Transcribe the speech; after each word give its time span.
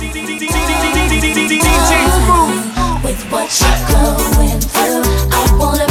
With 0.00 0.08
what 3.30 3.50
you're 3.60 3.84
going 3.92 4.60
through, 4.60 5.02
I 5.30 5.56
wanna 5.58 5.89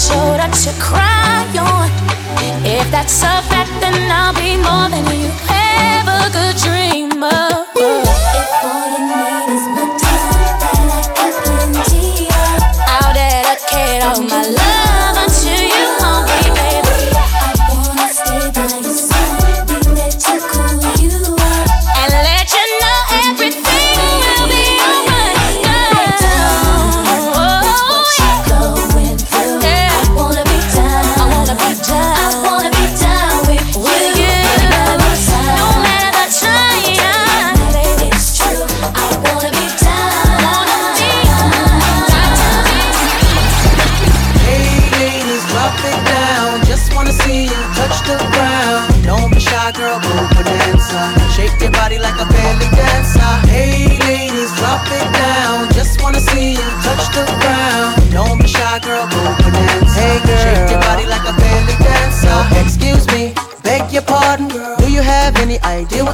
shoulder 0.00 0.48
to 0.64 0.72
cry 0.80 1.44
on. 1.60 1.90
If 2.64 2.90
that's 2.90 3.22
a 3.22 3.42
fact, 3.50 3.70
then 3.80 4.10
I'll 4.10 4.32
be 4.32 4.56
more 4.56 4.88
than 4.88 5.04
you. 5.20 5.39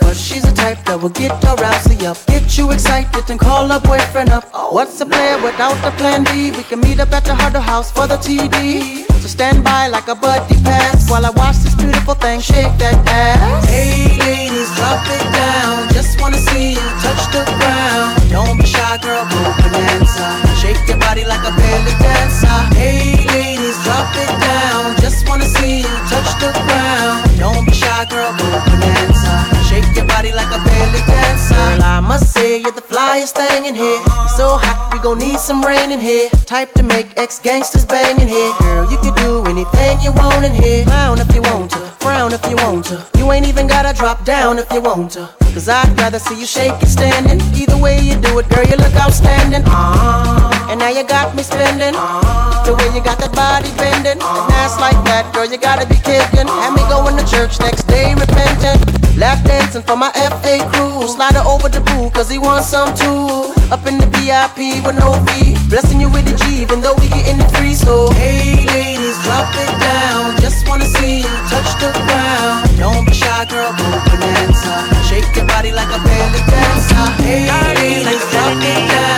but 0.00 0.16
she's 0.16 0.44
a 0.44 0.54
type 0.54 0.78
that 0.84 1.00
will 1.00 1.10
get 1.10 1.32
her 1.44 1.56
rousey 1.56 2.04
up. 2.04 2.16
Get 2.26 2.56
you 2.56 2.70
excited 2.70 3.28
and 3.30 3.38
call 3.38 3.68
her 3.68 3.80
boyfriend 3.80 4.30
up. 4.30 4.48
Oh, 4.54 4.72
what's 4.72 5.00
a 5.00 5.06
player 5.06 5.42
without 5.42 5.74
the 5.82 5.90
plan 5.98 6.24
B? 6.24 6.50
We 6.50 6.62
can 6.62 6.80
meet 6.80 7.00
up 7.00 7.12
at 7.12 7.24
the 7.24 7.34
Huddle 7.34 7.62
House 7.62 7.90
for 7.90 8.06
the 8.06 8.16
TD. 8.16 9.06
So 9.20 9.28
stand 9.28 9.64
by 9.64 9.88
like 9.88 10.08
a 10.08 10.14
buddy 10.14 10.54
pass 10.62 11.10
while 11.10 11.26
I 11.26 11.30
watch 11.30 11.56
this 11.58 11.74
beautiful 11.74 12.14
thing 12.14 12.40
shake 12.40 12.74
that 12.78 12.96
ass. 13.06 13.66
Hey 13.66 14.16
ladies, 14.18 14.70
drop 14.78 15.02
it 15.06 15.26
down. 15.34 15.88
Just 15.92 16.20
wanna 16.20 16.38
see 16.38 16.72
you 16.78 16.86
touch 17.02 17.22
the 17.34 17.42
ground. 17.58 18.18
Don't 18.30 18.56
be 18.56 18.66
shy, 18.66 18.96
girl, 19.02 19.26
go 19.30 19.40
bonanza. 19.60 20.26
Shake 20.62 20.80
your 20.88 20.98
body 20.98 21.24
like 21.24 21.42
a 21.42 21.52
belly 21.52 21.94
dancer. 21.98 22.58
Hey 22.74 23.18
ladies, 23.34 23.76
drop 23.82 24.10
it 24.14 24.32
down. 24.40 24.96
Just 25.00 25.28
wanna 25.28 25.46
see 25.46 25.82
you 25.82 25.94
touch 26.08 26.30
the 26.38 26.50
ground. 26.66 27.29
Don't 27.40 27.64
be 27.64 27.72
shy, 27.72 28.04
girl, 28.10 28.36
go 28.36 28.44
bonanza. 28.68 29.32
Shake 29.64 29.96
your 29.96 30.04
body 30.04 30.30
like 30.30 30.52
a 30.52 30.60
belly 30.60 31.00
dancer. 31.08 31.54
Girl, 31.54 31.82
I 31.82 32.00
must 32.00 32.34
say 32.34 32.60
you're 32.60 32.70
the 32.70 32.82
flyest 32.82 33.32
thing 33.32 33.64
in 33.64 33.74
here. 33.74 33.96
so 34.36 34.60
hot, 34.60 34.90
we 34.92 34.98
gon' 35.00 35.16
need 35.18 35.40
some 35.40 35.64
rain 35.64 35.90
in 35.90 36.00
here. 36.00 36.28
Type 36.44 36.74
to 36.74 36.82
make 36.82 37.16
ex 37.16 37.38
gangsters 37.38 37.86
bang 37.86 38.20
in 38.20 38.28
here. 38.28 38.52
Girl, 38.60 38.84
you 38.92 38.98
can 38.98 39.14
do 39.24 39.42
anything 39.48 39.98
you 40.04 40.12
want 40.12 40.44
in 40.44 40.52
here. 40.52 40.84
Clown 40.84 41.18
if 41.18 41.34
you 41.34 41.40
want 41.40 41.70
to, 41.70 41.80
frown 42.04 42.34
if 42.34 42.44
you 42.50 42.56
want 42.56 42.84
to. 42.92 43.00
You 43.16 43.32
ain't 43.32 43.46
even 43.46 43.66
gotta 43.66 43.96
drop 43.98 44.22
down 44.26 44.58
if 44.58 44.70
you 44.70 44.82
want 44.82 45.12
to. 45.12 45.30
Cause 45.54 45.66
I'd 45.66 45.98
rather 45.98 46.18
see 46.18 46.38
you 46.38 46.46
shake 46.46 46.76
it 46.82 46.88
standing. 46.88 47.40
Either 47.56 47.78
way 47.78 47.98
you 48.00 48.20
do 48.20 48.38
it, 48.38 48.50
girl, 48.50 48.64
you 48.64 48.76
look 48.76 48.94
outstanding. 48.96 49.62
Uh, 49.64 50.68
and 50.68 50.78
now 50.78 50.90
you 50.90 51.04
got 51.04 51.34
me 51.34 51.42
spending. 51.42 51.94
Uh, 51.96 52.39
the 52.64 52.74
way 52.74 52.88
you 52.94 53.02
got 53.02 53.18
that 53.18 53.32
body 53.32 53.70
bending. 53.76 54.20
And 54.20 54.52
ass 54.60 54.78
like 54.80 54.98
that, 55.08 55.32
girl, 55.34 55.46
you 55.46 55.58
gotta 55.58 55.86
be 55.86 55.96
kidding. 56.00 56.48
Have 56.48 56.74
me 56.74 56.82
going 56.88 57.16
to 57.16 57.24
church 57.26 57.60
next 57.60 57.84
day 57.86 58.14
repentant. 58.14 58.80
Lap 59.16 59.44
dancing 59.44 59.82
for 59.82 59.96
my 59.96 60.10
FA 60.40 60.64
crew. 60.72 61.06
Slide 61.06 61.36
over 61.44 61.68
the 61.68 61.80
boo, 61.80 62.10
cause 62.10 62.30
he 62.30 62.38
wants 62.38 62.68
some 62.68 62.92
too. 62.96 63.52
Up 63.68 63.84
in 63.86 63.98
the 63.98 64.08
VIP 64.16 64.80
with 64.84 64.96
no 64.96 65.12
fee. 65.28 65.56
Blessing 65.68 66.00
you 66.00 66.08
with 66.08 66.24
the 66.24 66.34
G, 66.36 66.62
even 66.62 66.80
though 66.80 66.96
we 66.96 67.08
getting 67.08 67.40
it 67.40 67.50
free. 67.56 67.74
So, 67.74 68.10
hey 68.16 68.64
ladies, 68.66 69.16
drop 69.24 69.52
it 69.54 69.72
down. 69.80 70.40
Just 70.40 70.66
wanna 70.66 70.88
see 70.88 71.20
you 71.22 71.32
touch 71.52 71.70
the 71.78 71.92
ground. 72.08 72.66
Don't 72.78 73.04
be 73.04 73.12
shy, 73.12 73.44
girl, 73.46 73.72
go 73.76 73.88
bonanza. 74.08 74.88
Shake 75.08 75.28
your 75.36 75.46
body 75.46 75.72
like 75.72 75.90
a 75.92 76.00
belly 76.00 76.42
dancer. 76.48 77.04
Hey 77.22 77.46
ladies, 77.76 78.24
drop 78.32 78.56
it 78.56 78.88
down. 78.88 79.09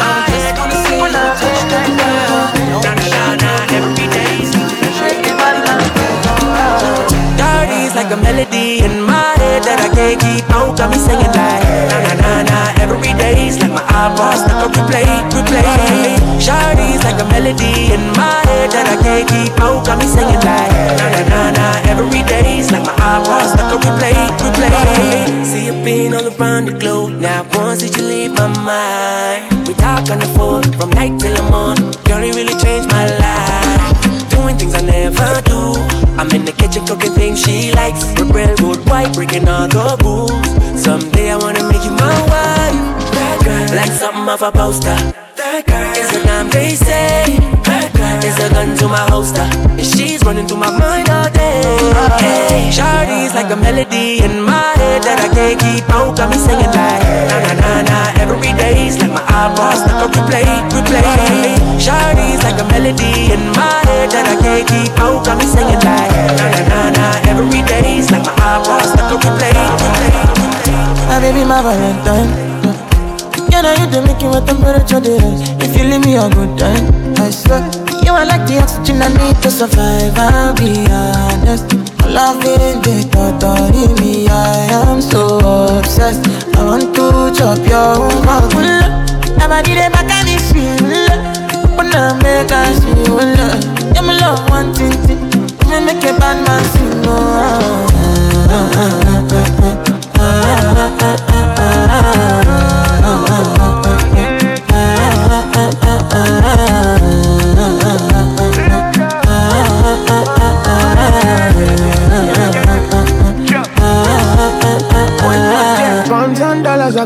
A 8.12 8.16
melody 8.20 8.84
in 8.84 9.00
my 9.00 9.32
head 9.40 9.64
that 9.64 9.80
I 9.80 9.88
can't 9.88 10.20
keep 10.20 10.44
out. 10.52 10.76
Got 10.76 10.92
me 10.92 10.98
singing 11.00 11.32
like 11.32 11.64
na 11.88 11.96
na 12.04 12.12
na 12.20 12.32
na 12.44 12.58
every 12.84 13.00
day's 13.16 13.56
like 13.56 13.72
my 13.72 13.80
iPod 13.88 14.36
stuck 14.36 14.68
on 14.68 14.70
replay, 14.76 15.08
replay. 15.32 16.20
Shawty's 16.36 17.00
like 17.08 17.16
a 17.16 17.26
melody 17.32 17.88
in 17.88 18.04
my 18.12 18.36
head 18.44 18.68
that 18.76 18.84
I 18.92 18.96
can't 19.00 19.24
keep 19.32 19.56
out. 19.64 19.86
Got 19.88 19.96
me 19.96 20.06
singing 20.06 20.44
like 20.44 20.72
na 21.00 21.06
na 21.08 21.22
na 21.32 21.40
na 21.56 21.66
every 21.88 22.20
day's 22.28 22.68
like 22.68 22.84
my 22.84 22.92
iPod 23.00 23.48
stuck 23.48 23.72
on 23.72 23.80
replay, 23.80 24.20
replay. 24.44 25.44
See 25.48 25.72
you 25.72 25.76
been 25.80 26.12
all 26.12 26.28
around 26.28 26.68
the 26.68 26.76
globe. 26.76 27.16
Now 27.16 27.48
once 27.56 27.80
did 27.80 27.96
you 27.96 28.04
leave 28.04 28.32
my 28.36 28.52
mind? 28.60 29.68
We 29.68 29.72
talk 29.74 30.04
on 30.12 30.20
the 30.20 30.28
phone 30.36 30.68
from 30.76 30.90
night 30.90 31.16
till 31.16 31.32
the 31.32 31.44
morning. 31.48 31.88
Girl, 32.04 32.20
you 32.20 32.34
really 32.36 32.56
changed 32.60 32.92
my 32.92 33.08
life. 33.08 33.61
Things 34.72 34.84
I 34.84 34.86
never 34.86 35.42
do. 35.42 35.74
I'm 36.18 36.30
in 36.30 36.44
the 36.44 36.52
kitchen 36.52 36.86
cooking 36.86 37.12
things 37.12 37.42
she 37.42 37.72
likes. 37.72 38.04
We're 38.18 38.32
railroad 38.32 38.88
white, 38.88 39.12
breaking 39.14 39.48
all 39.48 39.68
the 39.68 39.96
rules. 40.02 40.82
Someday 40.82 41.30
I 41.30 41.36
wanna 41.36 41.64
make 41.68 41.84
you 41.84 41.90
my 41.90 42.20
wife. 42.32 43.12
That 43.12 43.40
girl, 43.44 43.76
like 43.76 43.90
something 43.90 44.28
off 44.28 44.42
a 44.42 44.52
poster. 44.52 44.96
That 45.36 45.66
girl 45.66 45.92
is 45.96 46.16
a 46.16 46.24
name 46.26 46.50
they 46.50 46.74
say. 46.74 47.51
Is 48.22 48.38
a 48.38 48.48
gun 48.54 48.76
to 48.78 48.86
my 48.86 49.02
holster. 49.10 49.42
And 49.42 49.82
she's 49.82 50.22
running 50.22 50.46
through 50.46 50.62
my 50.62 50.70
mind 50.70 51.10
all 51.10 51.26
day. 51.34 51.58
Hey, 52.22 52.70
Shawty's 52.70 53.34
like 53.34 53.50
a 53.50 53.56
melody 53.58 54.22
in 54.22 54.46
my 54.46 54.78
head 54.78 55.02
that 55.02 55.18
I 55.18 55.28
can't 55.34 55.58
keep 55.58 55.82
out. 55.90 56.14
Got 56.14 56.30
me 56.30 56.38
singing 56.38 56.70
like 56.70 57.02
na 57.26 57.36
na 57.42 57.52
na 57.58 57.70
na 57.82 57.98
every 58.22 58.54
day's 58.54 58.94
like 59.02 59.10
my 59.10 59.26
iPod 59.26 59.74
stuck 59.74 60.06
on 60.06 60.14
replay, 60.14 60.46
replay. 60.70 61.50
Shawty's 61.82 62.38
like 62.46 62.62
a 62.62 62.66
melody 62.70 63.34
in 63.34 63.42
my 63.58 63.82
head 63.90 64.14
that 64.14 64.30
I 64.30 64.38
can't 64.38 64.70
keep 64.70 64.94
out. 65.02 65.26
Got 65.26 65.42
me 65.42 65.46
singing 65.50 65.82
like 65.82 66.14
na 66.38 66.46
na 66.46 66.62
na 66.70 66.80
na 66.94 67.06
every 67.26 67.66
day's 67.66 68.06
like 68.14 68.22
my 68.22 68.34
iPod 68.38 68.86
stuck 68.86 69.18
on 69.18 69.34
replay, 69.34 69.50
replay. 69.50 70.14
My 71.10 71.18
baby, 71.18 71.42
my 71.42 71.58
Valentine. 71.58 72.30
You 73.50 73.60
know 73.66 73.74
you 73.82 73.90
make 74.06 74.22
it 74.22 74.30
with 74.30 74.46
temperature 74.46 75.02
days. 75.02 75.42
If 75.58 75.74
you 75.74 75.90
leave 75.90 76.06
me 76.06 76.14
a 76.14 76.30
good 76.30 76.54
time, 76.54 76.86
I 77.18 77.34
swear. 77.34 77.81
You 78.04 78.12
are 78.12 78.26
like 78.26 78.46
the 78.46 78.60
oxygen 78.60 79.02
I 79.02 79.08
need 79.08 79.36
to 79.42 79.50
survive. 79.50 80.16
I'll 80.16 80.54
be 80.54 80.86
honest. 80.90 81.72
Loving 82.06 82.82
the 82.82 83.08
thought 83.10 83.42
of 83.42 84.00
me, 84.00 84.28
I 84.28 84.68
am 84.84 85.00
so 85.00 85.38
obsessed. 85.78 86.26
I 86.56 86.64
want 86.64 86.94
to 86.96 87.32
chop 87.36 87.58
your. 87.66 88.10
Never 89.38 89.62
did 89.62 89.78
it 89.78 89.92
back 89.92 90.10
at 90.10 90.24
this 90.26 90.52
feel. 90.52 90.82
When 91.76 91.94
I 91.94 92.12
make 92.22 92.50
love. 92.50 93.94
Yeah, 93.94 94.02
my 94.02 94.18
love 94.18 94.48
one 94.50 94.74
thing. 94.74 94.90
Me 95.70 95.80
make 95.84 96.04
a 96.04 96.12
bad 96.18 96.38
man 96.46 96.64
sing. 96.72 97.06
Oh. 97.06 97.42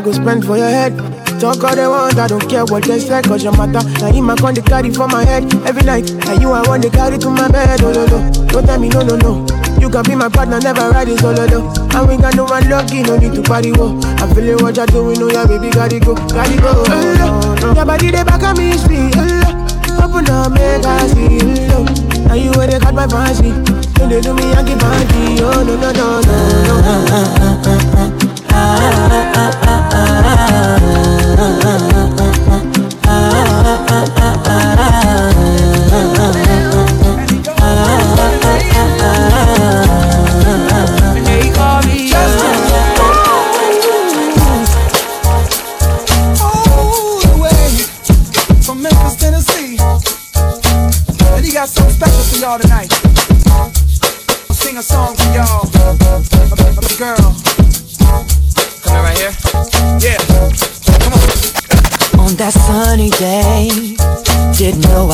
Go 0.01 0.11
spend 0.11 0.45
for 0.45 0.57
your 0.57 0.69
head. 0.69 0.95
Talk 1.39 1.63
all 1.63 1.75
they 1.75 1.87
want, 1.87 2.17
I 2.17 2.27
don't 2.27 2.47
care 2.49 2.65
what 2.65 2.83
they 2.83 2.99
say, 2.99 3.21
cause 3.21 3.43
your 3.43 3.55
matter. 3.55 3.85
Now 4.01 4.11
him 4.11 4.29
I 4.29 4.35
con 4.35 4.53
the 4.53 4.61
carry 4.61 4.91
for 4.91 5.07
my 5.07 5.23
head 5.23 5.45
every 5.65 5.83
night. 5.83 6.09
And 6.27 6.41
you 6.41 6.51
I 6.51 6.61
want 6.67 6.83
to 6.83 6.89
carry 6.89 7.17
to 7.17 7.29
my 7.29 7.47
bed, 7.47 7.81
oh 7.83 7.91
no 7.93 8.05
no. 8.05 8.31
Don't 8.47 8.65
tell 8.65 8.79
me 8.79 8.89
no 8.89 9.01
no 9.03 9.15
no. 9.17 9.45
You 9.79 9.89
can 9.89 10.03
be 10.03 10.15
my 10.15 10.29
partner, 10.29 10.59
never 10.59 10.89
ride 10.89 11.07
it 11.09 11.21
oh, 11.23 11.33
solo 11.33 11.45
though. 11.47 11.69
And 11.97 12.07
we 12.09 12.17
got 12.17 12.35
no 12.35 12.45
one 12.45 12.67
lucky, 12.69 13.03
no 13.03 13.17
need 13.17 13.33
to 13.35 13.41
party 13.43 13.71
wo. 13.71 13.99
I'm 14.17 14.33
feeling 14.33 14.57
what 14.63 14.75
you're 14.77 14.85
doing, 14.87 15.21
oh 15.21 15.29
yeah, 15.29 15.45
baby, 15.45 15.69
gotta 15.69 15.99
go, 15.99 16.15
gotta 16.15 16.57
go. 16.57 16.83
Oh, 16.89 17.55
no. 17.61 17.73
Your 17.73 17.85
body 17.85 18.09
they 18.11 18.23
back 18.23 18.41
on 18.43 18.57
me, 18.57 18.73
speed, 18.77 19.13
oh, 19.17 20.01
Open 20.03 20.29
up, 20.29 20.51
make 20.53 20.85
I 20.85 21.07
see, 21.07 21.39
oh, 21.73 21.85
Now 22.27 22.33
you 22.33 22.51
where 22.57 22.67
they 22.67 22.79
cut 22.79 22.93
my 22.93 23.07
fancy. 23.07 23.53
When 24.01 24.09
they 24.09 24.21
do 24.21 24.33
me, 24.33 24.51
I 24.53 24.63
give 24.63 24.79
party, 24.79 25.41
oh 25.41 25.63
no 25.65 25.75
no 25.77 25.91
no 25.91 26.21
no 26.21 26.37
no. 29.61 29.66
Y'all 31.37 31.76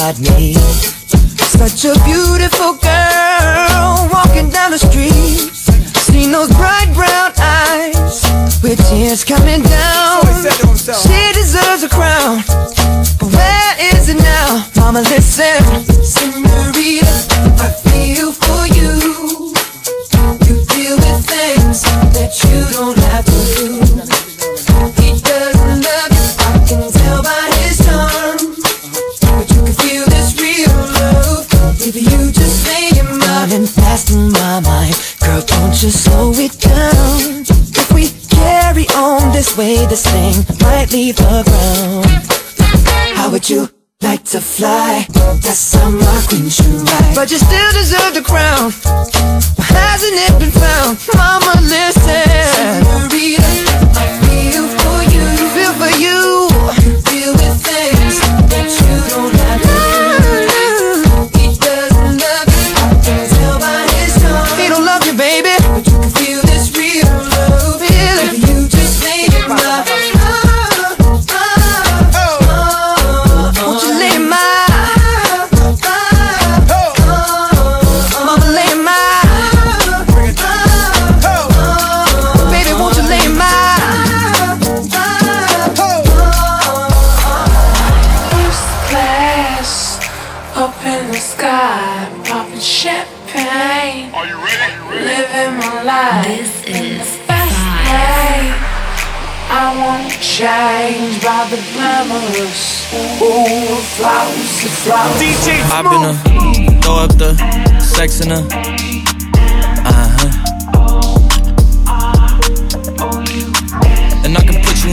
know 0.04 0.36
I'd 0.36 0.54
such 1.72 1.86
a 1.86 1.96
beautiful 2.04 2.74
girl 2.74 4.10
walking 4.12 4.50
down 4.50 4.72
the 4.72 4.78
street. 4.78 5.48
Seen 6.12 6.32
those 6.32 6.50
bright 6.50 6.92
brown 6.94 7.32
eyes 7.38 8.24
with 8.62 8.86
tears 8.90 9.24
coming 9.24 9.63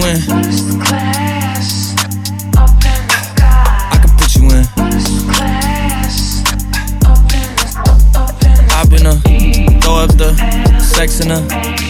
And 0.02 0.18
I 3.92 3.98
can 4.00 4.10
put 4.16 4.34
you 4.34 4.44
in. 4.50 4.64
I 4.76 4.88
can 4.88 4.98
put 5.06 5.34
you 5.36 5.44
in. 5.44 5.70
I've 8.72 8.88
been 8.88 9.06
a 9.06 9.20
throw 9.80 9.96
up 9.96 10.10
the 10.16 10.34
sex 10.80 11.20
in 11.20 11.30
a. 11.30 11.89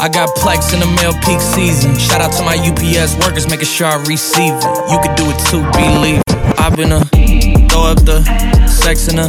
I 0.00 0.08
got 0.08 0.30
plex 0.30 0.72
in 0.72 0.80
the 0.80 0.86
mail 0.96 1.12
peak 1.20 1.40
season. 1.42 1.94
Shout 1.98 2.22
out 2.22 2.32
to 2.32 2.42
my 2.42 2.56
UPS 2.56 3.18
workers, 3.20 3.46
making 3.50 3.66
sure 3.66 3.86
I 3.86 3.96
receive 4.06 4.54
it. 4.54 4.64
You 4.90 4.98
could 5.02 5.14
do 5.14 5.28
it 5.28 5.38
too, 5.50 5.60
believe. 5.76 6.22
I've 6.56 6.74
been 6.74 6.90
a 6.92 7.04
throw 7.68 7.84
up 7.92 8.02
the 8.06 8.24
sex 8.66 9.08
in 9.08 9.18
a. 9.18 9.26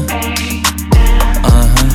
Uh 1.43 1.67
huh. 1.75 1.89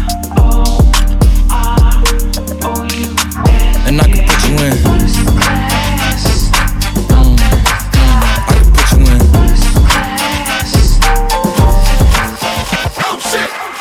And 3.88 3.99
I 3.99 4.04
can 4.04 4.28
put 4.28 4.45
you 4.45 4.56
in. 4.61 4.76
Mm. 7.16 7.38
I 8.45 8.52
can 8.52 8.68
put 8.76 8.88
you 8.92 9.00
in. 9.09 9.21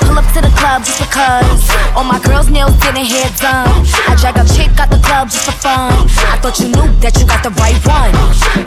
Pull 0.07 0.17
up 0.17 0.27
to 0.33 0.39
the 0.39 0.51
club 0.55 0.85
just 0.85 0.99
because 1.01 1.54
all 1.95 2.03
my 2.03 2.19
girls' 2.19 2.49
nails 2.49 2.75
getting 2.83 3.05
hair 3.07 3.31
done. 3.39 3.71
I 4.07 4.15
drag 4.19 4.35
a 4.35 4.43
chick 4.51 4.75
out 4.77 4.91
the 4.91 4.99
club 4.99 5.31
just 5.31 5.47
for 5.47 5.55
fun. 5.55 5.95
I 6.27 6.37
thought 6.43 6.59
you 6.59 6.67
knew 6.67 6.91
that 6.99 7.15
you 7.15 7.25
got 7.25 7.41
the 7.41 7.55
right 7.55 7.79
one. 7.87 8.11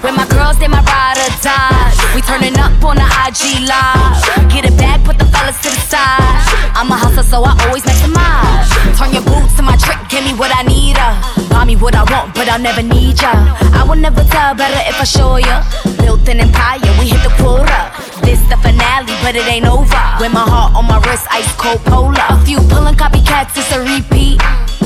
When 0.00 0.16
my 0.16 0.26
girls, 0.32 0.56
they 0.58 0.66
my 0.66 0.80
ride 0.80 1.20
or 1.20 1.30
die. 1.44 1.92
We 2.16 2.24
turning 2.24 2.56
up 2.56 2.72
on 2.80 2.96
the 2.96 3.04
IG 3.04 3.68
live. 3.68 4.16
Get 4.48 4.64
it 4.64 4.76
back, 4.80 5.04
put 5.04 5.20
the 5.20 5.28
fellas 5.28 5.60
to 5.62 5.68
the 5.68 5.82
side. 5.84 6.40
I'm 6.72 6.88
a 6.88 6.96
hustler, 6.96 7.22
so 7.22 7.44
I 7.44 7.52
always 7.68 7.84
maximize. 7.84 8.68
Turn 8.96 9.12
your 9.12 9.22
boots 9.28 9.54
to 9.60 9.62
my 9.62 9.76
trick, 9.76 10.00
give 10.08 10.24
me 10.24 10.32
what 10.32 10.50
I 10.50 10.64
need. 10.64 10.96
Uh. 10.96 11.12
Buy 11.52 11.64
me 11.64 11.76
what 11.76 11.94
I 11.94 12.08
want, 12.08 12.34
but 12.34 12.48
I'll 12.48 12.58
never 12.60 12.82
need 12.82 13.20
ya. 13.20 13.32
I 13.76 13.84
will 13.84 14.00
never 14.00 14.24
tell 14.24 14.54
better 14.54 14.80
if 14.88 14.96
I 14.96 15.04
show 15.04 15.36
ya. 15.36 15.62
Built 16.00 16.26
an 16.28 16.40
empire, 16.40 16.80
we 16.96 17.12
hit 17.12 17.20
the 17.20 17.32
quota. 17.36 17.97
This 18.28 18.40
the 18.50 18.58
finale, 18.58 19.14
but 19.22 19.36
it 19.36 19.48
ain't 19.48 19.64
over. 19.64 20.04
With 20.20 20.34
my 20.34 20.44
heart 20.44 20.76
on 20.76 20.84
my 20.84 21.00
wrist, 21.08 21.26
ice 21.30 21.50
cold 21.56 21.82
polar. 21.86 22.20
A 22.28 22.36
few 22.44 22.58
pulling 22.68 22.94
copycats, 22.94 23.56
it's 23.56 23.72
a 23.72 23.80
repeat. 23.80 24.38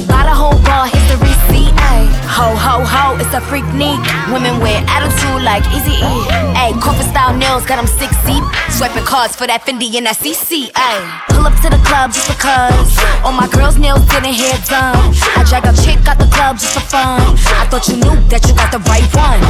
Got 0.06 0.26
a 0.26 0.34
whole 0.40 0.62
bar. 0.62 0.86
Ay. 0.86 1.31
Ho, 2.32 2.56
ho, 2.56 2.80
ho, 2.80 3.12
it's 3.20 3.28
a 3.36 3.44
freak 3.44 3.68
neat. 3.76 4.00
Women 4.32 4.56
with 4.64 4.80
attitude 4.88 5.44
like 5.44 5.60
Easy 5.68 6.00
E. 6.00 6.16
Ayy, 6.56 6.72
corporate 6.80 7.04
style 7.12 7.36
nails 7.36 7.68
got 7.68 7.76
them 7.76 7.84
six 7.84 8.16
deep. 8.24 8.40
Swiping 8.72 9.04
cards 9.04 9.36
for 9.36 9.44
that 9.44 9.68
Fendi 9.68 9.92
and 10.00 10.08
that 10.08 10.16
CC. 10.16 10.72
Ayy, 10.72 11.00
pull 11.28 11.44
up 11.44 11.52
to 11.60 11.68
the 11.68 11.76
club 11.84 12.08
just 12.08 12.32
because. 12.32 12.88
All 13.20 13.36
my 13.36 13.44
girls' 13.52 13.76
nails 13.76 14.00
getting 14.08 14.32
hair 14.32 14.56
done. 14.64 15.12
I 15.36 15.44
drag 15.44 15.68
a 15.68 15.76
chick 15.84 16.00
out 16.08 16.16
the 16.16 16.24
club 16.32 16.56
just 16.56 16.72
for 16.72 16.80
fun. 16.88 17.20
I 17.60 17.68
thought 17.68 17.84
you 17.92 18.00
knew 18.00 18.16
that 18.32 18.40
you 18.48 18.56
got 18.56 18.72
the 18.72 18.80
right 18.88 19.04
one. 19.12 19.44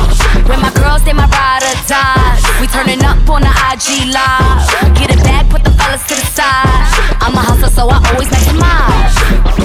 When 0.51 0.59
my 0.59 0.75
girls, 0.75 1.07
they 1.07 1.15
my 1.15 1.31
ride 1.31 1.63
or 1.63 1.79
die. 1.87 2.35
We 2.59 2.67
turning 2.67 2.99
up 3.07 3.23
on 3.31 3.47
the 3.47 3.55
IG 3.71 4.11
live. 4.11 4.67
Get 4.99 5.15
it 5.15 5.23
back, 5.23 5.47
put 5.55 5.63
the 5.63 5.71
fellas 5.79 6.03
to 6.11 6.19
the 6.19 6.27
side. 6.35 6.83
I'm 7.23 7.39
a 7.39 7.43
hustler, 7.47 7.71
so 7.71 7.87
I 7.87 8.03
always 8.11 8.27
maximize. 8.27 9.62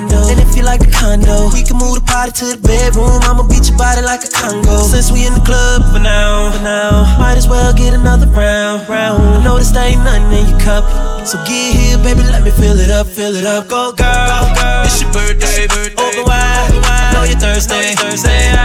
Condo. 0.00 0.28
And 0.30 0.40
if 0.40 0.56
you 0.56 0.62
like 0.62 0.80
the 0.80 0.90
condo, 0.90 1.50
we 1.52 1.62
can 1.62 1.76
move 1.76 2.00
the 2.00 2.04
party 2.06 2.32
to 2.40 2.56
the 2.56 2.60
bedroom. 2.60 3.20
I'ma 3.22 3.44
beat 3.44 3.68
your 3.68 3.76
body 3.76 4.02
like 4.02 4.24
a 4.24 4.30
Congo. 4.30 4.78
Since 4.88 5.12
we 5.12 5.26
in 5.26 5.34
the 5.34 5.44
club 5.44 5.84
for 5.92 5.98
now, 5.98 6.52
for 6.52 6.62
now, 6.62 7.18
might 7.18 7.36
as 7.36 7.48
well 7.48 7.72
get 7.72 7.92
another 7.94 8.26
round, 8.26 8.88
round. 8.88 9.22
I 9.22 9.44
know 9.44 9.58
this 9.58 9.74
ain't 9.76 10.02
nothing 10.04 10.32
in 10.32 10.48
your 10.48 10.60
cup. 10.60 10.84
So 11.26 11.36
get 11.44 11.76
here, 11.76 11.98
baby, 11.98 12.22
let 12.24 12.42
me 12.42 12.50
fill 12.50 12.78
it 12.78 12.90
up, 12.90 13.06
fill 13.06 13.34
it 13.36 13.44
up. 13.44 13.68
Go 13.68 13.92
girl, 13.92 14.08
go 14.08 14.40
girl. 14.56 14.84
It's 14.84 15.00
your 15.02 15.12
birthday, 15.12 15.66
birthday. 15.68 16.22
Wide, 16.24 16.72
I 16.84 17.12
know 17.12 17.24
you're 17.24 17.38
thirsty, 17.38 17.94
Thursday. 17.96 18.56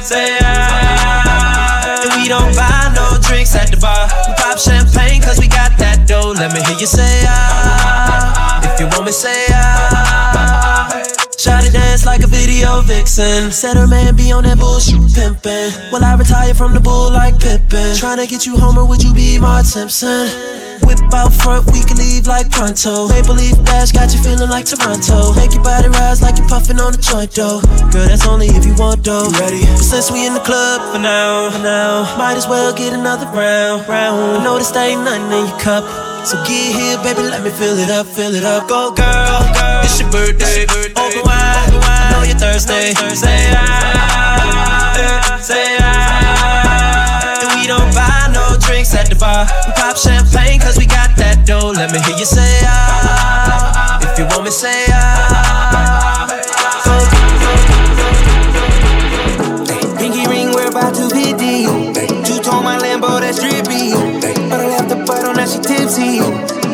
Say 0.00 0.38
ah, 0.40 2.00
and 2.02 2.22
we 2.22 2.26
don't 2.26 2.56
buy 2.56 2.90
no 2.96 3.18
drinks 3.20 3.54
at 3.54 3.70
the 3.70 3.76
bar. 3.76 4.08
We 4.26 4.32
pop 4.40 4.58
champagne 4.58 5.20
cause 5.20 5.38
we 5.38 5.46
got 5.46 5.76
that 5.76 6.08
dough. 6.08 6.32
Let 6.32 6.54
me 6.54 6.64
hear 6.64 6.78
you 6.78 6.86
say 6.86 7.24
ah. 7.28 8.59
You 8.80 8.86
want 8.86 9.04
me, 9.04 9.12
say 9.12 9.44
ah. 9.50 10.88
Shawty 11.36 11.70
dance 11.70 12.06
like 12.06 12.22
a 12.22 12.26
video 12.26 12.80
vixen. 12.80 13.52
Said 13.52 13.76
her 13.76 13.86
man 13.86 14.16
be 14.16 14.32
on 14.32 14.44
that 14.44 14.58
bullshit 14.58 14.94
pimpin'. 15.12 15.92
Will 15.92 16.02
I 16.02 16.14
retire 16.14 16.54
from 16.54 16.72
the 16.72 16.80
bull 16.80 17.12
like 17.12 17.38
Pippen? 17.38 17.92
Tryna 18.00 18.26
get 18.26 18.46
you 18.46 18.56
home 18.56 18.78
or 18.78 18.88
would 18.88 19.02
you 19.02 19.12
be 19.12 19.38
my 19.38 19.60
Simpson? 19.60 20.69
Whip 20.86 20.98
out 21.14 21.32
front, 21.32 21.66
we 21.72 21.82
can 21.84 21.96
leave 21.98 22.26
like 22.26 22.50
pronto. 22.50 23.08
Maple 23.08 23.34
leaf 23.34 23.56
dash 23.64 23.92
got 23.92 24.12
you 24.14 24.20
feeling 24.22 24.48
like 24.50 24.64
Toronto. 24.66 25.34
Make 25.34 25.52
your 25.54 25.62
body 25.62 25.88
rise 25.88 26.22
like 26.22 26.38
you're 26.38 26.48
puffing 26.48 26.80
on 26.80 26.94
a 26.94 26.98
joint 26.98 27.30
though. 27.32 27.60
Girl, 27.92 28.06
that's 28.08 28.26
only 28.26 28.48
if 28.48 28.64
you 28.66 28.74
want 28.74 29.04
though. 29.04 29.28
Ready? 29.40 29.60
But 29.64 29.84
since 29.84 30.10
we 30.10 30.26
in 30.26 30.34
the 30.34 30.40
club 30.40 30.80
for 30.92 30.98
now, 30.98 31.50
for 31.50 31.58
now, 31.62 32.04
might 32.16 32.36
as 32.36 32.46
well 32.48 32.72
get 32.72 32.92
another 32.92 33.26
round, 33.26 33.88
round. 33.88 34.40
I 34.40 34.44
know 34.44 34.58
this 34.58 34.74
ain't 34.76 35.02
nothing 35.04 35.30
in 35.30 35.46
your 35.48 35.58
cup. 35.60 35.84
So 36.26 36.36
get 36.44 36.76
here, 36.76 36.98
baby, 37.02 37.22
let 37.28 37.42
me 37.42 37.50
fill 37.50 37.78
it 37.78 37.90
up, 37.90 38.06
fill 38.06 38.34
it 38.34 38.44
up. 38.44 38.68
Go 38.68 38.92
girl, 38.92 39.40
Go, 39.40 39.52
girl. 39.56 39.80
it's 39.82 39.98
your 40.00 40.10
birthday. 40.10 40.64
Open 40.92 41.22
wide, 41.24 41.72
I 41.80 42.12
know 42.12 42.22
you're 42.28 42.36
thirsty. 42.36 42.92
Say 43.16 43.48
ah, 43.56 45.38
say 45.40 45.76
ah. 45.80 47.40
And 47.40 47.60
we 47.60 47.66
don't 47.66 47.88
buy 47.94 48.28
no 48.34 48.56
drinks 48.60 48.94
at 48.94 49.08
the 49.08 49.16
bar. 49.16 49.46
We 49.66 49.72
pop 49.72 49.96
champagne 49.96 50.39
cause 50.70 50.78
we 50.78 50.86
got 50.86 51.10
that 51.16 51.42
dough. 51.46 51.74
Let 51.74 51.90
me 51.90 51.98
hear 52.06 52.14
you 52.14 52.24
say 52.24 52.62
ah. 52.62 53.98
If 54.06 54.18
you 54.18 54.24
want 54.30 54.44
me, 54.46 54.50
say 54.54 54.86
ah. 54.94 56.30
Pinky 59.98 60.30
ring, 60.30 60.54
we're 60.54 60.70
about 60.70 60.94
to 60.94 61.10
be 61.10 61.34
deep. 61.34 61.66
Two 62.22 62.38
tone 62.38 62.62
my 62.62 62.78
Lambo, 62.78 63.18
that's 63.18 63.42
drippy. 63.42 63.90
But 64.46 64.62
I 64.62 64.66
left 64.78 64.88
the 64.88 65.02
bottle, 65.02 65.34
now 65.34 65.50
she 65.50 65.58
tipsy. 65.58 66.22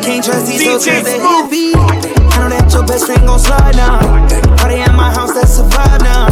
Can't 0.05 0.21
trust 0.21 0.45
these 0.45 0.61
hoes 0.61 0.85
cause 0.85 1.03
they 1.03 1.17
heavy. 1.17 1.73
I 1.73 2.37
know 2.37 2.49
that 2.53 2.69
your 2.69 2.85
best 2.85 3.09
friend 3.09 3.25
gon' 3.25 3.41
slide 3.41 3.75
now. 3.75 3.97
Party 4.61 4.77
at 4.77 4.93
my 4.93 5.09
house, 5.09 5.33
that's 5.33 5.57
a 5.57 5.65
vibe 5.65 6.05
now. 6.05 6.29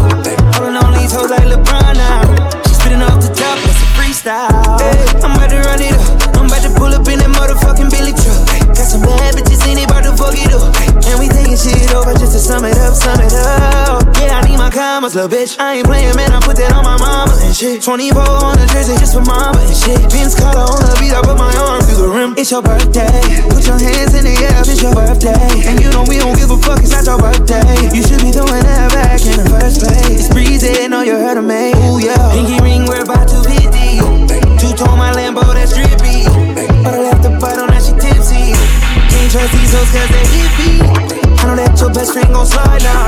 Holding 0.53 0.77
on 0.77 0.93
these 0.93 1.12
hoes 1.12 1.34
like 1.34 1.50
LeBron 1.50 1.98
now. 1.98 2.29
She 2.69 2.77
spitting 2.77 3.01
off 3.01 3.17
the 3.25 3.34
top, 3.34 3.57
that's 3.65 3.81
a 3.81 3.88
freestyle. 3.98 4.53
freestyle. 4.53 4.77
Hey, 4.77 5.25
I'm 5.25 5.34
about 5.34 5.50
to 5.50 5.57
run 5.65 5.81
it 5.81 5.93
up. 5.98 6.14
Up 7.05 7.13
in 7.13 7.21
that 7.21 7.29
motherfucking 7.38 7.89
Billy 7.93 8.13
truck. 8.17 8.41
Got 8.74 8.89
some 8.89 9.01
bad 9.05 9.38
bitches 9.38 9.62
in 9.69 9.77
it, 9.77 9.85
about 9.85 10.03
to 10.09 10.13
fuck 10.17 10.33
it 10.33 10.50
up. 10.50 10.74
And 11.05 11.15
we 11.21 11.29
taking 11.29 11.57
shit 11.57 11.93
over 11.93 12.13
just 12.17 12.33
to 12.33 12.41
sum 12.41 12.65
it 12.65 12.77
up, 12.81 12.97
sum 12.97 13.21
it 13.21 13.33
up. 13.45 14.01
Yeah, 14.17 14.41
I 14.41 14.50
need 14.50 14.57
my 14.57 14.74
commas, 14.74 15.13
little 15.13 15.29
bitch. 15.29 15.62
I 15.62 15.81
ain't 15.81 15.85
playing, 15.85 16.17
man. 16.17 16.33
I 16.33 16.41
put 16.41 16.57
that 16.57 16.74
on 16.74 16.81
my 16.81 16.97
mama 16.97 17.38
and 17.45 17.53
shit. 17.53 17.85
24 17.85 18.17
on 18.17 18.57
the 18.57 18.65
jersey 18.74 18.97
just 18.97 19.13
for 19.13 19.21
mama 19.21 19.62
and 19.62 19.77
shit. 19.77 20.01
Vince 20.09 20.33
Carter 20.33 20.65
on 20.65 20.81
the 20.81 20.97
beat, 20.97 21.13
I 21.13 21.21
put 21.21 21.38
my 21.38 21.53
arm 21.53 21.85
through 21.85 22.01
the 22.01 22.09
rim. 22.09 22.33
It's 22.41 22.50
your 22.50 22.65
birthday. 22.65 23.21
Put 23.53 23.63
your 23.69 23.77
hands 23.77 24.17
in 24.17 24.25
the 24.25 24.35
air, 24.41 24.65
it's 24.65 24.81
your 24.81 24.95
birthday. 24.97 25.45
And 25.69 25.77
you 25.77 25.93
know 25.93 26.03
we 26.09 26.17
don't 26.17 26.33
give 26.33 26.50
a 26.50 26.57
fuck, 26.57 26.81
it's 26.81 26.91
not 26.91 27.05
your 27.05 27.21
birthday. 27.21 27.93
You 27.93 28.01
should 28.01 28.24
be 28.25 28.33
doing 28.33 28.65
that 28.65 28.89
back 28.97 29.21
in 29.21 29.38
the 29.38 29.47
first 29.53 29.85
place. 29.85 30.25
It's 30.25 30.29
breezy, 30.33 30.89
know 30.89 31.05
you 31.05 31.15
heard 31.21 31.38
of 31.38 31.45
me. 31.45 31.69
Ooh, 31.85 32.01
yeah. 32.01 32.17
Pinky 32.33 32.57
ring, 32.65 32.89
we're 32.89 33.05
about 33.05 33.29
to 33.29 33.38
hit 33.45 33.69
Two 34.57 34.74
tone 34.74 34.97
my 34.97 35.13
Lambo, 35.13 35.53
that's 35.53 35.75
drippy. 35.75 36.44
But 36.85 36.93
I 36.93 37.01
left 37.01 37.23
the 37.23 37.29
butt 37.31 37.57
on 37.57 37.69
that 37.69 37.81
she 37.81 37.93
tipsy. 37.93 38.53
Can't 39.09 39.31
trust 39.31 39.51
these 39.53 39.73
hoes 39.73 39.89
cause 39.89 40.09
they 40.13 40.25
hippie. 40.37 41.25
I 41.45 41.53
know 41.53 41.61
that 41.61 41.77
your 41.77 41.93
best 41.93 42.17
friend 42.17 42.25
gon' 42.33 42.49
slide 42.49 42.81
now. 42.81 43.05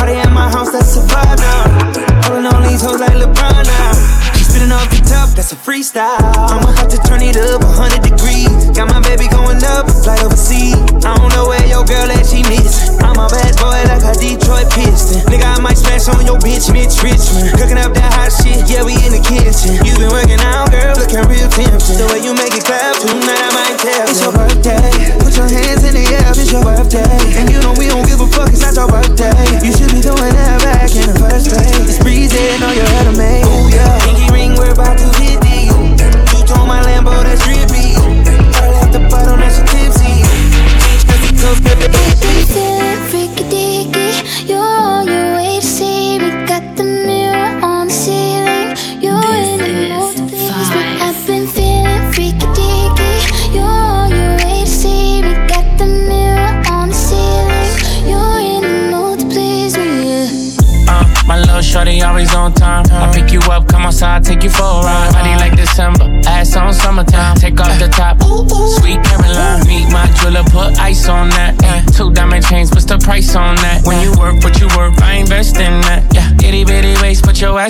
Party 0.00 0.16
at 0.16 0.32
my 0.32 0.48
house, 0.48 0.72
that's 0.72 0.96
a 0.96 1.04
vibe 1.04 1.36
now. 1.44 2.24
Holding 2.24 2.48
on 2.48 2.64
these 2.64 2.80
hoes 2.80 2.96
like 2.96 3.12
LeBron 3.12 3.68
now. 3.68 3.92
Spinning 4.32 4.72
off 4.72 4.88
the 4.88 5.04
top, 5.04 5.36
that's 5.36 5.52
a 5.52 5.60
freestyle. 5.60 6.16
I'ma 6.48 6.72
have 6.72 6.88
to 6.88 6.96
turn 7.04 7.20
it 7.20 7.36
up 7.36 7.60
100 7.60 8.00
degrees. 8.00 8.72
Got 8.72 8.88
my 8.88 9.04
baby 9.04 9.28
going 9.28 9.60
up, 9.76 9.92
fly 9.92 10.16
overseas. 10.24 10.80
I 11.04 11.20
don't 11.20 11.28
know 11.36 11.52
where 11.52 11.60
your 11.68 11.84
girl 11.84 12.08
at, 12.08 12.24
she 12.24 12.40
miss. 12.48 12.96
I'm 13.04 13.20
a 13.20 13.28
bad 13.28 13.52
boy 13.60 13.76
like 13.92 14.08
a 14.08 14.16
Detroit 14.16 14.72
Piston. 14.72 15.28
Nigga, 15.28 15.44
I 15.44 15.60
might 15.60 15.76
smash 15.76 16.08
on 16.08 16.24
your 16.24 16.40
bitch, 16.40 16.72
Mitch 16.72 16.96
Richmond. 17.04 17.60
Cooking 17.60 17.76
up 17.76 17.92
that 17.92 18.08
hot 18.08 18.32
shit, 18.32 18.64
yeah, 18.72 18.88
we 18.88 18.96
in 19.04 19.12
the 19.12 19.20
kitchen. 19.20 19.84
You 19.84 19.92
been 20.00 20.08
working 20.08 20.40
out, 20.40 20.72
girl, 20.72 20.96
looking 20.96 21.20
real 21.28 21.44
tempting. 21.52 22.00
The 22.00 22.08
way 22.08 22.24
you 22.24 22.32
make 22.32 22.56
it 22.56 22.64
clap, 22.64 22.96
tonight 23.04 23.36
I 23.36 23.52
might 23.52 23.76
tell. 23.84 24.08
It's 24.08 24.24
your 24.24 24.32
birthday, 24.32 25.12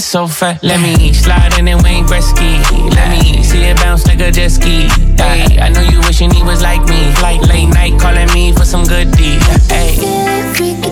so 0.06 0.28
fat. 0.28 0.62
Let 0.62 0.80
me 0.80 1.12
slide 1.12 1.58
in 1.58 1.66
and 1.66 1.82
Wayne 1.82 2.04
Gretzky. 2.04 2.62
Let 2.94 3.10
me 3.10 3.42
see 3.42 3.62
it 3.64 3.76
bounce 3.76 4.06
like 4.06 4.20
a 4.20 4.30
jet 4.30 4.50
ski. 4.50 4.88
Hey, 5.18 5.58
I 5.58 5.68
know 5.70 5.82
you 5.82 6.00
wishing 6.00 6.30
he 6.30 6.42
was 6.44 6.62
like 6.62 6.82
me. 6.88 7.12
Like 7.20 7.40
late 7.42 7.66
night 7.66 7.98
calling 8.00 8.32
me 8.32 8.52
for 8.52 8.64
some 8.64 8.84
good 8.84 9.10
deed. 9.12 9.42
Hey. 9.68 10.85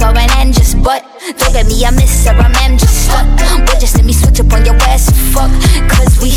Want 0.00 0.18
an 0.18 0.30
and 0.38 0.54
just 0.54 0.82
but. 0.82 1.04
Don't 1.36 1.52
get 1.52 1.66
me 1.66 1.84
a 1.84 1.92
miss 1.92 2.26
or 2.26 2.32
a 2.32 2.48
man 2.48 2.78
just 2.78 3.06
stuck. 3.06 3.26
Boy, 3.66 3.78
just 3.78 3.96
let 3.96 4.04
me 4.04 4.12
switch 4.12 4.40
up 4.40 4.52
on 4.52 4.64
your 4.64 4.76
ass 4.88 5.10
fuck. 5.32 5.50
Cause 5.88 6.20
we 6.20 6.30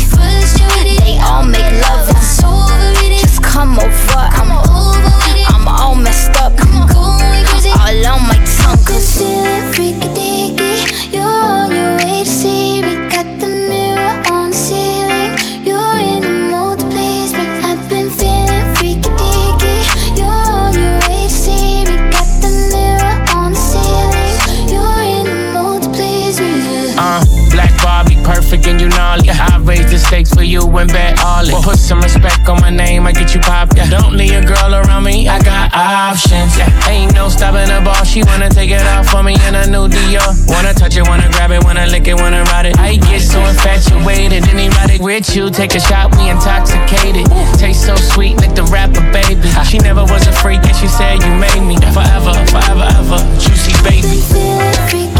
stakes 30.14 30.32
for 30.32 30.44
you 30.44 30.62
and 30.78 30.92
bet 30.92 31.18
all 31.24 31.42
it. 31.42 31.64
Put 31.64 31.76
some 31.76 32.00
respect 32.00 32.48
on 32.48 32.60
my 32.60 32.70
name, 32.70 33.04
I 33.04 33.10
get 33.10 33.34
you 33.34 33.40
poppin'. 33.40 33.90
Don't 33.90 34.14
leave 34.14 34.34
a 34.34 34.46
girl 34.46 34.74
around 34.74 35.02
me, 35.02 35.26
I 35.28 35.42
got 35.42 35.74
options. 35.74 36.56
Yeah. 36.56 36.70
Ain't 36.88 37.14
no 37.14 37.28
stopping 37.28 37.66
the 37.66 37.82
ball, 37.84 38.04
she 38.04 38.22
wanna 38.22 38.48
take 38.48 38.70
it 38.70 38.86
off 38.94 39.08
for 39.08 39.24
me 39.24 39.34
in 39.48 39.56
a 39.56 39.66
new 39.66 39.88
Dior. 39.88 40.30
Wanna 40.46 40.72
touch 40.72 40.96
it, 40.96 41.02
wanna 41.08 41.28
grab 41.30 41.50
it, 41.50 41.64
wanna 41.64 41.86
lick 41.86 42.06
it, 42.06 42.14
wanna 42.14 42.44
ride 42.44 42.66
it. 42.66 42.78
I 42.78 42.94
get 42.96 43.22
so 43.22 43.40
infatuated, 43.44 44.46
anybody 44.48 44.98
with 45.00 45.34
you, 45.34 45.50
take 45.50 45.74
a 45.74 45.80
shot, 45.80 46.14
we 46.16 46.30
intoxicated. 46.30 47.26
Taste 47.58 47.84
so 47.84 47.96
sweet, 47.96 48.36
like 48.36 48.54
the 48.54 48.64
rapper, 48.70 49.02
baby. 49.10 49.48
She 49.66 49.78
never 49.78 50.02
was 50.02 50.28
a 50.28 50.32
freak, 50.32 50.62
and 50.62 50.76
she 50.76 50.86
said 50.86 51.22
you 51.24 51.34
made 51.34 51.62
me 51.66 51.74
forever, 51.90 52.34
forever, 52.54 52.86
ever. 53.02 53.18
Juicy 53.42 53.74
baby. 53.82 55.13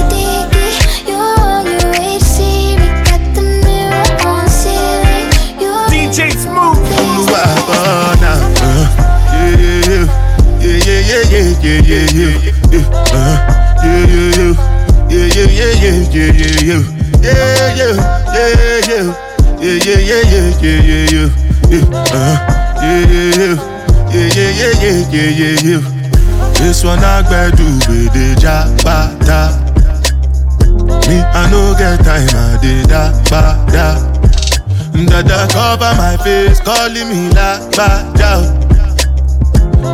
Yeah, 10.64 10.80
yeah, 10.84 11.00
yeah, 11.00 11.22
yeah, 11.24 11.48
yeah, 11.54 11.80
yeah, 11.80 12.04
yeah, 12.12 12.36
yeah, 12.70 12.84
uh, 13.14 13.36
yeah, 13.84 14.04
yeah, 14.04 14.52
yeah, 15.08 15.24
yeah, 15.24 15.56
yeah, 15.72 15.98
yeah, 16.04 16.30
yeah, 16.34 16.82
yeah, 17.20 17.40
yeah, 17.44 17.92
yeah, 17.94 17.94
yeah, 17.94 18.68
yeah, 18.74 19.08
yeah, 19.54 19.96
yeah, 19.96 20.20
yeah, 20.24 20.52
yeah, 20.60 20.80
yeah, 20.84 21.12
yeah, 21.14 21.88
uh, 22.12 22.36
yeah, 22.82 23.02
yeah, 23.04 23.56
yeah, 24.12 24.28
yeah, 24.28 24.50
yeah, 24.50 24.72
yeah, 24.82 25.00
yeah, 25.10 25.30
yeah, 25.40 25.56
yeah. 25.64 25.82
This 26.60 26.84
one 26.84 26.98
I 27.00 27.22
gotta 27.22 27.56
do 27.56 27.64
with 27.88 28.12
the 28.12 28.26
jabata. 28.40 29.40
Me, 31.08 31.16
I 31.20 31.50
no 31.50 31.74
get 31.78 32.04
time, 32.04 32.28
I 32.28 32.58
did 32.60 32.86
that, 32.86 33.12
ba 33.30 33.56
da. 33.72 34.13
Dada 34.94 35.48
cover 35.50 35.90
my 35.98 36.16
face, 36.22 36.60
calling 36.60 37.08
me 37.10 37.28
la 37.34 37.58
ba 37.74 38.06
da. 38.14 38.46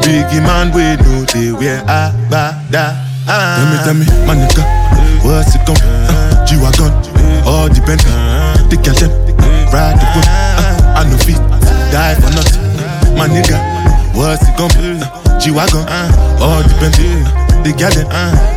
Biggie 0.05 0.45
man, 0.45 0.69
we 0.77 0.97
know 1.01 1.25
they 1.25 1.53
wear 1.53 1.81
a 1.89 2.13
ba 2.29 2.53
da. 2.71 2.93
Tell 3.25 3.65
me, 3.65 3.77
tell 3.81 3.95
me, 3.95 4.05
my 4.29 4.37
nigga, 4.37 4.61
ah. 4.61 5.25
what's 5.25 5.55
it 5.55 5.65
gon' 5.65 5.77
uh, 5.81 6.13
ah. 6.13 6.37
ah, 6.37 6.45
G-Wagon, 6.45 6.93
all 7.49 7.69
the 7.73 7.81
Bentley, 7.81 8.77
girl 8.85 8.95
them, 9.01 9.11
ride 9.73 9.97
the 9.97 10.07
whip. 10.13 10.27
Uh, 10.29 11.01
I 11.01 11.09
know 11.09 11.17
feet, 11.25 11.41
die 11.91 12.15
for 12.21 12.29
nothing. 12.37 12.61
My 13.17 13.27
nigga, 13.27 13.57
what's 14.13 14.45
it 14.45 14.53
be? 14.53 15.01
Uh, 15.01 15.41
G-Wagon, 15.41 15.89
all 16.45 16.61
the 16.61 16.77
Bentley, 16.77 17.09
the 17.65 17.73
girl 17.73 17.89
them, 17.89 18.05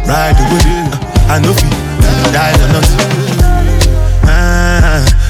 ride 0.09 0.35
the 0.35 0.43
whip. 0.51 0.65
Uh, 0.67 1.33
I 1.33 1.39
know 1.39 1.53
feet, 1.53 1.71
die 2.35 2.51
for 2.59 2.67
nothing. 2.73 3.32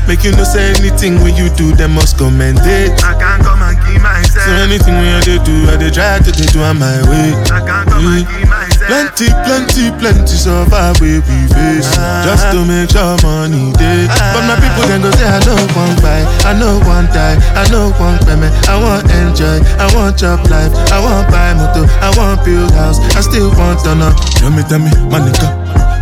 Ah, 0.04 0.08
Make 0.08 0.24
you 0.24 0.32
know 0.36 0.44
say 0.44 0.76
anything 0.76 1.16
when 1.24 1.36
you 1.36 1.48
do, 1.56 1.72
them 1.76 1.96
must 1.96 2.18
commend 2.18 2.60
it. 2.64 2.92
I 3.04 3.16
can't 3.16 3.40
come 3.44 3.62
and 3.64 3.78
keep 3.88 4.02
myself. 4.04 4.44
So 4.46 4.52
anything 4.60 4.96
when 5.00 5.24
they 5.24 5.40
do, 5.40 5.56
I 5.72 5.78
they 5.80 5.92
try 5.92 6.20
to 6.20 6.32
they 6.32 6.46
do 6.52 6.60
on 6.62 6.78
my 6.80 7.00
way. 7.08 7.32
I 7.48 7.64
can't 7.64 7.88
come 7.88 8.04
and 8.08 8.28
keep 8.28 8.48
myself. 8.52 8.90
Plenty, 8.92 9.28
plenty, 9.48 9.86
plenty 9.96 10.36
survive 10.36 11.00
we 11.00 11.24
we 11.24 11.38
face. 11.56 11.88
Just 12.28 12.52
to 12.52 12.60
make 12.68 12.92
sure 12.92 13.16
money 13.24 13.72
day. 13.80 14.08
But 14.36 14.44
my 14.44 14.60
people 14.60 14.84
then 14.92 15.02
go 15.08 15.10
say 15.16 15.24
I 15.24 15.40
know 15.48 15.56
one 15.72 15.96
buy, 16.04 16.20
I 16.44 16.52
know 16.60 16.84
one 16.84 17.08
die, 17.16 17.40
I 17.56 17.64
know 17.72 17.96
one 17.96 18.20
payment. 18.28 18.52
I 18.68 18.76
want 18.76 19.08
enjoy, 19.08 19.64
I 19.80 19.88
want 19.96 20.20
job 20.20 20.44
life, 20.52 20.72
I 20.92 21.00
want 21.00 21.32
buy 21.32 21.56
motor, 21.56 21.88
I 22.04 22.12
want 22.20 22.44
build 22.44 22.72
house, 22.76 23.00
I 23.16 23.22
still 23.24 23.56
want 23.56 23.80
to 23.88 23.96
know. 23.96 24.12
Tell 24.36 24.52
me, 24.52 24.64
tell 24.68 24.84
me, 24.84 24.92
my 25.08 25.24
nigga, 25.24 25.48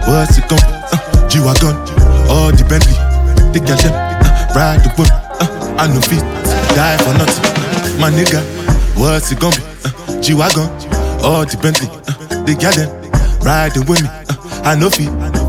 what's 0.09 0.41
it 0.41 0.49
gon' 0.49 0.57
uh, 0.89 1.29
G-Wagon, 1.29 1.77
all 2.27 2.49
the 2.49 2.65
Bentley, 2.65 2.97
the 3.53 3.59
girl 3.59 3.77
uh, 3.83 4.53
ride 4.55 4.79
the 4.83 4.89
whip, 4.97 5.09
uh, 5.11 5.75
I 5.77 5.87
know 5.87 6.01
feet, 6.01 6.23
die 6.75 6.97
for 6.97 7.13
nothing. 7.17 7.99
My 7.99 8.09
nigga, 8.09 8.41
what's 8.97 9.31
it 9.31 9.39
gonna 9.39 9.55
be? 9.55 9.63
Uh, 9.83 10.21
G-Wagon, 10.21 10.69
all 11.23 11.45
the 11.45 11.57
Bentley, 11.61 11.87
uh, 11.89 12.43
the 12.45 12.55
girl 12.55 12.71
them, 12.71 12.89
riding 13.41 13.85
with 13.85 14.01
me, 14.01 14.07
uh, 14.07 14.61
I 14.63 14.75
know 14.75 14.89
feet. 14.89 15.40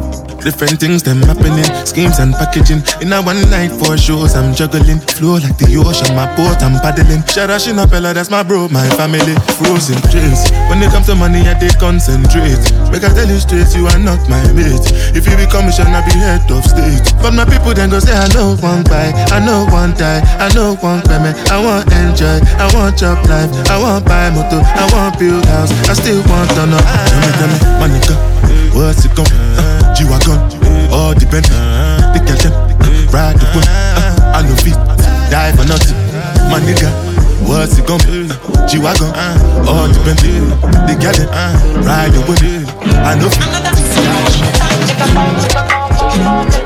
Different 0.43 0.81
things 0.81 1.03
them 1.03 1.23
happening, 1.23 1.65
schemes 1.87 2.19
and 2.19 2.35
packaging. 2.35 2.83
In 3.01 3.13
a 3.15 3.23
one 3.23 3.39
night 3.47 3.71
for 3.71 3.97
shows, 3.97 4.35
I'm 4.35 4.55
juggling. 4.55 4.99
Flow 5.15 5.39
like 5.39 5.55
the 5.57 5.71
ocean, 5.79 6.15
my 6.19 6.27
boat, 6.35 6.59
I'm 6.63 6.83
paddling. 6.83 7.23
Shara 7.31 7.63
Shinapella, 7.63 8.13
that's 8.15 8.31
my 8.31 8.43
bro, 8.43 8.69
my 8.69 8.89
family. 8.99 9.39
Frozen 9.63 10.03
trace. 10.11 10.51
When 10.67 10.83
it 10.83 10.91
comes 10.91 11.07
to 11.07 11.15
money, 11.15 11.47
I 11.47 11.55
they 11.55 11.71
concentrate. 11.79 12.59
Make 12.91 13.07
I 13.07 13.15
tell 13.15 13.31
you 13.31 13.39
straight, 13.39 13.71
you 13.79 13.87
are 13.87 14.03
not 14.03 14.19
my 14.27 14.43
mate. 14.51 14.83
If 15.15 15.31
you 15.31 15.39
become 15.39 15.71
a 15.71 15.73
I 15.79 16.03
be 16.03 16.15
head 16.19 16.51
of 16.51 16.67
state. 16.67 17.07
But 17.23 17.39
my 17.39 17.47
people 17.47 17.71
then 17.73 17.91
go 17.91 18.03
say, 18.03 18.11
I 18.11 18.27
know 18.35 18.59
one 18.59 18.83
buy, 18.85 19.15
I 19.31 19.39
know 19.39 19.67
one 19.71 19.95
die, 19.95 20.21
I 20.43 20.51
know 20.55 20.75
one 20.83 21.03
payment. 21.07 21.39
I 21.55 21.63
want 21.63 21.87
enjoy, 21.95 22.43
I 22.59 22.67
want 22.75 22.99
job 22.99 23.23
life, 23.31 23.51
I 23.71 23.79
want 23.79 24.05
buy 24.05 24.31
motor, 24.35 24.59
I 24.59 24.91
want 24.91 25.19
build 25.19 25.45
house, 25.47 25.71
I 25.87 25.95
still 25.95 26.19
want 26.27 26.51
to 26.59 26.67
know. 26.67 26.83
Tell 26.83 27.21
me, 27.23 27.31
tell 27.39 27.49
me, 27.49 27.59
my 27.79 27.87
nigga, 27.93 28.17
what's 28.75 29.05
it 29.05 29.15
gon' 29.15 29.27
uh, 29.31 29.95
G-Wagon, 29.95 30.32
all 30.93 31.15
the 31.15 31.27
Bentley, 31.31 31.57
the 32.13 32.21
girl 32.25 32.39
them, 32.41 32.55
ride 33.11 33.37
the 33.39 33.47
whip, 33.55 33.67
uh, 33.69 34.37
I 34.37 34.43
know 34.43 34.57
feet, 34.57 34.79
die 35.31 35.53
for 35.53 35.65
nothing, 35.65 35.97
my 36.51 36.61
nigga. 36.61 36.91
What's 37.47 37.79
it 37.79 37.87
gon' 37.87 37.99
be? 38.07 38.31
Uh, 38.31 38.67
G-Wagon, 38.69 39.13
all 39.67 39.89
the 39.89 40.01
Bentley, 40.05 40.41
the 40.87 40.95
girl 41.01 41.13
them, 41.13 41.29
ride 41.85 42.13
the 42.13 42.21
whip, 42.29 42.43
I 43.05 43.15
know 43.15 43.29
I 46.55 46.62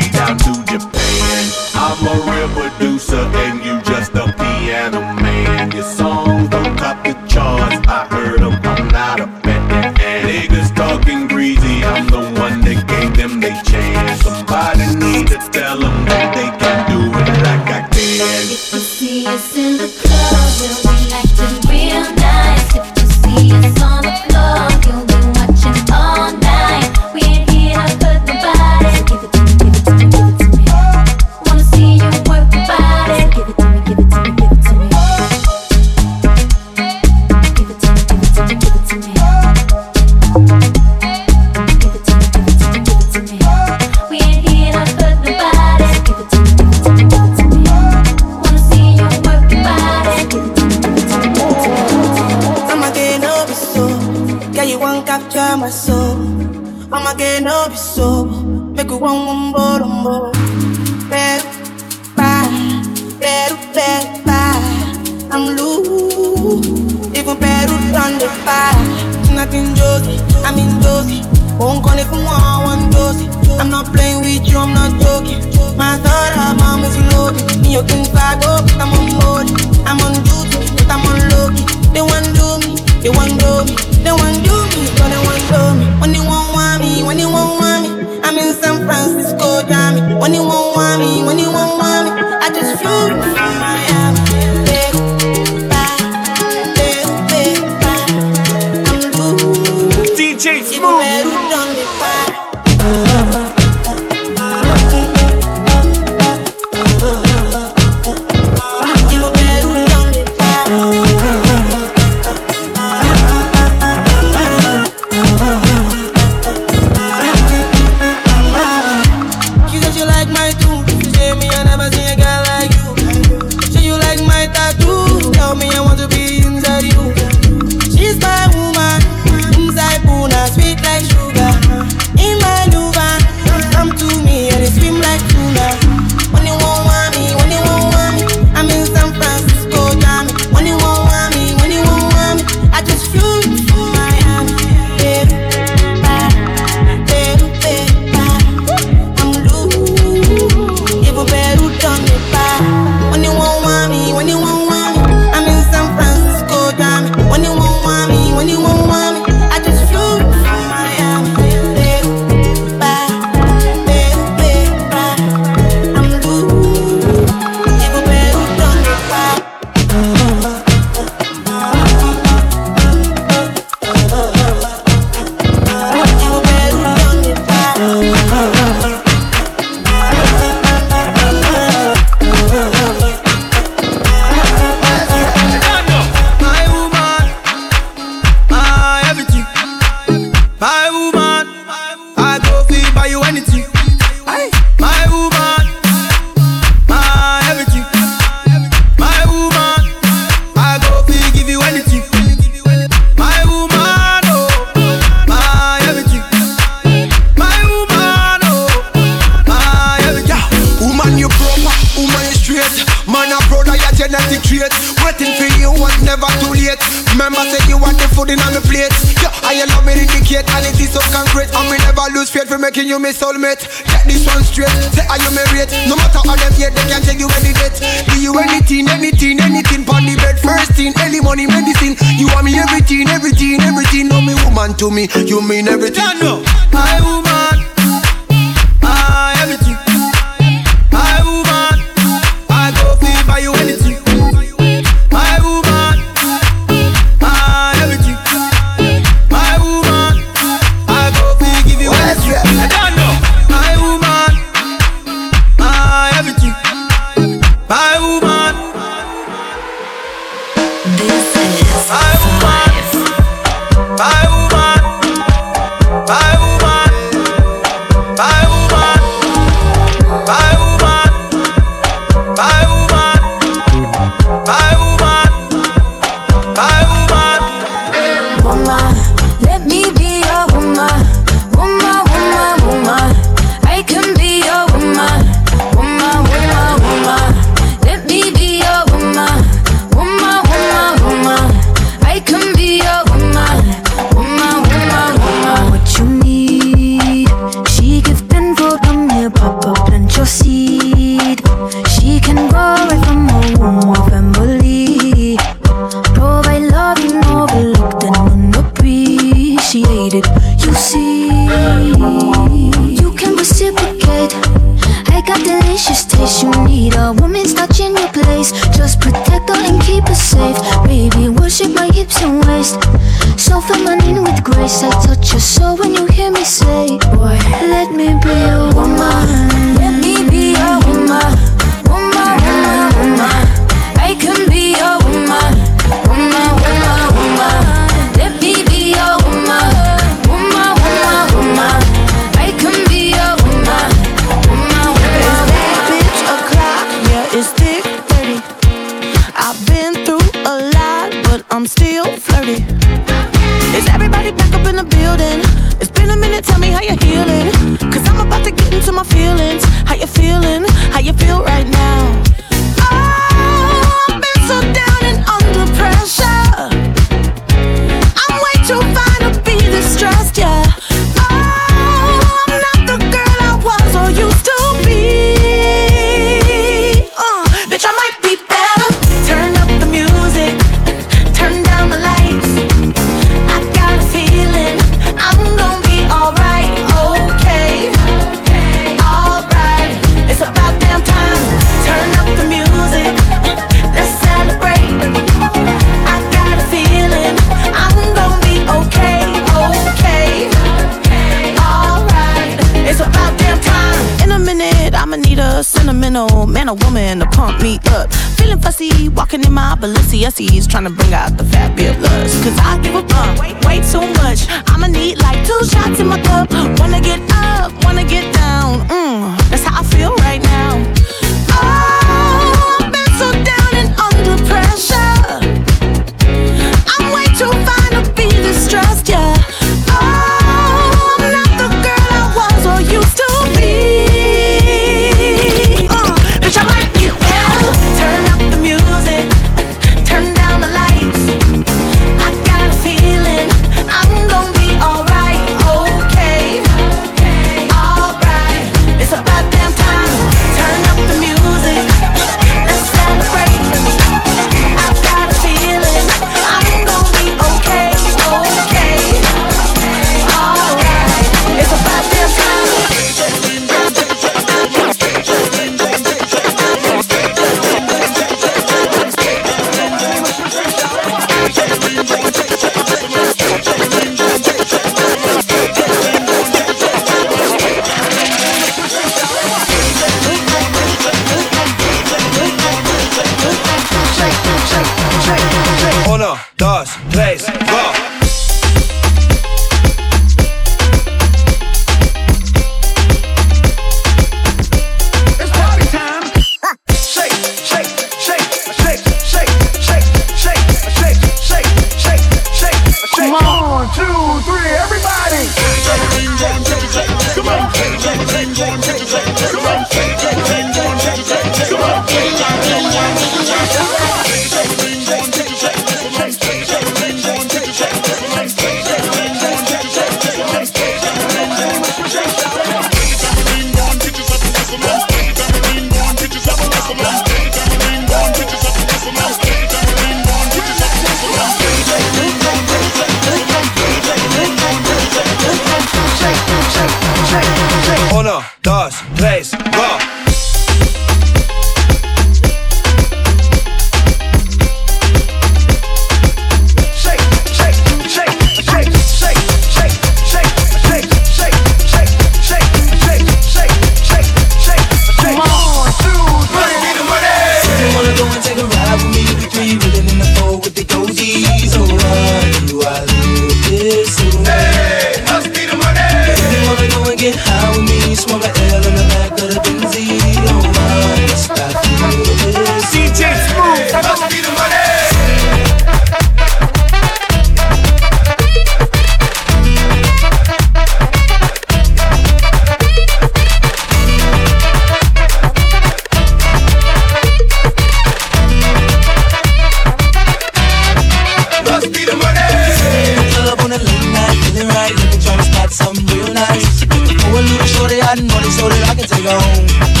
tonight. 594.87 595.03
Let 595.03 595.15
me 595.15 595.21
try 595.21 595.37
to 595.37 595.43
spot 595.43 595.71
some 595.71 595.95
real 596.07 596.33
nice. 596.33 596.85
Know 596.87 597.39
a 597.39 597.41
little 597.41 597.67
shorty, 597.67 598.01
I 598.01 598.15
know 598.15 598.39
this 598.41 598.57
so 598.57 598.69
that 598.69 598.89
I 598.89 598.95
can 598.95 599.07
take 599.07 599.25
her 599.25 599.39
home. 599.39 600.00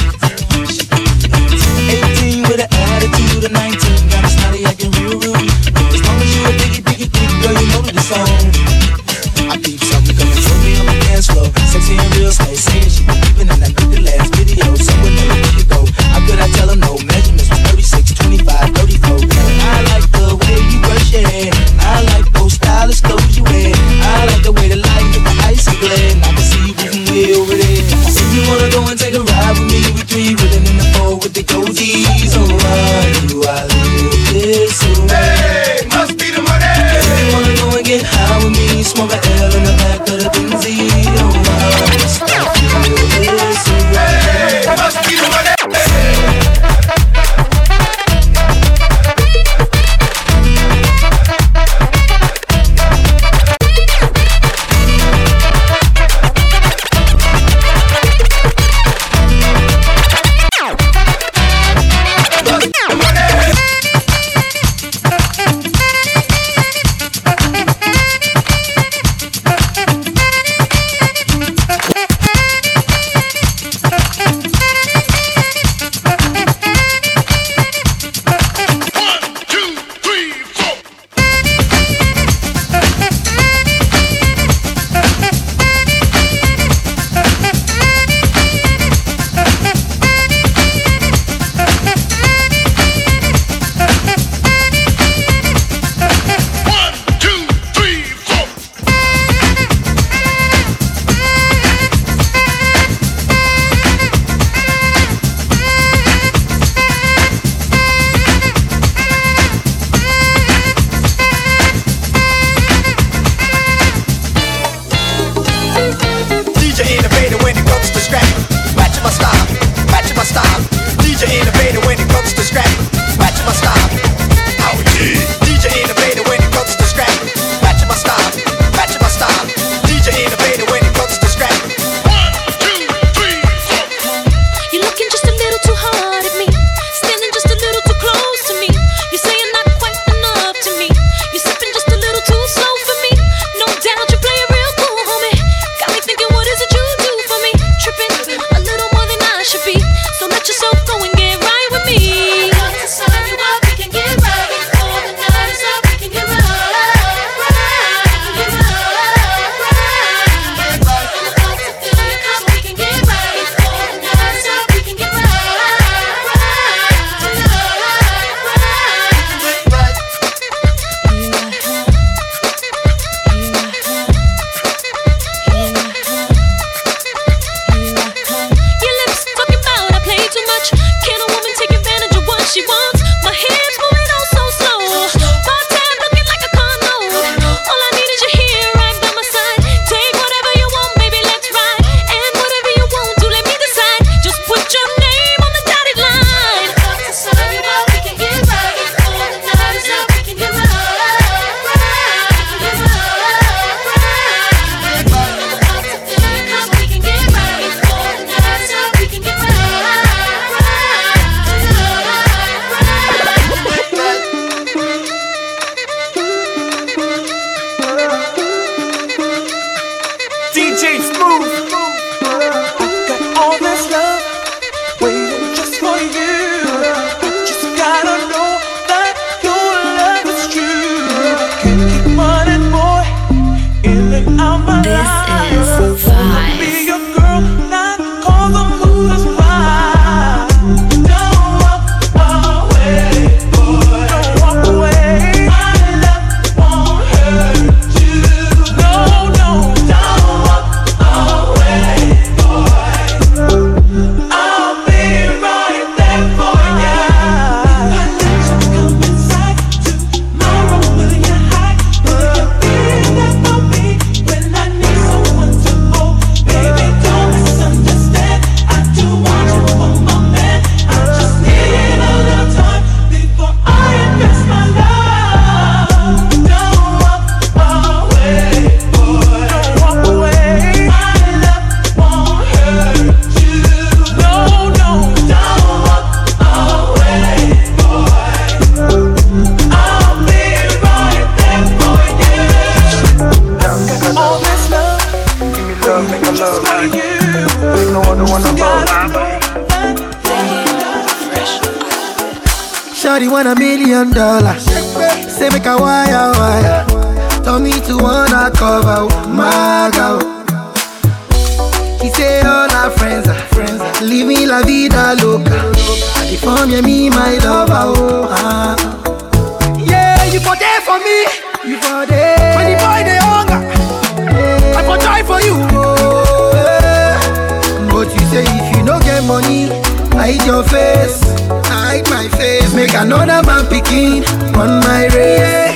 Hide 330.31 330.47
your 330.47 330.63
face. 330.63 331.21
Hide 331.67 332.07
my 332.09 332.27
face. 332.37 332.73
Make 332.73 332.93
another 332.93 333.41
man 333.45 333.67
picking 333.67 334.23
on 334.55 334.79
my 334.81 335.07
race. 335.13 335.75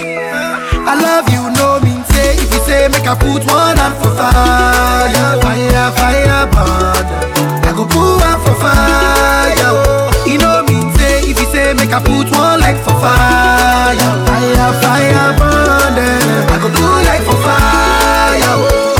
I 0.88 0.94
love 0.96 1.28
you, 1.30 1.44
no 1.60 1.80
mean 1.84 2.04
say. 2.12 2.36
If 2.36 2.54
you 2.54 2.62
say 2.64 2.88
make 2.88 3.08
I 3.08 3.16
put 3.16 3.44
one 3.46 3.78
hand 3.78 3.96
for 4.00 4.12
fire, 4.16 5.40
fire, 5.42 5.92
fire, 5.98 6.46
burn. 6.54 7.06
I 7.66 7.72
go 7.76 7.86
put 7.86 8.22
one 8.22 8.40
for 8.46 8.56
fire. 8.64 9.74
You 10.30 10.38
know 10.38 10.64
mean 10.64 10.94
say. 10.96 11.22
If 11.30 11.40
you 11.40 11.48
say 11.52 11.74
make 11.74 11.92
I 11.92 12.00
put 12.00 12.32
one 12.32 12.60
leg 12.60 12.78
for 12.84 12.96
fire, 13.04 13.96
fire, 14.28 14.74
fire, 14.82 15.32
burn. 15.40 15.98
I 16.54 16.58
go 16.62 16.70
put 16.70 17.04
leg 17.08 17.22
for 17.28 17.38
fire. 17.44 18.95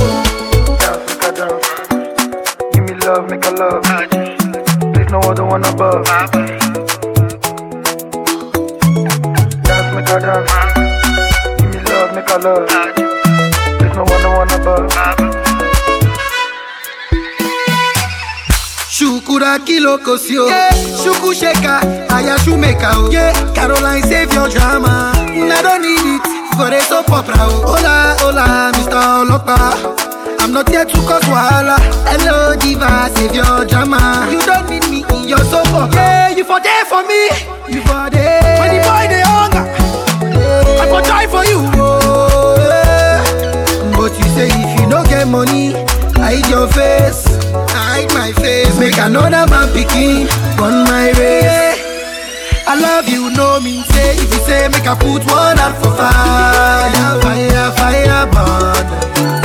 Above. 5.74 6.06
Dance, 9.64 9.90
make 9.96 10.10
a 10.10 10.20
dance. 10.20 10.52
Give 11.60 11.70
me 11.72 11.80
love, 11.90 12.16
make 12.16 12.30
a 12.30 12.38
love. 12.40 12.68
There's 13.80 13.96
no 13.96 14.04
other 14.04 14.32
one 14.38 14.52
above. 14.62 14.92
Shukura 18.90 19.60
kilo 19.66 19.98
kosio 19.98 20.48
yeah. 20.48 20.70
Shuku 21.04 21.34
sheka, 21.34 21.82
aya 22.16 22.38
shumeka 22.40 22.92
oh 22.96 23.12
yeah. 23.12 23.34
Caroline 23.54 24.02
save 24.04 24.34
your 24.34 24.48
drama 24.48 25.12
I 25.16 25.62
don't 25.62 25.82
need 25.82 26.00
it 26.00 26.56
for 26.56 26.70
a 26.74 26.80
soap 26.82 27.10
opera 27.12 27.36
oh 27.40 27.76
Hola, 27.76 28.16
hola, 28.20 28.72
Mr. 28.74 28.96
I'm 28.96 30.05
not 30.56 30.70
here 30.70 30.86
to 30.86 30.98
cause 31.04 31.28
wahala. 31.28 31.76
Hello 32.08 32.56
diva, 32.56 33.12
save 33.14 33.36
your 33.36 33.66
drama. 33.66 34.26
You 34.32 34.40
don't 34.40 34.70
need 34.70 34.88
me 34.90 35.04
in 35.12 35.28
your 35.28 35.44
opera 35.44 35.92
Yeah, 35.94 36.30
you 36.30 36.46
for 36.46 36.62
there 36.62 36.86
for 36.86 37.04
me. 37.04 37.28
You 37.68 37.82
for 37.84 38.08
there. 38.10 38.56
When 38.64 38.72
the 38.72 38.80
boy 38.88 39.06
they 39.12 39.24
hunger 39.28 39.68
I 40.80 40.88
for 40.88 41.02
try 41.04 41.28
for 41.28 41.44
you. 41.44 41.60
Oh, 41.76 42.56
yeah. 42.72 43.98
But 43.98 44.16
you 44.18 44.28
say 44.32 44.48
if 44.48 44.80
you 44.80 44.88
no 44.88 45.04
get 45.04 45.28
money 45.28 45.74
Hide 46.16 46.48
your 46.48 46.68
face. 46.70 47.26
Hide 47.76 48.08
my 48.14 48.32
face. 48.32 48.80
Make 48.80 48.98
another 48.98 49.46
man 49.52 49.68
picking 49.74 50.30
on 50.64 50.86
my 50.88 51.12
race 51.20 51.85
I 52.68 52.76
love 52.80 53.08
you, 53.08 53.30
no 53.30 53.60
mean 53.60 53.84
say 53.94 54.16
If 54.18 54.34
you 54.34 54.40
say 54.46 54.68
make 54.70 54.88
I 54.88 54.96
put 54.96 55.24
one 55.30 55.60
out 55.60 55.76
for 55.82 55.92
fire 55.96 57.22
Fire, 57.22 57.72
fire, 57.78 58.26
burn. 58.34 58.86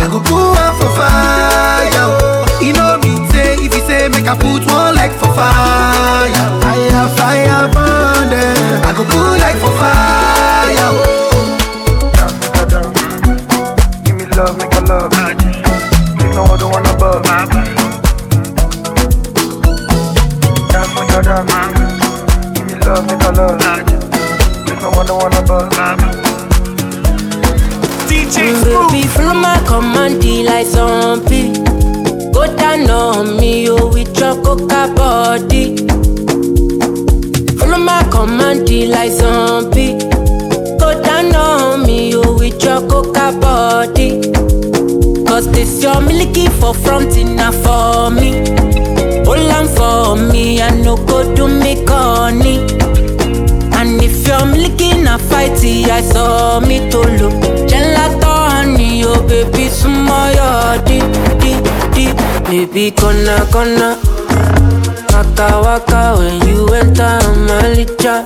I 0.00 0.06
go 0.10 0.18
put 0.20 0.56
one 0.56 0.74
for 0.80 0.90
fire 0.96 2.06
oh. 2.08 2.58
You 2.62 2.72
know 2.72 2.98
mean 3.02 3.28
say 3.30 3.54
If 3.60 3.74
you 3.74 3.82
say 3.86 4.08
make 4.08 4.26
I 4.26 4.34
put 4.36 4.64
one 4.66 4.94
leg 4.94 5.12
for 5.12 5.30
fire 5.32 6.32
Fire, 6.64 7.08
fire, 7.16 7.68
burn 7.72 8.32
eh. 8.32 8.88
I 8.88 8.92
go 8.96 9.04
put 9.04 9.38
leg 9.38 9.56
for 9.60 9.72
fire 9.78 10.90
oh. 10.90 11.29
There's 25.10 25.18
no 25.18 25.26
other 25.26 25.54
one 25.54 25.72
above. 25.72 25.72
DJ 28.06 28.54
Baby, 28.62 29.08
follow 29.08 29.34
my 29.34 29.58
command 29.66 30.22
like 30.44 30.66
zombie. 30.66 31.52
Go 32.32 32.46
down 32.56 32.88
on 32.88 33.36
me, 33.36 33.68
oh, 33.68 33.88
with 33.92 34.16
your 34.20 34.40
coca 34.44 34.92
body. 34.94 35.76
Follow 37.58 37.78
my 37.78 38.04
command 38.12 38.70
like 38.70 39.10
zombie. 39.10 39.98
Go 40.78 41.02
down 41.02 41.34
on 41.34 41.82
me, 41.84 42.14
oh, 42.14 42.38
with 42.38 42.62
your 42.62 42.80
coca 42.88 43.36
body. 43.40 44.30
Cause 45.26 45.50
this 45.50 45.82
your 45.82 46.00
milky 46.02 46.46
for 46.60 46.72
front 46.72 47.16
enough 47.16 47.56
for 47.64 48.10
me. 48.12 48.46
Hold 49.24 49.50
on 49.50 49.66
for 49.66 50.32
me, 50.32 50.62
I 50.62 50.70
no 50.70 50.96
go 50.96 51.34
do 51.34 51.48
me 51.48 51.84
corny. 51.84 52.89
If 54.32 54.38
you're 54.38 54.62
looking 54.62 55.06
a 55.08 55.18
fighty, 55.18 55.86
I 55.90 56.02
saw 56.02 56.60
me 56.60 56.88
to 56.90 56.98
look. 57.00 57.34
Gelato 57.66 58.30
honey, 58.48 59.02
oh 59.04 59.20
baby, 59.26 59.66
sumoyo 59.68 60.78
di 60.86 61.00
di 61.42 61.58
di. 61.90 62.06
Baby, 62.46 62.92
gonna 62.92 63.44
gonna. 63.50 63.98
Waka 65.10 65.48
waka 65.66 66.14
when 66.16 66.46
you 66.46 66.64
enter 66.68 67.18
my 67.42 67.74
licha. 67.74 68.22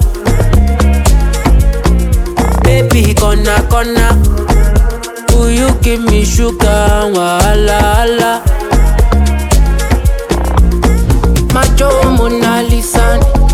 Baby, 2.65 3.15
gonna 3.15 3.65
gonna. 3.71 4.13
Will 5.33 5.49
you 5.51 5.71
give 5.81 6.05
me 6.05 6.23
sugar? 6.27 7.09
Wala 7.17 7.81
wala. 7.81 8.43
Macho 11.55 11.89
Mona 12.19 12.63
Lisa, 12.69 13.21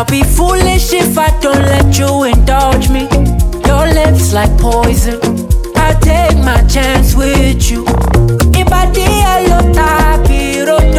I'll 0.00 0.06
be 0.06 0.22
foolish 0.22 0.94
if 0.94 1.18
I 1.18 1.28
don't 1.40 1.60
let 1.60 1.98
you 1.98 2.24
indulge 2.24 2.88
me. 2.88 3.02
Your 3.68 3.84
lips 3.86 4.32
like 4.32 4.50
poison. 4.56 5.20
I'll 5.76 6.00
take 6.00 6.38
my 6.38 6.62
chance 6.66 7.14
with 7.14 7.70
you. 7.70 7.84
Ibadi 8.56 9.04
alota 9.34 10.18
piro 10.26 10.78
kelewa. 10.78 10.89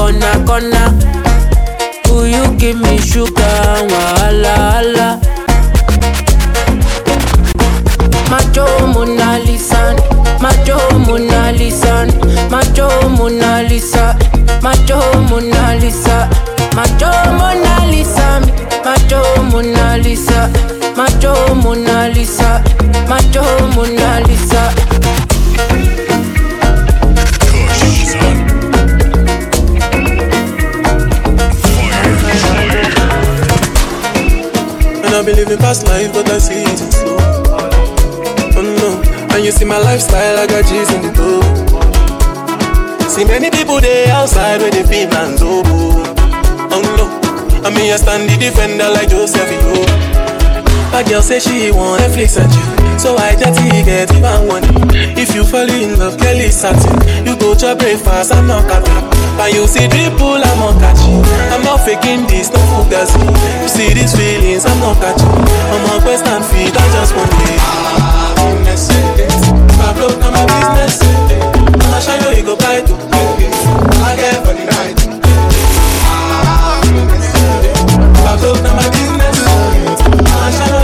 corner, 0.00 0.44
corner. 0.46 0.88
Will 2.08 2.26
you 2.26 2.44
give 2.56 2.80
me 2.80 2.96
sugar 2.98 3.42
and 3.76 3.90
wahala, 3.92 4.54
hala? 4.72 5.08
Macho 8.30 8.64
Mona 8.94 9.38
Lisa, 9.44 9.82
Macho 10.40 10.78
Mona 11.06 11.52
Lisa, 11.52 11.94
Macho 12.50 12.88
Mona 13.16 13.62
Lisa, 13.68 14.16
Macho 14.62 14.98
Mona 15.28 15.76
Lisa, 15.80 16.16
Macho 16.74 17.10
Mona 17.38 17.86
Lisa, 17.92 18.40
Macho 18.86 19.20
Mona 19.50 19.98
Lisa, 20.02 20.40
Macho 20.96 21.54
Mona 21.62 22.08
Lisa, 22.08 22.50
Macho 23.10 23.44
Mona 23.76 24.20
Lisa. 24.26 25.29
I 35.20 35.22
be 35.22 35.34
living 35.34 35.58
past 35.58 35.86
life, 35.86 36.14
but 36.14 36.30
I 36.30 36.38
see 36.38 36.62
it 36.62 36.80
in 36.80 36.90
slow. 36.90 37.18
Oh 38.56 38.64
no, 38.64 39.02
and 39.36 39.44
you 39.44 39.52
see 39.52 39.66
my 39.66 39.76
lifestyle, 39.76 40.38
I 40.38 40.46
got 40.46 40.64
G's 40.64 40.90
in 40.94 41.02
the 41.02 41.12
dough. 41.12 41.44
See 43.06 43.26
many 43.26 43.50
people 43.50 43.82
there 43.82 44.10
outside 44.14 44.62
where 44.62 44.70
they 44.70 44.82
be 44.82 45.04
man's 45.12 45.42
Oh 45.42 45.60
no, 46.96 47.04
I 47.60 47.68
mean 47.68 47.92
I 47.92 47.96
stand 47.96 48.30
the 48.30 48.38
defender 48.38 48.88
like 48.88 49.10
Joseph 49.10 49.50
Yo. 49.52 50.29
My 50.92 51.02
girl 51.02 51.22
say 51.22 51.38
she 51.38 51.70
want 51.70 52.02
Netflix 52.02 52.36
and 52.40 52.50
chill. 52.52 52.98
So 52.98 53.16
I 53.16 53.32
just 53.34 53.56
get 53.86 54.12
even 54.12 54.46
one. 54.46 54.64
If 55.16 55.34
you 55.34 55.44
fall 55.44 55.68
in 55.70 55.98
love, 55.98 56.18
girl 56.18 56.36
is 56.36 56.54
satin. 56.54 56.92
You 57.24 57.36
go 57.38 57.54
to 57.54 57.74
breakfast, 57.76 58.34
I'm 58.34 58.46
not 58.46 58.68
catching. 58.68 59.06
But 59.38 59.54
you 59.54 59.66
see 59.66 59.88
people, 59.88 60.36
I'm 60.36 60.58
not 60.58 60.76
catching. 60.82 61.22
I'm 61.54 61.62
not 61.62 61.80
faking 61.80 62.26
this, 62.26 62.50
no 62.52 62.58
fugazi. 62.74 63.22
You 63.62 63.68
see 63.68 63.94
these 63.94 64.12
feelings, 64.14 64.66
I'm 64.66 64.78
not 64.80 64.98
catching. 65.00 65.30
I'm 65.30 65.84
on 65.94 66.00
quest 66.02 66.26
and 66.26 66.44
feed, 66.44 66.76
I 66.76 66.84
just 66.92 67.14
want 67.16 67.32
it. 67.32 67.60
Happiness, 68.36 68.90
Pablo, 69.78 70.08
come 70.20 70.34
my 70.34 70.44
business. 70.44 71.00
I'ma 71.80 72.30
you, 72.36 72.42
go 72.44 72.56
buy 72.56 72.80
to. 72.82 72.94
I 74.02 74.16
get 74.16 74.44
not 74.44 74.56
the 74.58 74.64
night. 74.66 74.98
Pablo, 78.24 78.54
come 78.60 78.76
my 78.76 78.84
business. 78.90 79.36
I'ma 80.28 80.79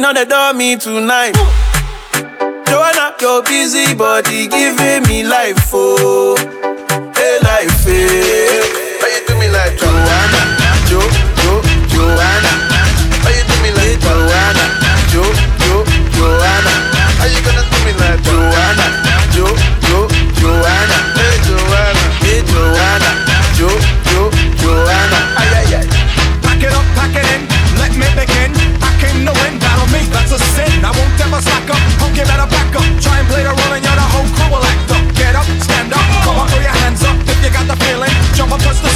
know 0.00 0.12
they 0.14 0.24
done 0.24 0.56
me 0.56 0.76
tonight. 0.76 1.34
Joanna, 2.66 3.14
your 3.20 3.42
busy 3.42 3.94
body 3.94 4.48
giving 4.48 5.02
me 5.08 5.24
life, 5.24 5.68
oh, 5.74 6.36
hey 7.14 7.38
life, 7.44 7.86
eh. 7.86 8.08
hey. 8.08 8.62
Why 9.00 9.08
you 9.12 9.26
do 9.28 9.34
me 9.38 9.48
like 9.50 9.76
Joanna, 9.76 10.40
Jo, 10.88 11.00
Jo, 11.42 11.60
Joanna? 11.92 12.52
Why 13.20 13.32
you 13.36 13.44
do 13.44 13.56
me 13.62 13.70
like 13.76 14.00
Joanna, 14.00 14.64
Jo, 15.12 15.22
Jo, 15.60 15.84
Joanna? 16.16 16.72
Are 17.20 17.28
you 17.28 17.42
gonna 17.44 17.69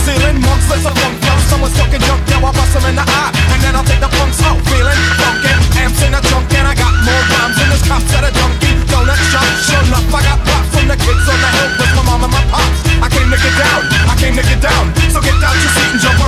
ceiling. 0.04 0.38
Monks, 0.44 0.68
let's 0.68 0.84
a 0.84 0.92
funk. 0.92 1.16
Someone's 1.48 1.76
talking 1.76 2.00
junk, 2.04 2.20
yeah, 2.28 2.44
I 2.44 2.50
bust 2.52 2.72
them 2.76 2.84
in 2.88 2.96
the 2.96 3.04
eye, 3.04 3.32
and 3.52 3.60
then 3.64 3.72
I'll 3.76 3.86
take 3.88 4.00
the 4.00 4.10
punks 4.12 4.40
out. 4.44 4.60
Feeling 4.68 5.00
funkin', 5.20 5.60
amps 5.80 6.00
in 6.04 6.12
the 6.12 6.20
trunk, 6.28 6.52
and 6.52 6.66
I 6.68 6.74
got 6.74 6.92
more 7.04 7.22
rhymes 7.32 7.56
in 7.62 7.68
this 7.72 7.84
cops 7.88 8.10
at 8.16 8.24
a 8.28 8.32
donkey 8.32 8.72
donut 8.90 9.20
shop. 9.32 9.46
Sure 9.64 9.84
enough, 9.84 10.08
I 10.12 10.20
got 10.24 10.38
props 10.44 10.68
from 10.74 10.88
the 10.88 10.98
kids 10.98 11.24
on 11.28 11.38
the 11.40 11.50
hill 11.56 11.70
with 11.80 11.92
my 11.96 12.02
mom 12.04 12.24
and 12.26 12.32
my 12.32 12.44
pops. 12.52 12.80
I 13.00 13.08
came 13.08 13.28
to 13.32 13.38
get 13.38 13.54
down, 13.56 13.80
I 14.08 14.14
came 14.20 14.34
to 14.36 14.44
get 14.44 14.60
down. 14.60 14.84
So 15.12 15.20
get 15.20 15.36
out 15.40 15.56
your 15.56 15.72
seat 15.72 15.90
and 15.94 16.00
jump 16.00 16.23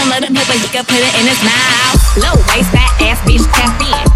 gon' 0.00 0.08
love 0.08 0.20
the 0.20 0.32
paper, 0.32 0.56
you 0.56 0.68
can 0.68 0.84
put 0.84 0.96
it 0.96 1.14
in 1.20 1.26
his 1.26 1.42
mouth. 1.44 2.00
Low 2.16 2.36
waist, 2.48 2.70
fat 2.72 2.92
ass 3.02 3.20
bitch, 3.26 3.44
tap 3.52 3.80
in. 3.80 4.06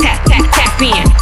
Tap, 0.00 0.24
tap, 0.24 0.44
tap 0.52 0.82
in. 0.82 1.17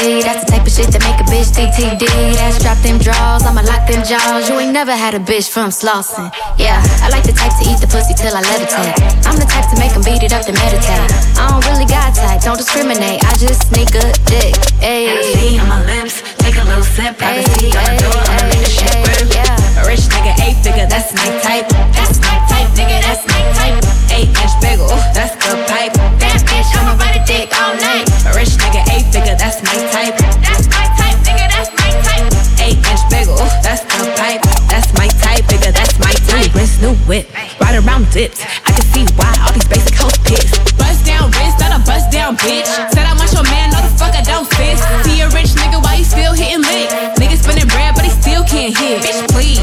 That's 0.00 0.48
the 0.48 0.56
type 0.56 0.64
of 0.64 0.72
shit 0.72 0.88
that 0.96 1.04
make 1.04 1.20
a 1.20 1.28
bitch 1.28 1.52
DTD. 1.52 2.08
That's 2.40 2.56
drop 2.64 2.80
them 2.80 2.96
draws, 2.96 3.44
I'ma 3.44 3.60
lock 3.68 3.84
them 3.84 4.00
jaws. 4.00 4.48
You 4.48 4.56
ain't 4.56 4.72
never 4.72 4.96
had 4.96 5.12
a 5.12 5.20
bitch 5.20 5.52
from 5.52 5.68
Slauson. 5.68 6.32
Yeah, 6.56 6.80
I 7.04 7.12
like 7.12 7.28
the 7.28 7.36
type 7.36 7.52
to 7.60 7.68
eat 7.68 7.84
the 7.84 7.88
pussy 7.92 8.16
till 8.16 8.32
I 8.32 8.40
levitate. 8.40 8.96
I'm 9.28 9.36
the 9.36 9.44
type 9.44 9.68
to 9.68 9.76
make 9.76 9.92
them 9.92 10.00
beat 10.00 10.24
it 10.24 10.32
up 10.32 10.48
to 10.48 10.56
meditate. 10.56 11.04
I 11.36 11.52
don't 11.52 11.60
really 11.68 11.84
got 11.84 12.16
type, 12.16 12.40
don't 12.40 12.56
discriminate. 12.56 13.20
I 13.28 13.36
just 13.36 13.68
sneak 13.68 13.92
a 13.92 14.08
dick. 14.24 14.56
Ayy. 14.80 15.60
on 15.60 15.68
my 15.68 15.84
lips, 15.84 16.24
take 16.40 16.56
a 16.56 16.64
little 16.64 16.80
sip. 16.80 17.20
Privacy 17.20 17.68
on 17.76 17.84
the 17.84 18.00
door, 18.00 18.20
I'ma 18.24 18.56
make 18.56 18.64
the 18.64 18.72
shit 18.72 18.96
grip. 19.04 19.28
A 19.36 19.84
rich 19.84 20.08
nigga, 20.08 20.32
eight 20.48 20.56
figure, 20.64 20.88
that's 20.88 21.12
my 21.12 21.28
type. 21.44 21.68
That's 21.92 22.16
my 22.24 22.40
type, 22.48 22.72
nigga, 22.72 23.04
that's 23.04 23.20
my 23.28 23.40
type. 23.52 23.76
Eight 24.16 24.32
inch 24.32 24.54
bagel, 24.64 24.88
that's 25.12 25.36
the 25.44 25.60
pipe. 25.68 25.92
That 26.24 26.40
bitch, 26.48 26.72
I'ma 26.72 26.96
ride 26.96 27.20
a 27.20 27.22
dick 27.28 27.52
all 27.52 27.76
night. 27.76 28.09
A 28.40 28.42
rich 28.42 28.56
nigga, 28.56 28.80
eight 28.96 29.04
figure, 29.12 29.36
that's 29.36 29.60
my 29.60 29.76
type. 29.92 30.16
That's 30.40 30.64
my 30.72 30.88
type, 30.96 31.20
nigga, 31.28 31.44
that's 31.52 31.68
my 31.76 31.92
type. 32.00 32.24
Eight 32.64 32.80
inch 32.88 33.04
bagel, 33.12 33.36
that's 33.36 33.84
the 33.84 34.08
pipe. 34.16 34.40
That's 34.64 34.88
my 34.96 35.12
type, 35.20 35.44
nigga, 35.52 35.76
that's 35.76 36.00
my 36.00 36.08
type. 36.24 36.48
New 36.48 36.56
wrist, 36.56 36.80
new 36.80 36.96
whip, 37.04 37.28
right 37.60 37.76
around 37.76 38.08
dips. 38.16 38.40
I 38.64 38.72
can 38.72 38.80
see 38.96 39.04
why 39.20 39.28
all 39.44 39.52
these 39.52 39.68
basic 39.68 39.92
hoes 39.92 40.16
pissed. 40.24 40.56
Bust 40.80 41.04
down 41.04 41.28
wrist, 41.36 41.60
not 41.60 41.76
a 41.76 41.84
bust 41.84 42.08
down 42.08 42.40
bitch. 42.40 42.64
Said 42.96 43.04
I 43.04 43.12
want 43.12 43.28
your 43.28 43.44
man, 43.44 43.76
no 43.76 43.84
the 43.84 43.92
fuck 44.00 44.16
I 44.16 44.24
don't 44.24 44.48
fist. 44.56 44.88
See 45.04 45.20
a 45.20 45.28
rich 45.36 45.52
nigga, 45.60 45.76
why 45.76 46.00
you 46.00 46.08
still 46.08 46.32
hitting 46.32 46.64
lick? 46.64 46.88
Nigga 47.20 47.36
spinning 47.36 47.68
bread, 47.68 47.92
but 47.92 48.08
he 48.08 48.12
still 48.24 48.40
can't 48.48 48.72
hit. 48.72 49.04
Bitch, 49.04 49.20
please. 49.36 49.60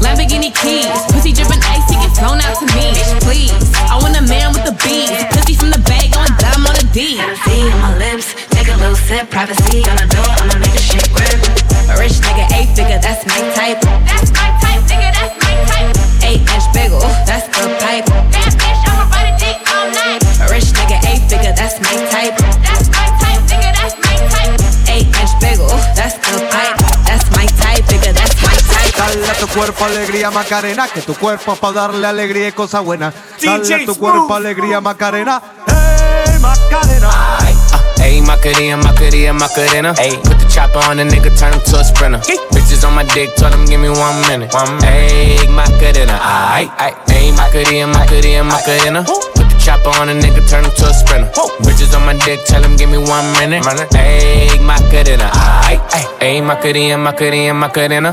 Lamborghini 0.00 0.48
keys, 0.56 0.88
pussy 1.12 1.36
dripping 1.36 1.60
ice, 1.76 1.84
he 1.92 2.00
get 2.00 2.16
flown 2.16 2.40
out 2.40 2.56
to 2.56 2.64
me. 2.72 2.88
Bitch, 2.88 3.20
please. 3.20 3.52
I 3.92 4.00
want 4.00 4.16
a 4.16 4.24
man 4.24 4.56
with 4.56 4.64
the 4.64 4.72
beats, 4.80 5.28
dumb 6.98 7.20
on 7.20 7.30
the 7.30 7.38
D. 7.38 7.38
See 7.44 7.70
on 7.70 7.80
my 7.80 7.98
lips, 7.98 8.34
take 8.50 8.68
a 8.68 8.76
little 8.76 8.96
sip, 8.96 9.30
privacy 9.30 9.84
on 9.88 9.96
the 9.96 10.06
door, 10.10 10.26
I'ma 10.26 10.58
make 10.58 10.72
the 10.72 10.82
shit 10.82 11.06
grip. 11.14 11.38
A 11.90 11.98
rich 11.98 12.18
nigga, 12.20 12.44
eight 12.58 12.74
figure, 12.74 12.98
that's 12.98 13.24
my 13.26 13.38
type. 13.54 13.80
That's 14.06 14.30
my 14.32 14.50
type, 14.60 14.82
nigga, 14.90 15.10
that's 15.14 15.36
my 15.38 15.54
type. 15.70 15.96
Eight 16.24 16.42
inch 16.42 16.66
bagel, 16.74 17.00
that's 17.26 17.46
the 17.48 17.68
pipe. 17.78 18.06
That 18.06 18.52
bitch, 18.58 18.82
I'ma 18.90 19.06
ride 19.14 19.30
a 19.30 19.38
dick 19.38 19.58
all 19.70 19.88
night. 19.94 20.22
A 20.42 20.46
rich 20.50 20.70
nigga, 20.74 20.98
eight 21.06 21.22
figure, 21.30 21.54
that's 21.54 21.78
my 21.80 21.94
type. 22.10 22.36
That's 22.66 22.88
my 22.90 23.06
type, 23.22 23.42
nigga, 23.46 23.70
that's 23.78 23.96
my 24.02 24.16
type. 24.34 24.54
Eight 24.90 25.06
inch 25.06 25.34
bagel, 25.40 25.70
that's 25.94 26.18
the 26.18 26.42
pipe. 26.50 26.76
That's 27.06 27.26
my 27.32 27.46
type, 27.46 27.84
nigga, 27.86 28.12
that's 28.12 28.36
my 28.42 28.54
type. 28.54 28.94
Dale 28.98 29.30
a 29.30 29.34
tu 29.34 29.46
cuerpo 29.48 29.84
alegría 29.84 30.30
Macarena, 30.30 30.88
que 30.88 31.00
tu 31.02 31.14
cuerpo 31.14 31.54
pa' 31.56 31.72
darle 31.72 32.06
alegría 32.06 32.48
y 32.48 32.52
cosa 32.52 32.80
buena. 32.80 33.12
Dale 33.40 33.74
a 33.74 33.86
tu 33.86 33.96
cuerpo 33.96 34.34
alegría 34.34 34.80
Macarena. 34.80 35.40
Hey 36.08 36.38
Macarena. 36.40 37.08
Uh, 37.08 38.04
ayy, 38.04 38.20
Macarena, 38.24 38.76
Macarena, 38.76 39.32
Macarena. 39.32 39.90
Ayy, 39.94 40.16
put 40.24 40.38
the 40.38 40.46
chopper 40.48 40.80
on 40.88 40.96
the 40.96 41.04
nigga, 41.04 41.30
turn 41.38 41.52
him 41.52 41.60
to 41.60 41.76
a 41.80 41.84
sprinter. 41.84 42.18
Bitches 42.52 42.86
on 42.86 42.94
my 42.94 43.04
dick, 43.14 43.34
told 43.36 43.52
him 43.52 43.64
give 43.66 43.80
me 43.80 43.90
one 43.90 44.16
minute. 44.28 44.52
One 44.54 44.80
minute. 44.80 44.88
Ayy, 44.88 45.48
Macarena, 45.52 46.16
aight, 46.56 46.70
aight. 46.80 46.96
Ayy, 47.12 47.30
Macarena, 47.36 47.86
Macarena, 47.92 48.44
Macarena. 48.44 49.00
Put 49.04 49.46
the 49.48 49.56
chopper 49.60 49.92
on 50.00 50.08
a 50.08 50.14
nigga, 50.14 50.40
turn 50.48 50.64
him 50.64 50.72
to 50.72 50.84
a 50.88 50.92
sprinter. 50.94 51.30
Bitches 51.62 51.94
on 51.94 52.06
my 52.06 52.16
dick, 52.24 52.40
tell 52.46 52.62
him 52.62 52.76
give 52.76 52.90
me 52.90 52.98
one 52.98 53.26
minute. 53.38 53.62
Ayy, 53.64 54.58
Macarena, 54.64 55.28
aight, 55.68 55.82
aight. 55.92 56.08
Ayy, 56.24 56.40
Macarena, 56.44 56.96
Macarena, 56.96 57.54
Macarena. 57.54 58.12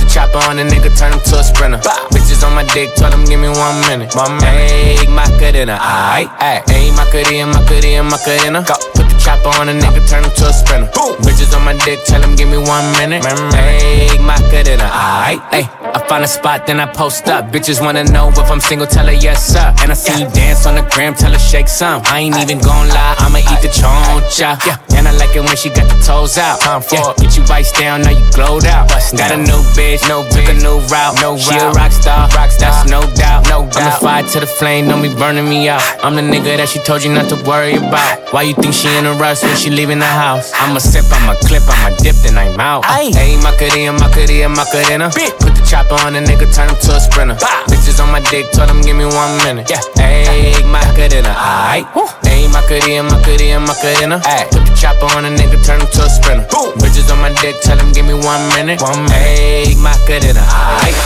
chopper 0.11 0.43
on 0.49 0.59
a 0.59 0.63
nigga, 0.63 0.91
turn 0.99 1.13
him 1.13 1.23
to 1.31 1.39
a 1.39 1.43
sprinter. 1.43 1.79
Bitches 2.11 2.43
on 2.43 2.53
my 2.53 2.67
dick, 2.75 2.93
told 2.95 3.13
him 3.13 3.23
give 3.25 3.39
me 3.39 3.47
one 3.47 3.79
minute. 3.87 4.13
One 4.13 4.35
minute. 4.43 4.99
Ayy, 4.99 5.07
Macarena, 5.07 5.79
aight, 5.79 6.27
aight. 6.43 6.63
Ayy, 6.67 6.91
Macarena, 6.91 7.47
Macarena, 7.47 8.03
Macarena. 8.03 8.59
Put 8.93 9.07
the 9.07 9.15
chopper 9.17 9.49
on 9.59 9.69
a 9.69 9.73
nigga, 9.73 10.03
turn 10.09 10.23
him 10.23 10.31
to 10.35 10.51
a 10.51 10.53
sprinter. 10.53 10.91
Bitches 11.23 11.55
on 11.55 11.63
my 11.63 11.73
dick, 11.85 12.03
tell 12.05 12.21
him 12.21 12.35
give 12.35 12.49
me 12.49 12.57
one 12.57 12.85
minute. 12.99 13.23
Ayy, 13.23 14.19
Macarena, 14.19 14.87
aight, 14.91 15.39
ayy. 15.55 15.67
I 15.95 15.99
find 16.07 16.23
a 16.23 16.27
spot, 16.27 16.67
then 16.67 16.79
I 16.79 16.87
post 16.91 17.27
up. 17.27 17.51
Bitches 17.51 17.81
wanna 17.81 18.03
know 18.03 18.29
if 18.29 18.51
I'm 18.51 18.59
single, 18.59 18.87
tell 18.87 19.05
her 19.05 19.13
yes, 19.13 19.47
sir. 19.47 19.73
And 19.81 19.91
I 19.91 19.95
see 19.95 20.23
you 20.23 20.29
dance 20.31 20.65
on 20.65 20.75
the 20.75 20.83
gram, 20.91 21.13
tell 21.13 21.31
her 21.31 21.39
shake 21.39 21.67
some. 21.67 22.01
I 22.05 22.19
ain't 22.19 22.37
even 22.37 22.59
gon' 22.59 22.87
lie, 22.89 23.15
I'ma 23.19 23.39
eat 23.39 23.61
the 23.63 23.71
choncha. 23.71 24.59
Yeah, 24.65 24.77
I 25.11 25.19
like 25.19 25.35
it 25.35 25.43
when 25.43 25.57
she 25.59 25.67
got 25.67 25.91
the 25.91 25.99
toes 25.99 26.37
out. 26.37 26.61
Time 26.61 26.79
for 26.79 26.95
yeah, 26.95 27.11
get 27.19 27.35
you 27.35 27.43
vice 27.43 27.71
down, 27.75 28.01
now 28.07 28.15
you 28.15 28.23
glowed 28.31 28.63
out. 28.63 28.87
Got 28.87 29.35
a 29.35 29.37
new 29.43 29.59
bitch, 29.75 30.07
no 30.07 30.23
took 30.31 30.47
a 30.47 30.55
new 30.55 30.79
route. 30.87 31.19
No 31.19 31.35
she 31.35 31.51
a 31.59 31.67
rock 31.75 31.91
star, 31.91 32.31
rock 32.31 32.47
star, 32.47 32.71
that's 32.71 32.89
no 32.89 33.03
doubt. 33.19 33.43
No 33.51 33.67
doubt. 33.67 33.75
I'm 33.75 33.91
the 33.91 33.97
fire 33.99 34.23
to 34.23 34.39
the 34.39 34.47
flame, 34.47 34.87
don't 34.87 35.03
be 35.03 35.11
burning 35.11 35.49
me 35.49 35.67
out. 35.67 35.83
I'm 35.99 36.15
the 36.15 36.23
nigga 36.23 36.55
that 36.55 36.69
she 36.69 36.79
told 36.79 37.03
you 37.03 37.11
not 37.11 37.27
to 37.27 37.35
worry 37.43 37.75
about. 37.75 38.31
Why 38.31 38.43
you 38.43 38.55
think 38.55 38.73
she 38.73 38.87
in 38.95 39.05
a 39.05 39.11
rush 39.19 39.43
when 39.43 39.57
she 39.57 39.69
leaving 39.69 39.99
the 39.99 40.07
house? 40.07 40.53
I'ma 40.55 40.79
sip, 40.79 41.03
I'ma 41.11 41.35
clip, 41.43 41.63
I'ma 41.67 41.91
dip, 41.99 42.15
then 42.23 42.37
I'm 42.37 42.57
out. 42.59 42.83
Ayy, 42.85 43.35
Macarena, 43.43 43.91
Macarena, 43.91 44.47
Macarena. 44.47 45.11
Put 45.11 45.35
the 45.43 45.50
chopper 45.71 45.95
on 46.03 46.15
a 46.15 46.19
nigga, 46.19 46.43
turn 46.53 46.67
him 46.67 46.75
to 46.83 46.91
a 46.91 46.99
sprinter. 46.99 47.35
Bitches 47.71 48.03
on 48.03 48.11
my 48.11 48.19
dick, 48.27 48.51
told 48.51 48.69
him 48.69 48.81
give 48.81 48.97
me 48.97 49.05
one 49.05 49.37
minute. 49.47 49.71
Yeah, 49.71 49.79
ayy, 50.03 50.59
Macarena, 50.67 51.31
aight. 51.31 51.87
Ayy, 52.27 52.51
Macarena, 52.51 53.07
Macarena, 53.07 53.59
Macarena. 53.63 54.19
Ayy, 54.19 54.51
put 54.51 54.67
the 54.67 54.75
chopper 54.75 55.07
on 55.15 55.23
a 55.23 55.29
nigga, 55.29 55.63
turn 55.65 55.79
him 55.79 55.87
to 55.87 56.03
a 56.03 56.09
sprinter. 56.09 56.45
Bitches 56.75 57.09
on 57.09 57.19
my 57.23 57.31
dick, 57.39 57.55
tell 57.63 57.79
him 57.79 57.93
give 57.93 58.05
me 58.05 58.13
one 58.13 58.43
minute. 58.51 58.81
One. 58.81 59.07
Ayy, 59.15 59.79
Macarena, 59.79 60.43
aight. 60.83 60.99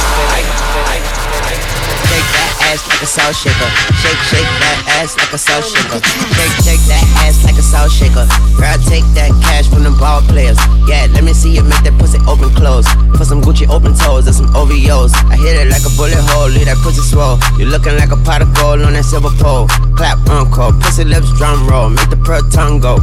Shake 2.09 2.30
that 2.34 2.45
ass 2.72 2.82
like 2.89 3.01
a 3.01 3.05
salt 3.05 3.36
shaker. 3.36 3.70
Shake, 4.01 4.22
shake 4.30 4.51
that 4.61 4.78
ass 4.97 5.18
like 5.18 5.34
a 5.34 5.38
salt 5.38 5.66
shaker. 5.66 5.99
Shake, 6.34 6.55
shake 6.66 6.84
that 6.89 7.03
ass 7.26 7.43
like 7.45 7.57
a 7.57 7.66
salt 7.66 7.91
shaker. 7.91 8.26
Girl, 8.57 8.78
take 8.89 9.05
that 9.13 9.32
cash 9.41 9.68
from 9.70 9.84
the 9.84 9.93
ball 9.99 10.22
players. 10.26 10.57
Yeah, 10.88 11.07
let 11.13 11.24
me 11.24 11.34
see 11.34 11.53
you 11.53 11.63
make 11.63 11.84
that 11.84 11.95
pussy 11.99 12.20
open 12.28 12.49
close. 12.55 12.88
Put 13.13 13.28
some 13.28 13.41
Gucci 13.41 13.68
open 13.70 13.93
toes 13.93 14.26
and 14.28 14.36
some 14.36 14.49
OVOs. 14.53 15.13
I 15.30 15.38
hit 15.38 15.57
it 15.59 15.70
like 15.70 15.86
a 15.86 15.91
bullet 15.97 16.22
hole, 16.34 16.49
leave 16.49 16.66
that 16.66 16.78
pussy 16.82 17.01
swole. 17.01 17.38
You 17.57 17.66
looking 17.66 17.95
like 17.97 18.11
a 18.11 18.18
pot 18.18 18.41
of 18.41 18.53
gold 18.55 18.82
on 18.82 18.93
that 18.93 19.05
silver 19.05 19.34
pole. 19.38 19.68
Clap, 19.95 20.20
encore, 20.30 20.74
pussy 20.82 21.03
lips 21.03 21.32
drum 21.38 21.68
roll, 21.68 21.89
make 21.89 22.09
the 22.09 22.18
pearl 22.18 22.41
tongue 22.49 22.80
go. 22.80 22.97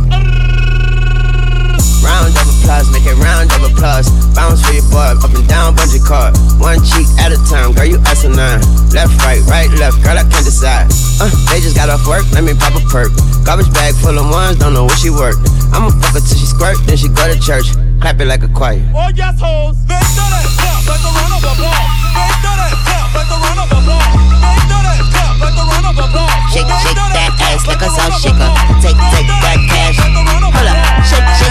Round 2.02 2.34
of 2.34 2.46
applause, 2.50 2.90
make 2.90 3.06
it 3.06 3.16
round 3.22 3.48
of 3.54 3.62
applause. 3.62 4.10
Bounce 4.34 4.60
for 4.66 4.74
your 4.74 4.86
boy, 4.90 5.14
up 5.22 5.32
and 5.32 5.46
down, 5.48 5.74
bungee 5.74 6.02
cord. 6.02 6.34
One 6.58 6.82
cheek 6.82 7.06
at 7.22 7.30
a 7.30 7.38
time, 7.46 7.72
girl, 7.72 7.86
you 7.86 7.98
asinine. 8.10 8.60
Left, 8.90 9.14
right, 9.22 9.40
right, 9.46 9.70
left, 9.78 10.02
girl, 10.02 10.18
I 10.18 10.26
can't 10.26 10.44
decide. 10.44 10.90
Uh, 11.22 11.30
they 11.50 11.62
just 11.62 11.76
got 11.76 11.88
off 11.88 12.06
work, 12.06 12.26
let 12.34 12.42
me 12.42 12.54
pop 12.54 12.74
a 12.74 12.82
perk. 12.90 13.14
Garbage 13.46 13.72
bag 13.72 13.94
full 14.02 14.18
of 14.18 14.26
ones, 14.30 14.58
don't 14.58 14.74
know 14.74 14.84
where 14.86 14.98
she 14.98 15.10
worked. 15.10 15.42
I'ma 15.72 15.90
fuck 16.02 16.18
her 16.18 16.22
till 16.22 16.36
she 16.38 16.46
squirt, 16.46 16.76
then 16.86 16.96
she 16.96 17.08
go 17.08 17.26
to 17.26 17.38
church. 17.38 17.70
Clap 18.02 18.20
it 18.20 18.26
like 18.26 18.42
a 18.42 18.50
choir. 18.50 18.82
Oh, 18.94 19.08
yes, 19.14 19.38
hoes. 19.38 19.78
Make 19.86 20.02
that 20.02 20.42
clap 20.58 20.82
like 20.90 21.02
the 21.02 21.10
run 21.14 21.32
of 21.32 21.42
applause. 21.42 21.86
Make 22.12 22.42
that 22.42 22.74
clap 22.82 23.14
like 23.14 23.30
the 23.30 23.38
run 23.38 23.58
of 23.62 23.70
applause. 23.70 24.10
Make 24.42 24.66
that 24.74 24.98
clap 25.14 25.34
like 25.38 25.54
the 25.54 25.64
run 25.70 25.84
of 25.86 25.96
applause. 25.96 26.34
Shake, 26.50 26.66
shake 26.82 26.98
that 26.98 27.30
ass 27.46 27.62
like 27.66 27.82
a 27.82 27.88
salt 27.88 28.14
shaker. 28.18 28.50
Take, 28.82 28.98
take 29.14 29.30
that 29.30 29.58
cash. 29.70 29.96
Hold 30.02 30.68
up, 30.68 30.78
shake, 31.06 31.24
shake 31.38 31.41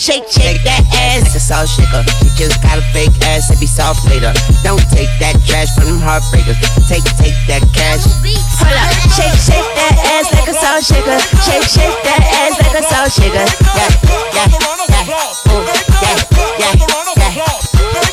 shake, 0.00 0.24
shake 0.32 0.64
that 0.64 0.80
ass 0.96 1.28
like 1.28 1.36
a 1.36 1.40
salt 1.40 1.68
shaker. 1.68 2.00
You 2.24 2.32
just 2.32 2.56
got 2.64 2.80
a 2.80 2.84
fake 2.96 3.12
ass, 3.28 3.52
it 3.52 3.60
be 3.60 3.68
off 3.84 4.00
later. 4.08 4.32
Don't 4.64 4.80
take 4.88 5.12
that 5.20 5.36
trash 5.44 5.68
from 5.76 5.92
them 5.92 6.00
heartbreakers. 6.00 6.56
Take, 6.88 7.04
take 7.20 7.36
that 7.52 7.60
cash. 7.76 8.08
Hold 8.08 8.72
up, 8.80 8.96
shake, 9.12 9.36
shake 9.36 9.68
that 9.76 10.00
ass 10.16 10.32
like 10.32 10.48
a 10.48 10.56
salt 10.56 10.82
shaker. 10.88 11.20
Shake, 11.44 11.68
shake 11.68 11.98
that 12.08 12.24
ass 12.24 12.56
like 12.56 12.80
a 12.80 12.82
salt 12.88 13.12
shaker. 13.12 13.44
Yeah, 13.76 13.92
yeah, 14.32 14.48
yeah. 14.48 15.52
Ooh, 15.52 15.68
yeah, 16.00 16.16
yeah, 16.56 17.32
yeah. 17.36 18.09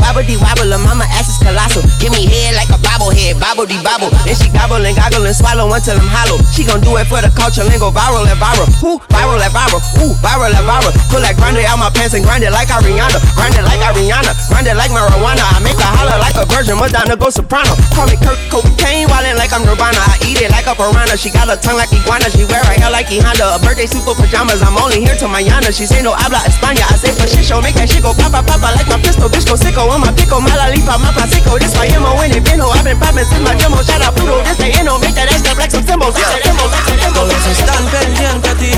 Wobble 0.00 0.24
wobble, 0.40 0.72
mama 0.80 1.04
ass 1.12 1.28
is 1.28 1.38
colossal. 1.38 1.84
Give 2.00 2.10
me 2.10 2.24
head 2.26 2.56
like 2.56 2.72
a 2.72 2.80
bobblehead, 2.80 3.36
bobble 3.38 3.68
de 3.68 3.78
bobble. 3.84 4.10
Then 4.24 4.34
she 4.34 4.48
gobble 4.50 4.80
and 4.80 4.96
goggle 4.96 5.28
and 5.28 5.36
swallow 5.36 5.68
until 5.70 6.00
I'm 6.00 6.08
hollow. 6.08 6.40
She 6.50 6.64
gon' 6.64 6.80
do 6.80 6.96
it 6.96 7.06
for 7.06 7.20
the 7.20 7.30
culture, 7.36 7.62
then 7.62 7.78
go 7.78 7.92
viral 7.92 8.24
and 8.24 8.40
viral. 8.40 8.66
Ooh, 8.80 8.98
viral 9.12 9.38
and 9.38 9.52
viral. 9.52 9.80
Ooh, 10.00 10.16
viral 10.24 10.50
and 10.50 10.66
viral. 10.66 10.92
Pull 11.12 11.20
that 11.20 11.36
grinder 11.36 11.60
out 11.68 11.78
my 11.78 11.92
pants 11.92 12.16
and 12.16 12.24
grind 12.24 12.42
it 12.42 12.50
like 12.50 12.72
Ariana. 12.72 13.20
Grind 13.36 13.54
it 13.54 13.62
like 13.62 13.78
Ariana. 13.84 14.32
Grind 14.48 14.66
it 14.66 14.74
like 14.74 14.90
marijuana. 14.90 15.44
I 15.44 15.60
make 15.60 15.76
her 15.76 15.92
holler 15.92 16.16
like 16.16 16.34
a 16.40 16.48
virgin. 16.48 16.80
Madonna 16.80 17.14
go 17.14 17.28
soprano. 17.28 17.76
Call 17.92 18.08
me 18.08 18.16
Kurt 18.16 18.40
Cocaine, 18.48 19.06
wildin' 19.06 19.36
like 19.36 19.52
I'm 19.52 19.62
Nirvana. 19.68 20.00
I 20.00 20.16
eat 20.24 20.40
it 20.40 20.50
like 20.50 20.64
a 20.64 20.74
piranha. 20.74 21.14
She 21.20 21.28
got 21.28 21.52
a 21.52 21.60
tongue 21.60 21.76
like 21.76 21.92
iguana. 21.92 22.32
She 22.32 22.48
wear 22.48 22.62
her 22.64 22.74
hair 22.74 22.90
like 22.90 23.12
E 23.12 23.20
Honda. 23.20 23.54
A 23.54 23.58
birthday 23.60 23.86
suit 23.86 24.02
for 24.02 24.16
pajamas. 24.16 24.64
I'm 24.64 24.80
only 24.80 25.04
here 25.04 25.14
till 25.14 25.28
mañana. 25.28 25.70
She 25.70 25.84
say 25.84 26.00
no 26.00 26.16
habla 26.16 26.40
España. 26.48 26.82
I 26.88 26.96
say 26.96 27.12
for 27.12 27.28
shit 27.28 27.44
show. 27.44 27.60
Make 27.60 27.76
that 27.76 27.86
shit 27.86 28.02
go 28.02 28.16
papa 28.16 28.40
papa 28.42 28.72
like 28.74 28.88
my 28.88 28.98
pistol. 28.98 29.28
Bitch 29.28 29.44
go 29.44 29.54
sicko 29.54 29.89
on 29.90 30.00
my 30.00 30.12
pickle. 30.12 30.40
Mala 30.40 30.70
lipa, 30.70 30.98
my. 30.98 31.10
This 31.58 31.74
my 31.76 31.86
emo 31.86 32.14
when 32.16 32.30
it 32.30 32.44
been. 32.44 32.60
I've 32.60 32.84
been 32.84 32.98
poppin' 32.98 33.24
since 33.26 33.42
my 33.42 33.54
demo. 33.58 33.82
Shout 33.82 34.00
out 34.00 34.14
Pluto. 34.14 34.42
This 34.44 34.56
the 34.56 34.70
inno. 34.78 35.00
Make 35.00 35.14
that 35.14 35.32
extra 35.32 35.54
black 35.54 35.70
some 35.70 35.84
symbols. 35.84 36.16
Yeah. 36.16 36.30
Symbols, 36.46 36.72
symbols, 36.86 37.12
Todos 37.14 37.46
están 37.46 37.84
pendientes 37.90 38.50
a 38.50 38.54
ti, 38.54 38.72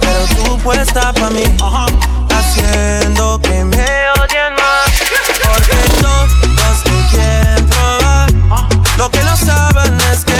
pero 0.00 0.26
tú 0.36 0.58
puesta 0.58 1.12
pa' 1.12 1.30
mí, 1.30 1.44
haciendo 2.30 3.40
que 3.40 3.64
me 3.64 4.10
odien 4.18 4.52
más. 4.58 4.90
Porque 5.46 5.76
todos 6.02 6.82
te 6.82 6.96
quieren 7.10 7.66
probar, 7.68 8.28
lo 8.98 9.10
que 9.10 9.22
no 9.22 9.36
saben 9.36 10.00
es 10.12 10.24
que 10.24 10.33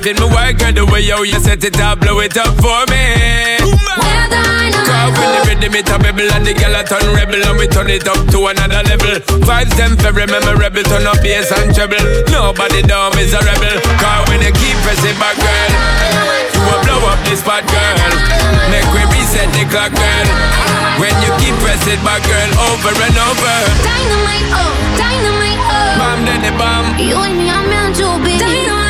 Driving 0.00 0.16
me 0.16 0.32
work, 0.32 0.56
girl, 0.56 0.72
the 0.72 0.84
way 0.88 1.04
yo 1.04 1.28
you 1.28 1.36
set 1.44 1.60
it 1.60 1.76
up, 1.76 2.00
blow 2.00 2.24
it 2.24 2.32
up 2.32 2.56
for 2.56 2.88
me. 2.88 3.60
Cause 3.60 5.12
when 5.12 5.28
the 5.28 5.40
rhythm 5.44 5.76
it 5.76 5.92
a 5.92 5.96
bubble 6.00 6.24
and 6.24 6.40
the 6.40 6.56
girl 6.56 6.72
a 6.72 6.80
turn 6.80 7.04
rebel 7.12 7.36
and 7.36 7.60
we 7.60 7.68
turn 7.68 7.92
it 7.92 8.08
up 8.08 8.16
to 8.32 8.48
another 8.48 8.80
level. 8.80 9.20
Vibes 9.44 9.76
them 9.76 10.00
very 10.00 10.24
memorable, 10.24 10.80
turn 10.88 11.04
up 11.04 11.20
bass 11.20 11.52
and 11.52 11.76
treble. 11.76 12.00
Nobody 12.32 12.80
dumb 12.80 13.12
is 13.20 13.36
a 13.36 13.44
rebel. 13.44 13.76
Cause 14.00 14.24
when 14.32 14.40
you 14.40 14.48
keep 14.56 14.72
pressing 14.88 15.12
back, 15.20 15.36
girl, 15.36 15.70
you 16.56 16.64
will 16.64 16.80
blow 16.80 17.04
up 17.04 17.20
this 17.28 17.44
spot, 17.44 17.60
girl. 17.68 17.96
Make 18.72 18.88
we 18.96 19.04
reset 19.04 19.52
the 19.52 19.68
clock, 19.68 19.92
girl. 19.92 20.26
When 20.96 21.12
you 21.20 21.28
keep 21.44 21.52
pressing 21.60 22.00
back, 22.00 22.24
girl, 22.24 22.50
over 22.72 22.96
and 23.04 23.16
over. 23.20 23.56
Dynamite, 23.84 24.48
oh, 24.48 24.72
dynamite, 24.96 25.60
oh. 25.60 26.00
Bam, 26.00 26.24
then 26.24 26.40
the 26.40 26.52
bam. 26.56 26.84
You 26.96 27.20
and 27.20 27.36
me 27.36 27.52
are 27.52 27.68
meant 27.68 28.00
to 28.00 28.16
be. 28.24 28.40
Dynamite, 28.40 28.64
dynamite. 28.64 28.89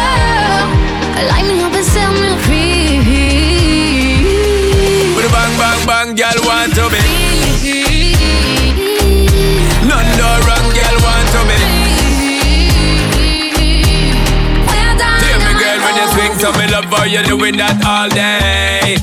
Light 1.32 1.46
me 1.50 1.56
up 1.64 1.74
and 1.74 1.86
set 1.86 2.12
me 2.14 2.32
free. 2.46 3.00
With 5.16 5.26
a 5.26 5.32
bang, 5.34 5.54
bang, 5.58 5.82
bang, 5.88 6.10
girl 6.16 6.40
want 6.46 6.74
to 6.76 6.86
be. 6.94 7.02
None 9.90 10.12
no 10.18 10.30
wrong, 10.46 10.68
girl 10.78 10.98
want 11.06 11.28
to 11.34 11.42
be. 11.50 11.60
Hear 15.22 15.38
me, 15.46 15.52
girl, 15.62 15.80
when 15.84 15.96
you 16.00 16.08
swing 16.14 16.34
to 16.42 16.50
me, 16.58 16.66
love 16.72 16.86
how 16.86 17.04
you 17.06 17.22
doing 17.24 17.58
that 17.58 17.78
all 17.86 18.10
day. 18.10 18.98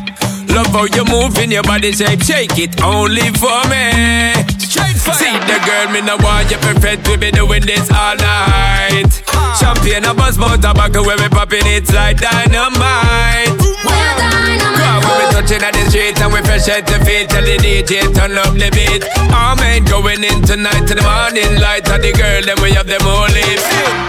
Love 0.54 0.68
how 0.68 0.84
you 0.84 1.04
move 1.04 1.38
in 1.38 1.50
your 1.50 1.62
body 1.62 1.92
shape, 1.92 2.22
shake 2.22 2.58
it 2.58 2.82
only 2.82 3.30
for 3.32 3.62
me. 3.68 4.57
See 4.68 5.32
the 5.48 5.56
girl, 5.64 5.88
me 5.88 6.04
no 6.04 6.20
want 6.20 6.50
you 6.50 6.58
perfect, 6.58 7.08
we 7.08 7.16
be 7.16 7.30
doing 7.30 7.64
this 7.64 7.88
all 7.88 8.16
night. 8.16 9.08
Champagne, 9.56 10.04
a 10.04 10.12
buzz, 10.12 10.36
more 10.36 10.60
tobacco, 10.60 11.00
when 11.08 11.16
we 11.16 11.28
popping 11.32 11.64
it's 11.64 11.92
like 11.94 12.20
dynamite. 12.20 13.56
Cause 13.56 15.00
when 15.08 15.16
we 15.16 15.24
touching 15.32 15.64
at 15.64 15.72
the 15.72 15.88
street 15.88 16.20
and 16.20 16.32
we 16.32 16.44
fresh 16.44 16.68
at 16.68 16.84
the 16.84 17.00
feet 17.04 17.32
Tell 17.32 17.42
the 17.42 17.56
DJ 17.56 18.12
turn 18.12 18.36
up 18.36 18.52
the 18.52 18.68
beat. 18.76 19.08
All 19.32 19.56
men 19.56 19.84
going 19.88 20.22
in 20.22 20.42
tonight 20.44 20.84
to 20.84 20.94
the 20.94 21.02
morning 21.02 21.60
light 21.60 21.88
Of 21.88 22.02
the 22.02 22.12
girl 22.12 22.42
then 22.44 22.58
we 22.62 22.72
have 22.74 22.86
them 22.86 23.02
all 23.06 23.26
lips 23.30 23.64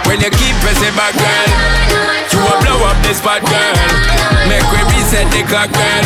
When 0.05 0.19
you 0.19 0.29
keep 0.29 0.55
pressing 0.59 0.93
back 0.97 1.15
girl 1.15 1.49
You 2.33 2.39
will 2.43 2.59
blow 2.61 2.85
up 2.85 2.97
this 3.01 3.17
spot 3.17 3.41
girl. 3.45 3.75
Make 4.49 4.65
we 4.73 4.81
reset 5.09 5.25
the 5.33 5.41
clock 5.49 5.71
girl 5.73 6.05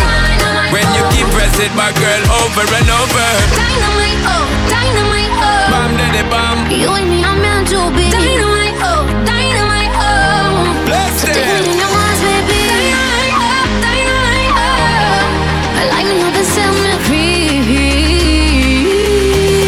When 0.71 0.87
you 0.95 1.03
keep 1.11 1.27
pressing 1.35 1.75
back 1.75 1.91
girl 1.99 2.23
over 2.39 2.63
and 2.63 2.87
over 2.87 3.27
Dynamite, 3.51 4.23
oh, 4.31 4.47
dynamite, 4.71 5.35
oh. 5.43 5.67
Bam, 5.71 5.91
daddy, 5.99 6.23
bam 6.31 6.71
You 6.71 6.87
and 6.95 7.09
me 7.11 7.23
are 7.23 7.35
meant 7.35 7.67
to 7.67 7.91
be. 7.91 8.07
Dynamite, 8.11 8.79
oh, 8.79 9.03
dynamite, 9.27 9.91
oh. 9.99 10.87
Bless 10.87 11.19
So 11.19 11.27
take 11.27 11.67
in 11.67 11.75
your 11.75 11.91
arms, 11.91 12.21
baby. 12.23 12.63
Dynamite, 12.71 13.35
oh, 13.43 13.67
dynamite. 13.83 14.55
Oh. 14.55 15.91
Light 15.91 16.07
me 16.07 16.23
up 16.23 16.39
set 16.47 16.71
me 16.71 16.95
free. 17.03 17.59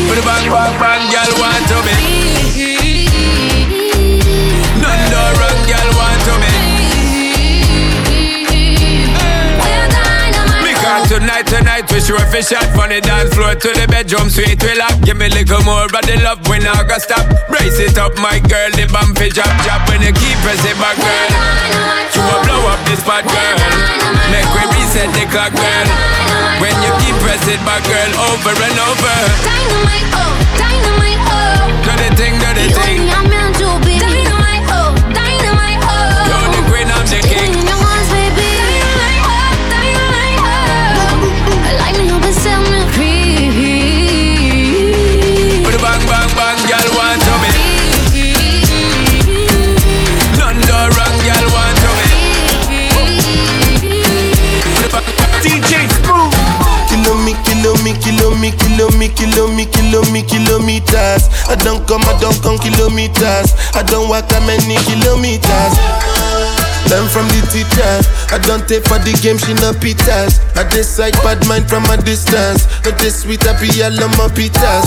With 0.07 0.19
a 0.19 0.23
bang, 0.23 0.47
bang, 0.47 0.73
bang, 0.79 1.03
girl 1.11 1.31
want 1.43 1.63
to 1.67 1.77
be 1.83 2.14
tonight, 11.19 11.47
tonight 11.47 11.85
we 11.91 11.99
sure 12.01 12.19
fish 12.27 12.51
shot 12.51 12.67
From 12.75 12.91
the 12.91 12.99
dance 12.99 13.31
floor 13.33 13.55
to 13.55 13.69
the 13.71 13.87
bedroom 13.87 14.29
sweet 14.29 14.59
we 14.59 14.75
lock 14.75 14.95
Give 15.07 15.15
me 15.15 15.27
a 15.27 15.33
little 15.33 15.63
more 15.63 15.87
but 15.87 16.03
the 16.03 16.19
love 16.19 16.43
we 16.51 16.59
not 16.59 16.87
gonna 16.87 16.99
stop 16.99 17.23
Brace 17.47 17.79
it 17.79 17.97
up 17.97 18.15
my 18.19 18.39
girl, 18.43 18.69
the 18.75 18.87
bump 18.91 19.15
fi 19.17 19.29
drop 19.31 19.51
drop 19.63 19.87
When 19.87 20.03
you 20.03 20.11
keep 20.11 20.37
pressing 20.43 20.75
back 20.75 20.97
girl 20.99 21.55
You 22.15 22.21
will 22.23 22.41
blow 22.43 22.71
up 22.71 22.79
this 22.87 22.99
spot, 22.99 23.23
girl. 23.27 23.57
Make 24.31 24.47
we 24.55 24.63
reset 24.71 25.11
the 25.11 25.27
clock, 25.27 25.51
girl. 25.51 25.87
When 26.63 26.71
you 26.79 26.91
keep 27.03 27.15
pressing 27.19 27.59
back, 27.67 27.83
girl, 27.83 28.11
over 28.31 28.55
and 28.55 28.79
over. 28.87 29.17
Dynamite, 29.43 30.09
oh, 30.15 30.31
dynamite, 30.55 31.23
oh. 31.27 31.83
Do 31.83 31.91
the 31.91 32.15
thing, 32.15 32.39
do 32.39 32.49
The 32.55 32.65
thing. 32.71 33.14
Me, 58.45 58.57
kilo 58.57 58.89
me, 58.99 59.09
kilo 59.09 59.47
me, 59.47 59.65
kilo 59.65 60.01
me, 60.11 60.21
kilometers. 60.21 61.29
I 61.49 61.55
don't 61.55 61.87
come, 61.87 62.03
I 62.03 62.17
don't 62.19 62.37
come 62.43 62.57
kilometers. 62.59 63.53
I 63.73 63.81
don't 63.83 64.09
walk 64.09 64.27
that 64.29 64.43
many 64.45 64.77
kilometers. 64.85 66.14
Learn 66.89 67.07
from 67.09 67.25
the 67.33 67.41
teacher. 67.49 67.93
I 68.29 68.37
don't 68.45 68.67
take 68.69 68.85
for 68.85 69.01
the 69.01 69.13
game, 69.21 69.37
she 69.41 69.53
no 69.57 69.73
pitas. 69.73 70.37
I 70.55 70.63
decide 70.69 71.17
bad 71.25 71.41
mind 71.49 71.65
from 71.67 71.85
a 71.89 71.97
distance. 71.97 72.69
Not 72.85 72.97
this 73.01 73.25
sweet, 73.25 73.41
I 73.47 73.57
be 73.57 73.69
all 73.81 73.97
my 74.17 74.29
pitas. 74.29 74.85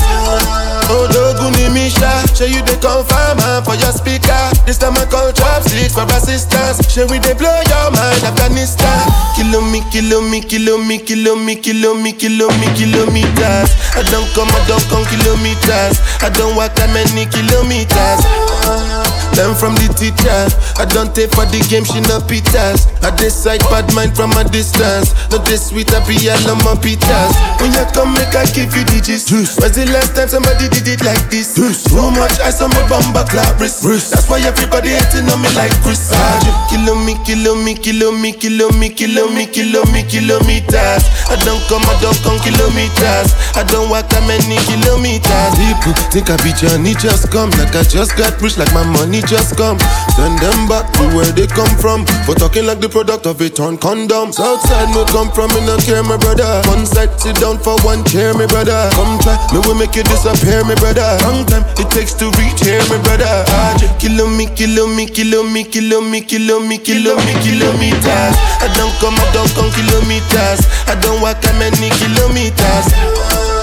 Oh, 0.91 1.05
Doguni 1.11 1.69
Misha, 1.75 2.09
show 2.33 2.49
you 2.49 2.63
the 2.65 2.79
confirm 2.81 3.37
for 3.67 3.77
your 3.77 3.93
speaker. 3.93 4.41
This 4.65 4.79
time 4.79 4.97
I 4.97 5.05
call 5.05 5.29
chopsticks 5.33 5.93
for 5.93 6.09
assistance. 6.17 6.81
Show 6.89 7.05
we 7.11 7.19
they 7.19 7.35
blow 7.35 7.53
your 7.69 7.91
mind, 7.93 8.25
Afghanistan. 8.25 9.05
Kilo 9.37 9.61
me, 9.61 9.83
kilo 9.93 10.23
me, 10.23 10.41
kilo 10.41 10.79
me, 10.79 10.97
kilo 11.03 11.35
me, 11.37 11.57
kilo 11.61 11.93
me, 11.93 12.13
kilo 12.15 12.49
me, 12.57 12.69
kilometers. 12.79 13.69
I 13.99 14.07
don't 14.09 14.29
come, 14.33 14.49
I 14.49 14.61
don't 14.71 14.85
come 14.89 15.05
kilometers. 15.13 16.01
I 16.23 16.31
don't 16.33 16.57
walk 16.57 16.73
that 16.81 16.89
many 16.95 17.27
kilometers. 17.29 19.08
Learn 19.39 19.55
from 19.55 19.79
the 19.79 19.87
teacher. 19.95 20.43
I 20.83 20.85
don't 20.91 21.15
take 21.15 21.31
for 21.31 21.47
the 21.47 21.63
game, 21.71 21.87
she 21.87 22.03
no 22.11 22.19
pitas. 22.27 22.91
I 23.07 23.15
decide 23.15 23.63
bad 23.71 23.87
mind 23.95 24.19
from 24.19 24.35
a 24.35 24.43
distance. 24.43 25.15
Not 25.31 25.47
this 25.47 25.71
sweet, 25.71 25.87
I 25.95 26.03
be 26.11 26.19
all 26.27 26.43
on 26.51 26.59
my 26.67 26.75
pitas. 26.75 27.31
When 27.63 27.71
you 27.71 27.87
come, 27.95 28.19
make 28.19 28.35
I 28.35 28.51
give 28.51 28.75
you 28.75 28.83
the 28.91 28.99
gist. 28.99 29.31
When's 29.31 29.79
the 29.79 29.87
last 29.95 30.19
time 30.19 30.27
somebody 30.27 30.67
did 30.75 30.91
it 30.91 31.07
like 31.07 31.23
this? 31.31 31.55
Too 31.55 32.11
much 32.19 32.35
ice 32.43 32.59
on 32.59 32.75
my 32.75 32.83
bumper 32.91 33.23
clap 33.31 33.63
wrist. 33.63 33.87
That's 33.87 34.27
why 34.27 34.43
everybody 34.43 34.91
hating 34.91 35.31
on 35.31 35.39
me 35.39 35.55
like 35.55 35.71
Chris. 35.87 36.11
Ah. 36.11 36.67
Kilo 36.67 36.99
me, 36.99 37.15
kilo 37.23 37.55
me, 37.55 37.79
kilo 37.79 38.11
me, 38.11 38.35
kilo 38.35 38.75
me, 38.75 38.91
kilo 38.91 39.31
me, 39.31 39.47
kilo 39.47 39.87
me, 39.95 40.03
kilometers. 40.03 41.07
I 41.31 41.39
don't 41.47 41.63
come, 41.71 41.87
I 41.87 41.95
don't 42.03 42.19
come 42.27 42.43
kilometers. 42.43 43.31
I 43.55 43.63
don't 43.71 43.87
walk 43.87 44.11
that 44.11 44.27
many 44.27 44.59
kilometers. 44.67 45.55
People 45.55 45.95
think 46.11 46.27
I 46.27 46.37
be 46.43 46.51
Johnny, 46.59 46.99
just 46.99 47.31
come. 47.31 47.55
Like 47.55 47.71
I 47.79 47.87
just 47.87 48.19
got 48.19 48.35
rich, 48.43 48.59
like 48.59 48.75
my 48.75 48.83
money 48.83 49.23
just 49.29 49.57
come. 49.61 49.79
Send 50.17 50.41
them 50.41 50.67
back 50.67 50.89
to 50.97 51.05
where 51.13 51.29
they 51.37 51.47
come 51.47 51.71
from. 51.77 52.09
For 52.25 52.35
talking 52.35 52.65
like 52.65 52.81
the 52.81 52.89
product 52.89 53.27
of 53.27 53.41
a 53.41 53.49
torn 53.53 53.77
condom. 53.77 54.33
Southside, 54.33 54.89
no 54.97 55.05
come 55.05 55.31
from, 55.31 55.53
me 55.53 55.61
no 55.69 55.77
care, 55.85 56.03
my 56.03 56.17
brother. 56.17 56.49
One 56.67 56.89
side, 56.89 57.13
sit 57.21 57.37
down 57.37 57.61
for 57.61 57.77
one 57.85 58.03
chair, 58.09 58.33
my 58.33 58.49
brother. 58.49 58.89
Come 58.97 59.21
try, 59.21 59.37
me 59.53 59.61
will 59.69 59.77
make 59.77 59.95
you 59.95 60.03
disappear, 60.09 60.65
my 60.65 60.75
brother. 60.81 61.05
Long 61.29 61.45
time 61.45 61.63
it 61.77 61.89
takes 61.93 62.17
to 62.19 62.33
reach 62.41 62.65
here, 62.65 62.81
my 62.89 62.97
brother. 63.05 63.29
Ah, 63.53 63.77
Kilo 64.01 64.27
me, 64.27 64.49
kilo 64.57 64.89
me, 64.89 65.07
kilo 65.07 65.45
me, 65.45 65.63
kilo 65.63 66.01
me, 66.01 66.25
kilo 66.25 66.59
me, 66.65 66.79
kilo 66.81 67.15
me, 67.29 67.33
kilometers. 67.45 68.35
I 68.65 68.67
don't 68.81 68.93
come, 68.99 69.15
I 69.21 69.29
don't 69.37 69.53
come 69.53 69.71
kilometers. 69.77 70.65
I 70.89 70.97
don't 71.05 71.21
walk 71.21 71.39
that 71.45 71.55
many 71.61 71.93
kilometers. 72.01 73.58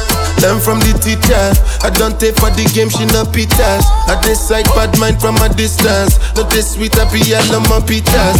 Learn 0.45 0.59
from 0.59 0.77
the 0.77 0.93
teacher. 1.01 1.41
I 1.81 1.89
don't 1.89 2.19
take 2.19 2.35
for 2.37 2.51
the 2.53 2.69
game, 2.69 2.89
she 2.93 3.05
no 3.09 3.25
pitas. 3.25 3.81
I 4.05 4.13
decide 4.21 4.65
bad 4.77 4.93
mind 4.99 5.19
from 5.19 5.37
a 5.37 5.49
distance. 5.49 6.19
Not 6.35 6.51
this 6.51 6.75
sweet, 6.75 6.93
I 6.99 7.09
be 7.09 7.33
all 7.33 7.55
on 7.55 7.63
my 7.65 7.81
pitas. 7.81 8.37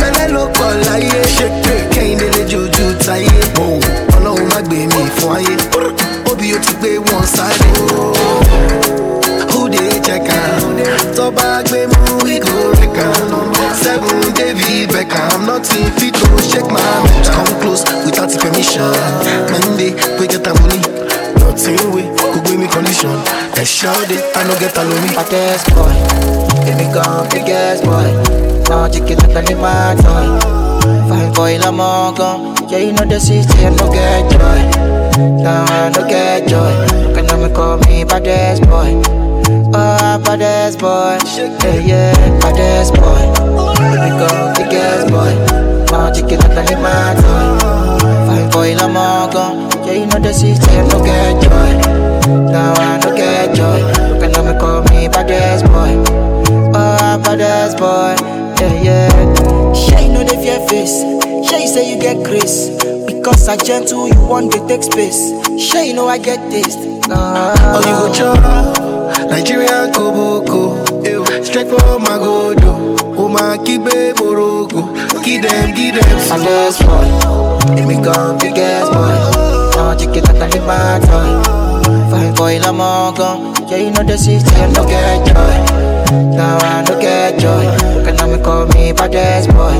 Bẹ́lẹ̀ 0.00 0.28
ló 0.34 0.44
kọ̀ 0.56 0.68
láyé. 0.86 1.20
Kẹ́hìndé 1.94 2.26
lè 2.34 2.42
jojú 2.50 2.86
táyé. 3.06 3.38
Ọlọ́run 4.16 4.46
má 4.50 4.58
gbé 4.66 4.78
mi 4.92 5.02
fún 5.16 5.30
ayé. 5.36 5.54
Obì 6.30 6.46
ó 6.56 6.58
ti 6.64 6.72
gbé 6.80 6.90
wọn 7.06 7.24
sáré. 7.34 7.68
Nothing 15.64 15.90
fit 15.96 16.14
to 16.14 16.42
shake 16.42 16.68
my 16.70 16.80
mental. 17.04 17.32
Come 17.32 17.60
close 17.60 17.82
without 18.04 18.28
the 18.28 18.38
permission. 18.38 18.92
Monday, 19.50 19.92
we 20.20 20.26
get 20.28 20.46
am 20.46 20.56
money. 20.60 20.80
Nothing 21.40 21.80
we 21.94 22.02
go 22.18 22.40
gbé 22.44 22.56
mi 22.58 22.66
condition. 22.68 23.16
Ẹ 23.56 23.64
ṣáde, 23.64 24.16
I 24.36 24.42
no 24.46 24.54
get 24.60 24.76
alone. 24.76 25.08
Hottest 25.16 25.66
boy, 25.74 25.94
baby 26.66 26.86
gone 26.94 27.26
biggest 27.30 27.82
boy. 27.84 28.08
Now 28.68 28.88
chicken 28.88 29.18
like 29.34 29.50
an 29.50 29.58
my 29.60 29.94
toy. 30.04 30.26
Fine 31.08 31.32
boy, 31.32 31.58
I'm 31.68 31.80
all 31.80 32.12
gone. 32.12 32.54
Yeah, 32.68 32.78
you 32.86 32.92
know 32.92 33.04
the 33.04 33.18
city, 33.20 33.64
I 33.64 33.70
no 33.70 33.86
get 33.92 34.22
joy. 34.32 34.60
Now 35.44 35.64
I 35.64 35.90
no 35.94 36.02
get 36.08 36.48
joy. 36.48 36.72
Can 37.14 37.30
I 37.30 37.48
call 37.56 37.78
me 37.86 38.04
baddest 38.04 38.62
boy? 38.68 38.90
Oh, 39.76 40.22
baddest 40.24 40.78
boy. 40.78 41.18
Yeah, 41.34 41.74
yeah, 41.82 42.38
baddest 42.38 42.94
boy. 42.94 43.26
Baby 43.74 44.10
gone 44.14 44.54
biggest 44.54 45.10
boy. 45.10 45.34
Now 45.90 46.12
chicken 46.12 46.38
like 46.38 46.70
an 46.70 46.80
my 46.80 47.14
toy. 47.18 47.58
Fine 48.26 48.50
boy, 48.50 48.76
I'm 48.76 48.96
all 48.96 49.26
gone. 49.32 49.68
Yeah, 49.84 49.94
you 49.94 50.06
know 50.06 50.20
the 50.22 50.30
I 50.30 50.86
no 50.86 51.02
get 51.02 51.42
joy. 51.42 52.52
Now 52.52 52.72
I 52.74 53.00
no 53.02 53.16
get 53.16 53.56
joy. 53.56 53.80
Can 54.20 54.46
I 54.46 54.56
call 54.60 54.82
me 54.84 55.08
baddest 55.08 55.64
boy? 55.66 55.90
Oh, 56.72 57.20
baddest 57.24 57.76
boy. 57.76 58.14
Yeah, 58.60 58.80
yeah. 58.80 59.74
Sure, 59.74 59.98
you 59.98 60.12
know 60.12 60.22
the 60.22 60.38
fear 60.38 60.60
face. 60.68 61.02
Sure, 61.50 61.58
you 61.58 61.66
say 61.66 61.90
you 61.90 62.00
get 62.00 62.24
grace. 62.24 62.70
Because 63.06 63.48
I 63.48 63.56
gentle, 63.56 64.06
you 64.06 64.20
want 64.20 64.52
to 64.52 64.64
take 64.68 64.84
space. 64.84 65.32
Sure, 65.60 65.82
you 65.82 65.94
know 65.94 66.06
I 66.06 66.18
get 66.18 66.38
taste. 66.52 66.78
Oh, 67.10 67.80
you 67.84 67.94
go 68.00 68.12
chop 68.12 69.28
Nigerian 69.30 69.92
koboko 69.92 70.84
for 71.68 71.98
my 72.00 72.16
godo 72.18 72.96
Oh, 73.18 73.28
my 73.28 73.58
kibe 73.58 74.14
morogo 74.14 74.88
Give 75.22 75.42
them, 75.42 75.74
give 75.74 75.94
them 75.94 76.18
Baddest 76.28 76.82
boy. 76.82 77.74
Let 77.74 77.86
me 77.86 77.94
go 78.02 78.36
biggest 78.38 78.92
boy. 78.92 79.16
Now 79.76 79.94
chicken 79.96 80.24
like 80.24 80.54
a 80.54 80.60
my 80.66 81.00
toy. 81.00 82.10
Fine 82.10 82.34
boy, 82.34 82.58
I'm 82.60 82.80
all 82.80 83.12
gone. 83.12 83.54
Yeah, 83.68 83.76
you 83.78 83.90
know 83.90 84.02
the 84.02 84.16
I 84.18 84.70
no 84.72 84.84
get 84.86 85.26
joy. 85.26 86.36
Now 86.36 86.58
I 86.58 86.82
no 86.88 87.00
get 87.00 87.38
joy. 87.38 87.64
Can 88.04 88.18
I 88.18 88.42
call 88.42 88.66
me 88.68 88.92
baddest 88.92 89.48
boy? 89.50 89.76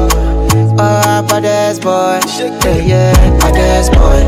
Oh, 0.78 1.26
baddest 1.28 1.82
boy. 1.82 2.20
Yeah, 2.64 2.76
yeah, 2.76 3.38
baddest 3.38 3.92
boy. 3.92 4.20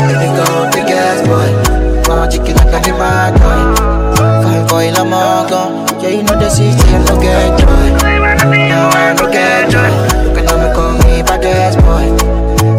Let 0.00 0.16
me 0.20 0.28
go 0.36 0.70
biggest 0.72 1.24
boy. 1.26 1.93
Now 2.24 2.30
chicken 2.30 2.56
like 2.56 2.88
a 2.88 2.92
my 2.96 3.36
toy. 3.36 3.60
Fine 4.16 4.64
boy, 4.68 4.88
I'm 4.96 5.12
all 5.12 5.46
gone. 5.46 5.84
Yeah, 6.00 6.08
you 6.08 6.22
know 6.22 6.40
the 6.40 6.48
city, 6.48 6.72
I 6.72 7.04
no 7.04 7.20
get 7.20 7.60
joy. 7.60 7.92
Now 8.48 8.88
I 8.88 9.12
no 9.12 9.30
get 9.30 9.68
joy. 9.68 9.92
Can 10.32 10.48
I 10.48 10.72
call 10.72 10.92
me 11.04 11.20
baddest 11.20 11.76
boy? 11.84 12.16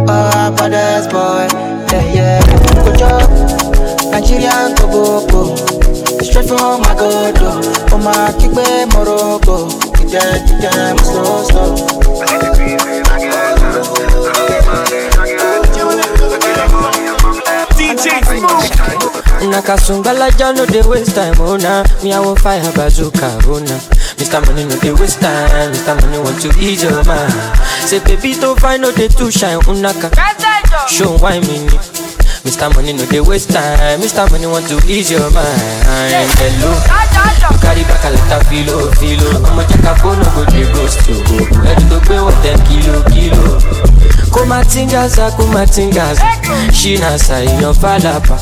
Oh, 0.10 0.50
baddest 0.58 1.12
boy. 1.12 1.46
Yeah, 1.94 2.16
yeah. 2.18 2.42
Good 2.86 2.98
job. 2.98 3.30
Nigerian 4.10 4.74
Koboko. 4.82 5.54
Straight 6.24 6.48
from 6.48 6.82
my 6.82 6.96
god. 6.98 7.38
Oh, 7.94 8.00
my 8.02 8.34
kickbe 8.42 8.66
Morocco. 8.96 9.70
Get 10.10 10.10
them, 10.10 10.60
get 10.60 10.74
them 10.74 10.98
slow, 10.98 11.44
slow. 11.44 11.96
Smooth. 19.46 19.56
Nakasumbala 19.56 20.30
ja 20.40 20.52
no 20.52 20.66
dey 20.66 20.82
waste 20.82 21.14
time, 21.14 21.36
oh 21.40 21.58
nah. 21.58 21.84
Me 22.04 22.14
I 22.14 22.20
want 22.20 22.40
fire 22.40 22.62
bazooka, 22.74 23.28
oh. 23.48 23.62
Mr. 24.18 24.46
Money 24.46 24.66
no 24.66 24.76
dey 24.80 24.92
waste 24.94 25.20
time, 25.22 25.72
Mr. 25.74 25.96
Money 26.02 26.18
want 26.18 26.42
to 26.42 26.50
ease 26.60 26.84
your 26.84 27.04
mind. 27.06 27.34
Say 27.86 28.00
baby 28.00 28.34
to 28.36 28.56
find 28.56 28.82
no 28.82 28.92
dey 28.92 29.08
too 29.08 29.32
shine, 29.32 29.58
oh 29.58 29.74
unaka. 29.74 30.10
Show 30.90 31.18
why 31.18 31.40
me 31.40 31.66
ni. 31.66 32.05
Mr. 32.46 32.74
Money 32.76 32.94
no 32.94 33.06
dey 33.08 33.20
waste 33.20 33.50
time, 33.52 34.00
Mr. 34.00 34.30
Money 34.32 34.46
want 34.48 34.68
to 34.68 34.78
ease 34.88 35.10
your 35.12 35.30
mind. 35.32 35.60
Hello, 36.38 36.72
carry 37.62 37.84
back 37.84 38.06
a 38.06 38.10
of 38.38 38.48
filo, 38.48 38.92
filo. 38.94 39.44
I'ma 39.50 39.64
check 39.68 39.84
a 39.84 39.96
phone, 39.98 40.20
no 40.20 40.30
go 40.36 40.46
dey 40.46 40.64
ghost 40.74 41.08
you. 41.10 41.18
Ready 41.62 41.84
to 41.90 42.00
pay 42.06 42.22
what 42.22 42.38
ten 42.44 42.58
kilo, 42.66 43.02
kilo. 43.10 43.60
Kumatingaza 44.36 45.32
kumatingaza 45.32 46.22
ṣínàṣà 46.76 47.36
èèyàn 47.48 47.74
fàlàpà 47.82 48.36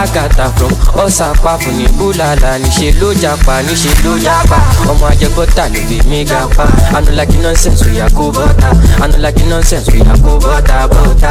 àgàtà 0.00 0.50
from 0.58 0.72
ọ̀sàpá 1.04 1.52
fún 1.62 1.76
ní 1.78 1.86
búlàlà 1.98 2.58
níṣẹ́ 2.58 2.98
ló 3.00 3.14
japa 3.14 3.62
níṣẹ́ 3.62 4.02
ló 4.04 4.18
japa 4.18 4.58
ọmọ 4.90 5.06
ajẹbọ́tà 5.06 5.64
ló 5.72 5.80
fi 5.88 5.98
mí 6.10 6.24
ga 6.24 6.40
pa 6.56 6.66
anulaki 6.96 7.36
nonsense 7.38 7.86
oya 7.86 8.08
kó 8.10 8.30
bọ́tà 8.34 8.70
anulaki 9.04 9.42
nonsense 9.44 9.88
oya 9.94 10.12
kó 10.24 10.32
bọ́tà 10.42 10.88
bọ́tà 10.90 11.30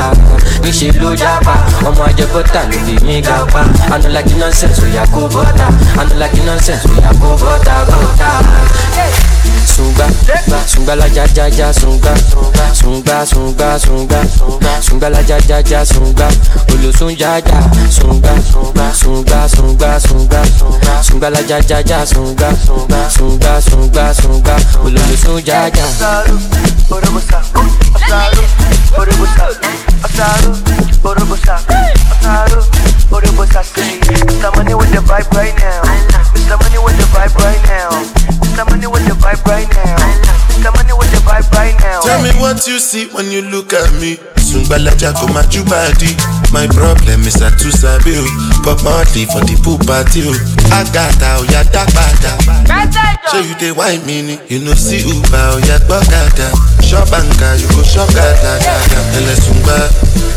níṣẹ́ 0.64 0.96
ló 1.04 1.12
japa 1.16 1.56
ọmọ 1.88 2.04
ajẹbọ́tà 2.08 2.62
ló 2.72 2.78
fi 2.86 2.96
mí 3.08 3.22
ga 3.28 3.38
pa 3.54 3.62
anulaki 3.94 4.34
nonsense 4.42 4.82
oya 4.86 5.04
kó 5.14 5.22
bọ́tà 5.34 5.66
anulaki 6.02 6.42
nonsense 6.48 6.86
oya 6.96 7.12
kó 7.22 7.30
bọ́tà 7.42 7.76
bọ́tà 7.90 8.30
sunga 9.78 10.08
sunga 10.66 10.96
la 10.96 11.06
ja 11.08 11.26
ja 11.36 11.46
ja 11.48 11.72
sunga 11.72 12.14
sunga 12.74 13.26
sunga 13.26 13.80
sunga 13.80 14.22
sunga 14.82 15.10
la 15.10 15.22
ja 15.30 15.38
ja 15.48 15.60
ja 15.70 15.86
sunga 15.86 16.28
olosun 16.74 17.14
ja 17.20 17.38
ja 17.38 17.60
sunga 17.92 18.34
sunga 18.94 19.48
sunga 19.48 20.00
sunga 20.00 20.42
sunga 21.04 21.30
la 21.30 21.40
ja 21.50 21.60
ja 21.70 21.80
ja 21.86 22.06
sunga 22.06 22.50
sunga 23.18 23.62
sunga 23.62 24.14
sunga 24.14 24.56
olosun 24.84 25.46
ja 25.46 25.70
ja. 25.70 25.86
Mr. 34.28 34.56
Money 34.56 34.74
with 34.76 34.92
the 34.92 35.02
vibe 35.02 35.30
right 35.34 35.56
now. 35.60 35.82
Mr. 36.34 36.58
Money 36.62 36.80
with 36.84 36.98
the 36.98 37.06
vibe 37.14 37.36
right 37.36 37.64
now. 37.68 38.27
The 38.58 38.64
vibe 41.22 41.52
right 41.54 41.78
now. 41.80 42.02
Tell 42.02 42.22
me 42.24 42.32
what 42.42 42.66
you 42.68 42.80
see 42.80 43.06
when 43.14 43.30
you 43.30 43.44
look 43.44 43.72
at 43.72 43.94
me. 44.02 44.18
Sungbalaja 44.58 45.14
go 45.14 45.28
my 45.30 45.46
body. 45.70 46.18
My 46.52 46.66
problem 46.66 47.22
is 47.30 47.38
I 47.42 47.52
too 47.62 47.70
sabi 47.70 48.18
o. 48.18 48.26
Pop 48.66 48.82
Marley 48.84 49.30
for 49.30 49.46
the 49.46 49.54
pool 49.62 49.78
party 49.86 50.26
o. 50.26 50.34
Agata 50.74 51.38
oya 51.46 51.62
dagbada. 51.70 52.34
Show 53.30 53.40
you 53.46 53.54
the 53.62 53.72
wine 53.78 54.02
mini. 54.08 54.40
You 54.50 54.66
know 54.66 54.74
see 54.74 55.06
Uber 55.06 55.62
oya 55.62 55.78
gbọ́kada. 55.86 56.50
Shop 56.82 57.06
anka 57.14 57.54
you 57.62 57.68
go 57.70 57.84
shop 57.84 58.10
gada 58.18 58.58
gada. 58.58 59.00
Ẹlẹ 59.14 59.36
sungba. 59.46 59.78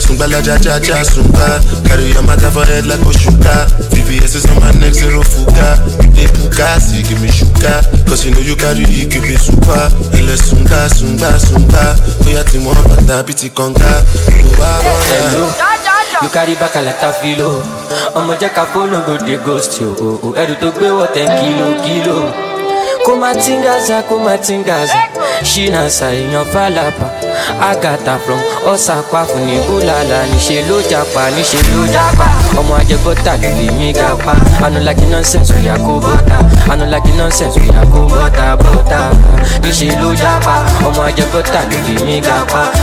Sungbalaja 0.05 0.59
ja 0.61 0.77
ja 0.81 1.03
sungba. 1.05 1.61
Carry 1.89 2.13
your 2.13 2.23
matter 2.23 2.51
for 2.51 2.67
head 2.67 2.85
like 2.87 3.01
Oshuka. 3.01 3.67
VVS 3.91 4.35
is 4.37 4.45
on 4.53 4.61
my 4.61 4.71
neck 4.81 4.93
zero 4.93 5.23
fuga. 5.23 5.81
You 6.05 6.13
dey 6.13 6.29
puka 6.29 6.77
see 6.81 7.03
give 7.09 7.23
me 7.23 7.31
sugar. 7.33 7.81
Cause 8.05 8.27
you 8.27 8.35
know 8.35 8.41
you 8.45 8.57
carry 8.57 8.85
it 8.85 9.09
give 9.11 9.23
me 9.25 9.37
super. 9.41 9.89
Ẹlẹ 10.13 10.37
sunga 10.37 10.89
sunga 10.93 11.39
sunga. 11.41 11.97
Oya 12.27 12.45
ti 12.45 12.59
mọ 12.59 12.75
bàtà 12.91 13.23
bí 13.23 13.33
ti 13.35 13.49
kànga. 13.49 14.03
Carry 16.33 16.55
back 16.55 16.77
a 16.77 16.81
lot 16.87 17.03
of 17.09 17.15
filo. 17.21 17.51
ọmọ 18.19 18.33
jẹ́ 18.41 18.51
ká 18.57 18.65
fóònù 18.73 18.99
ghost 19.47 19.73
oh, 19.83 19.87
oh, 19.89 20.03
oh. 20.07 20.23
yo. 20.25 20.31
o, 20.31 20.35
ẹrù 20.41 20.55
tó 20.61 20.69
gbé 20.77 20.89
wọ̀ 20.99 21.07
kilo 21.41 21.67
kilo. 21.85 22.17
Kó 23.07 23.17
má 23.17 23.33
tingaza 23.35 24.03
kó 24.09 24.17
má 24.19 24.37
tingaza 24.37 24.95
fàlàpà 26.53 27.07
àgàtà 27.71 28.15
from 28.25 28.41
ọ̀sàpá 28.73 29.21
fún 29.31 29.43
ní 29.47 29.57
búlàlà 29.69 30.19
níṣẹ́ 30.33 30.67
ló 30.69 30.77
japa 30.91 31.23
níṣẹ́ 31.37 31.63
ló 31.75 31.83
japa 31.95 32.27
ọmọ 32.61 32.75
ajẹbọ́tà 32.81 33.33
ló 33.43 33.49
lè 33.59 33.67
mí 33.79 33.93
ga 33.99 34.09
pa 34.25 34.33
anulaki 34.67 35.07
nonsense 35.13 35.53
oya 35.59 35.75
kó 35.85 35.93
bọ́tà 36.05 36.37
anulaki 36.73 37.13
nonsense 37.19 37.59
oya 37.61 37.83
kó 37.93 38.01
bọ́tà 38.13 38.47
bọ́tà 38.63 38.99
níṣẹ́ 39.63 39.99
ló 40.03 40.09
japa 40.23 40.55
ọmọ 40.87 41.01
ajẹbọ́tà 41.09 41.61
ló 41.71 41.79
lè 41.87 41.95
mí 42.07 42.17
ga 42.27 42.37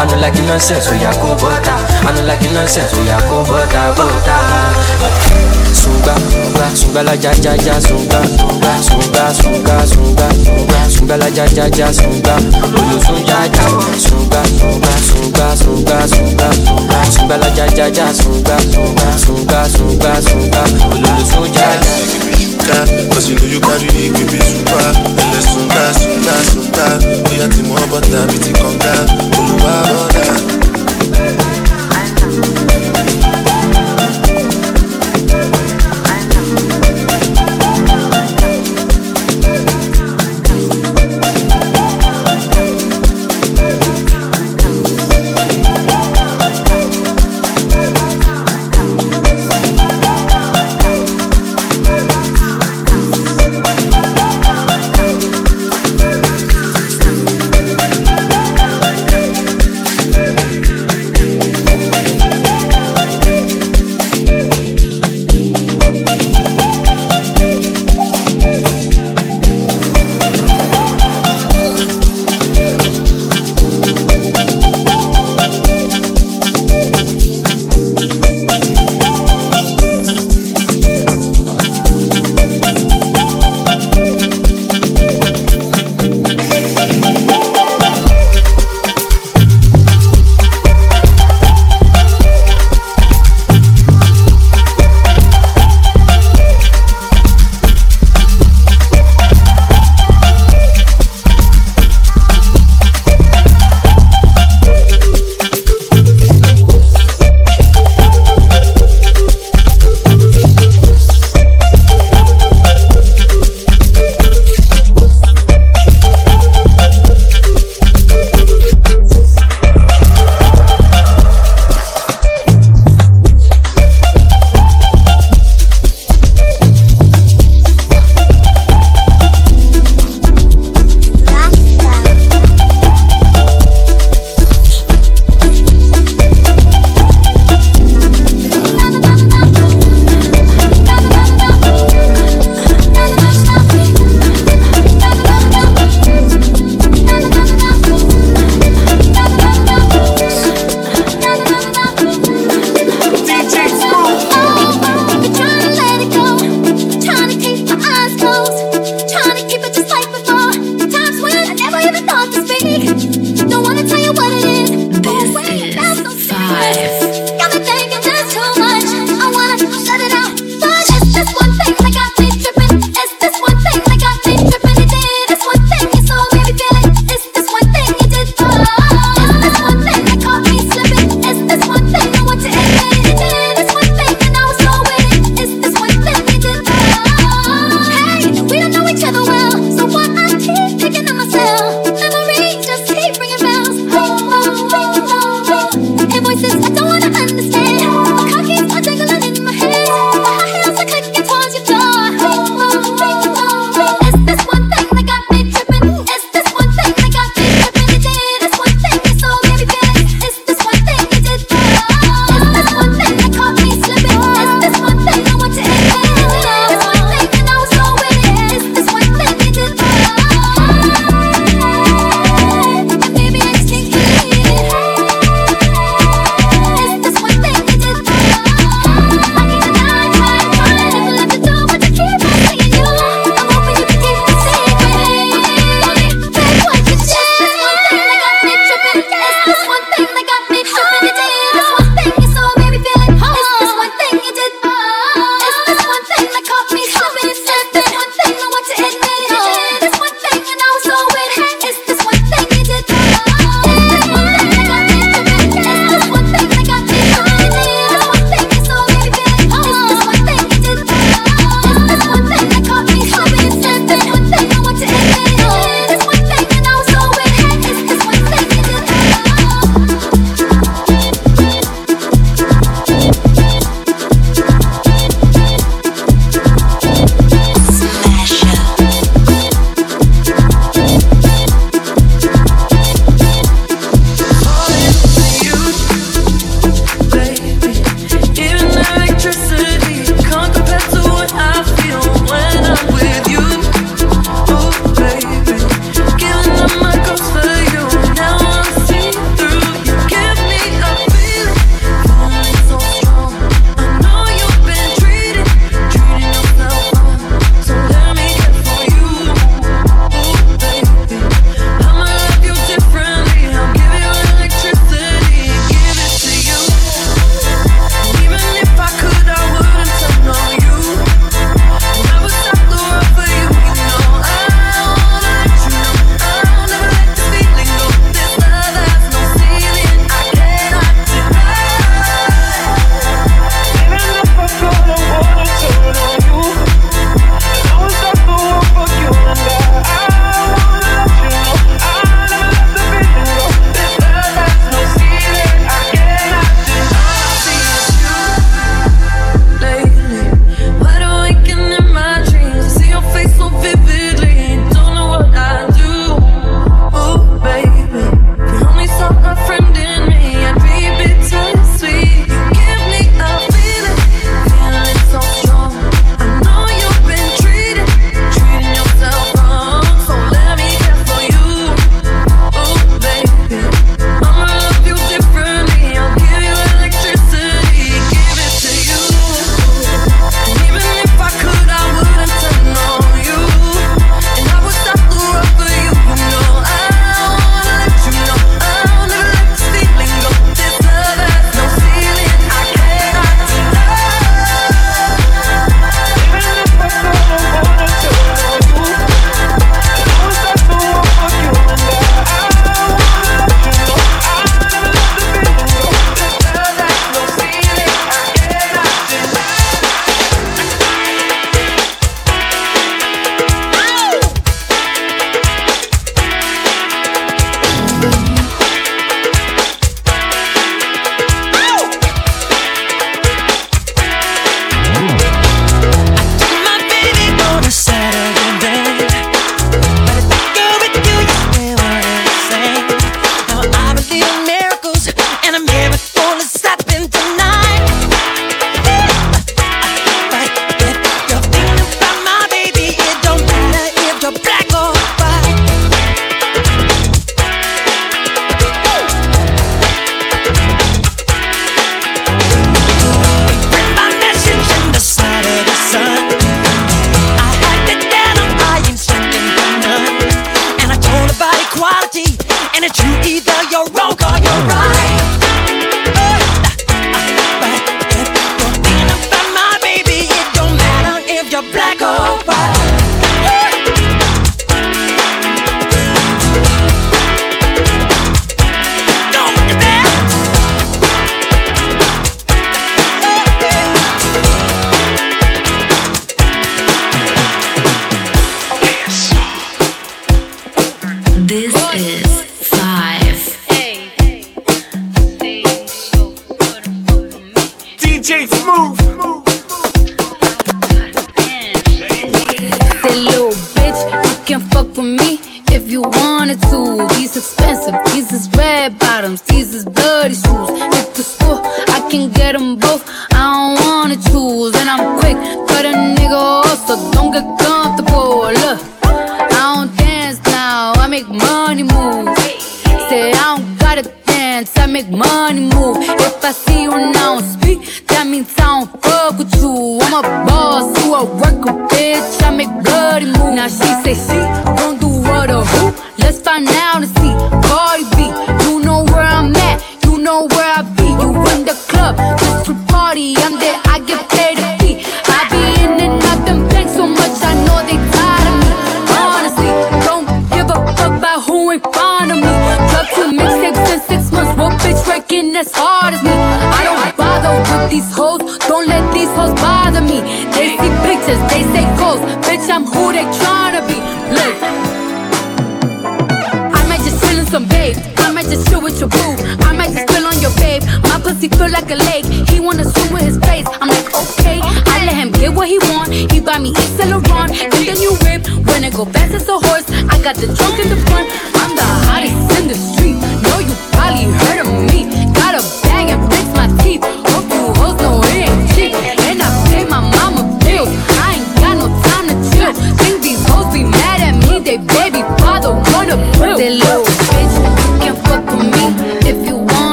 anulaki 0.00 0.42
nonsense 0.48 0.88
oya 0.92 1.10
kó 1.20 1.28
bọ́tà 1.42 1.74
anulaki 2.08 2.48
nonsense 2.54 2.94
oya 3.00 3.18
kó 3.28 3.36
bọ́tà 3.50 3.82
sunga 5.98 6.14
sunga 6.30 6.76
sunga 6.76 7.02
la 7.02 7.14
ja 7.16 7.32
ja 7.32 7.54
ja 7.56 7.80
sunga 7.80 8.20
sunga 8.82 9.34
sunga 9.34 9.86
sunga 9.86 10.28
sunga 10.88 11.16
la 11.16 11.28
ja 11.28 11.44
ja 11.46 11.66
ja 11.76 11.92
sunga 11.92 12.36
olosun 12.62 13.26
ja 13.26 13.44
ja 13.44 13.64
sunga 13.98 14.42
sunga 14.44 14.92
sunga 15.08 15.56
sunga 15.56 16.08
sunga 16.08 16.50
sunga 17.10 17.36
la 17.36 17.48
ja 17.56 17.66
ja 17.76 17.86
ja 17.88 18.14
sunga 18.14 18.58
sunga 19.18 19.68
sunga 19.68 20.22
sunga 20.22 20.62
olosun 20.92 21.52
ja 21.54 21.70
ja. 21.72 22.84
Cause 23.10 23.30
you 23.30 23.36
know 23.36 23.46
you 23.48 23.60
carry 23.60 23.88
it, 23.88 24.12
me 24.12 24.40
super 24.44 24.92
Ẹlẹ 25.16 25.40
sunga, 25.40 25.84
sunga, 26.00 26.34
sunga 26.52 26.86
Oya 27.30 27.48
ti 27.48 27.62
mọ 27.62 27.74
bọ́tà 27.90 28.20
bí 28.28 28.38
ti 28.38 28.52
kànga 28.52 28.92
Olúwa 29.38 29.72
bọ́dà. 29.88 30.57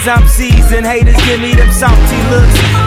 Cause 0.00 0.08
I'm 0.08 0.28
seasoned. 0.28 0.86
Haters 0.86 1.16
give 1.26 1.40
me 1.40 1.54
them 1.54 1.70
salty 1.72 2.16
looks. 2.30 2.79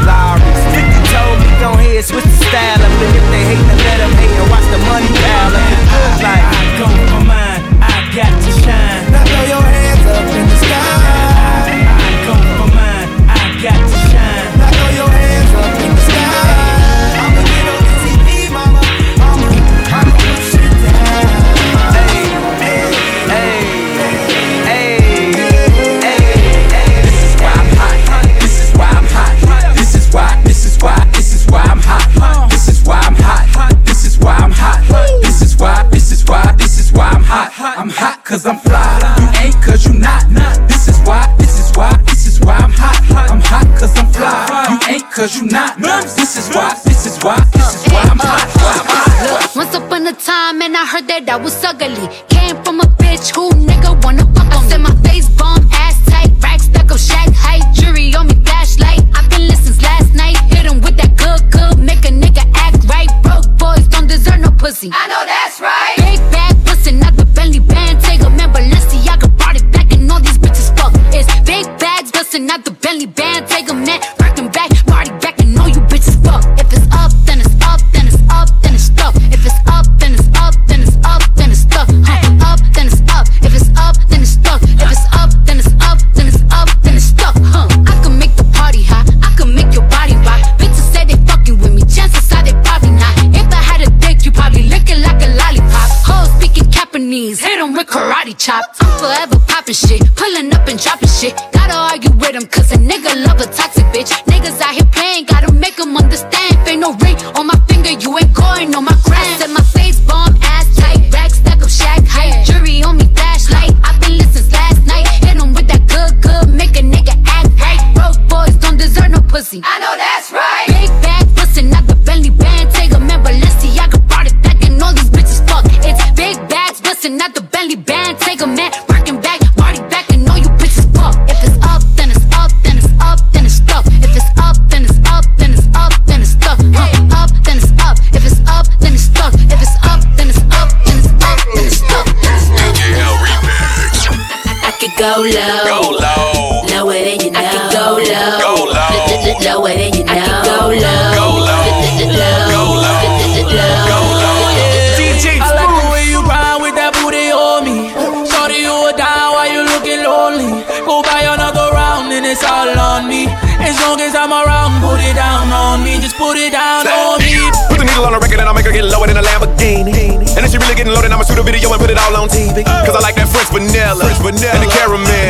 Cause 172.86 172.96
I 172.96 173.02
like 173.02 173.16
that 173.16 173.28
French 173.28 173.50
vanilla, 173.52 174.06
French 174.06 174.20
vanilla. 174.24 174.56
and 174.56 174.64
the 174.64 174.72
caramel. 174.72 175.23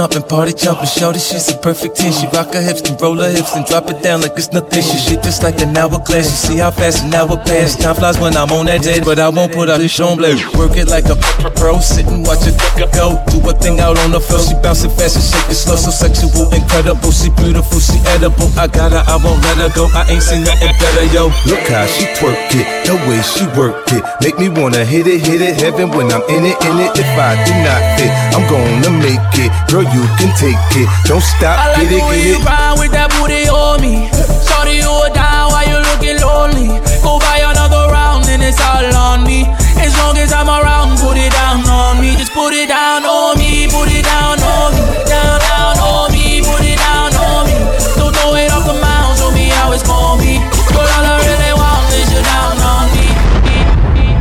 thumping, 0.00 0.28
party 0.28 0.54
jumping. 0.54 0.88
this 1.12 1.28
she's 1.28 1.52
a 1.52 1.58
perfect 1.58 1.96
10. 1.96 2.12
She 2.12 2.26
rock 2.32 2.54
her 2.54 2.62
hips, 2.62 2.80
and 2.88 2.96
roll 3.00 3.16
her 3.16 3.30
hips, 3.30 3.54
and 3.54 3.66
drop 3.66 3.90
it 3.90 4.02
down 4.02 4.22
like 4.22 4.32
it's 4.36 4.50
nothing. 4.52 4.82
She 4.82 4.96
shit 4.96 5.22
just 5.22 5.42
like 5.42 5.60
an 5.60 5.76
hourglass. 5.76 6.24
You 6.24 6.38
see 6.48 6.56
how 6.56 6.70
fast 6.70 7.04
an 7.04 7.12
hour 7.12 7.36
pass. 7.36 7.76
Time 7.76 7.96
flies 7.96 8.18
when 8.18 8.36
I'm 8.36 8.50
on 8.52 8.66
that 8.66 8.82
dead, 8.82 9.04
but 9.04 9.18
I 9.18 9.28
won't 9.28 9.52
put 9.52 9.68
out 9.68 9.78
this 9.78 9.92
show 9.92 10.16
blade. 10.16 10.40
Work 10.56 10.76
it 10.76 10.88
like 10.88 11.04
a 11.12 11.16
pro, 11.56 11.78
sit 11.80 12.06
and 12.06 12.24
watch 12.24 12.46
it 12.48 12.56
go. 12.96 13.20
Do 13.28 13.44
a 13.44 13.52
thing 13.52 13.80
out 13.80 13.98
on 13.98 14.10
the 14.10 14.20
floor. 14.20 14.40
She 14.40 14.54
bouncing 14.64 14.90
fast 14.96 15.16
and 15.20 15.24
shake 15.24 15.50
it 15.52 15.58
slow. 15.58 15.76
So 15.76 15.90
sexual, 15.90 16.48
incredible. 16.52 17.12
She 17.12 17.28
beautiful, 17.36 17.80
she 17.80 18.00
edible. 18.16 18.48
I 18.56 18.66
got 18.68 18.92
her, 18.92 19.04
I 19.04 19.16
won't 19.20 19.42
let 19.44 19.60
her 19.60 19.72
go. 19.76 19.88
I 19.92 20.08
ain't 20.08 20.22
seen 20.22 20.44
nothing 20.44 20.72
better, 20.80 21.04
yo. 21.12 21.28
Look 21.44 21.64
how 21.68 21.84
she 21.84 22.08
twerk 22.16 22.36
it, 22.56 22.66
the 22.88 22.96
way 23.04 23.20
she 23.20 23.44
work 23.52 23.84
it. 23.92 24.02
Make 24.24 24.38
me 24.38 24.48
wanna 24.48 24.84
hit 24.84 25.06
it, 25.06 25.20
hit 25.20 25.40
it, 25.44 25.60
heaven 25.60 25.90
when 25.92 26.08
I'm 26.08 26.24
in 26.32 26.48
it, 26.48 26.56
in 26.64 26.76
it. 26.80 26.92
If 26.96 27.10
I 27.20 27.36
do 27.44 27.52
not 27.60 27.80
fit, 28.00 28.12
I'm 28.32 28.44
gonna 28.48 28.92
make 28.96 29.20
it. 29.36 29.50
Girl, 29.70 29.86
you 29.92 30.06
can 30.18 30.30
take 30.38 30.58
it. 30.78 30.88
Don't 31.06 31.22
stop, 31.22 31.58
I 31.58 31.74
like 31.74 31.90
get 31.90 31.98
it, 31.98 32.04
get 32.06 32.38
it. 32.38 32.42
grind 32.42 32.78
with 32.78 32.92
that 32.94 33.10
booty 33.18 33.50
on 33.50 33.82
me. 33.82 34.06
Shorty, 34.46 34.78
you 34.78 34.94
down 35.14 35.50
why 35.50 35.66
you 35.66 35.78
looking 35.82 36.18
lonely. 36.22 36.78
Go 37.02 37.18
buy 37.18 37.42
another 37.42 37.90
round 37.90 38.26
and 38.30 38.42
it's 38.42 38.60
all 38.62 38.86
on 38.94 39.26
me. 39.26 39.50
As 39.82 39.90
long 39.98 40.14
as 40.18 40.30
I'm 40.30 40.46
around, 40.46 40.98
put 41.02 41.18
it 41.18 41.32
down 41.34 41.66
on 41.66 41.98
me. 41.98 42.14
Just 42.14 42.30
put 42.30 42.54
it 42.54 42.70
down 42.70 43.02
on 43.02 43.34
me, 43.38 43.66
put 43.66 43.90
it 43.90 44.06
down 44.06 44.38
on 44.38 44.70
me, 44.78 44.82
down 45.10 45.38
down 45.42 45.74
on 45.82 46.06
me, 46.14 46.38
put 46.42 46.62
it 46.62 46.78
down 46.78 47.10
on 47.18 47.50
me. 47.50 47.56
Don't 47.98 48.14
throw 48.14 48.34
it 48.38 48.50
off 48.54 48.66
the 48.70 48.78
mound, 48.78 49.18
show 49.18 49.30
me 49.34 49.50
how 49.50 49.74
it's 49.74 49.82
gon' 49.82 50.22
be. 50.22 50.38
Girl, 50.70 50.86
all 50.86 51.06
I 51.06 51.18
really 51.18 51.52
want 51.58 51.90
is 51.98 52.08
you 52.14 52.22
down 52.22 52.56
on 52.62 52.86
me. 52.94 53.06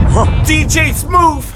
Huh. 0.09 0.27
DJ 0.49 0.93
Smooth. 0.97 1.48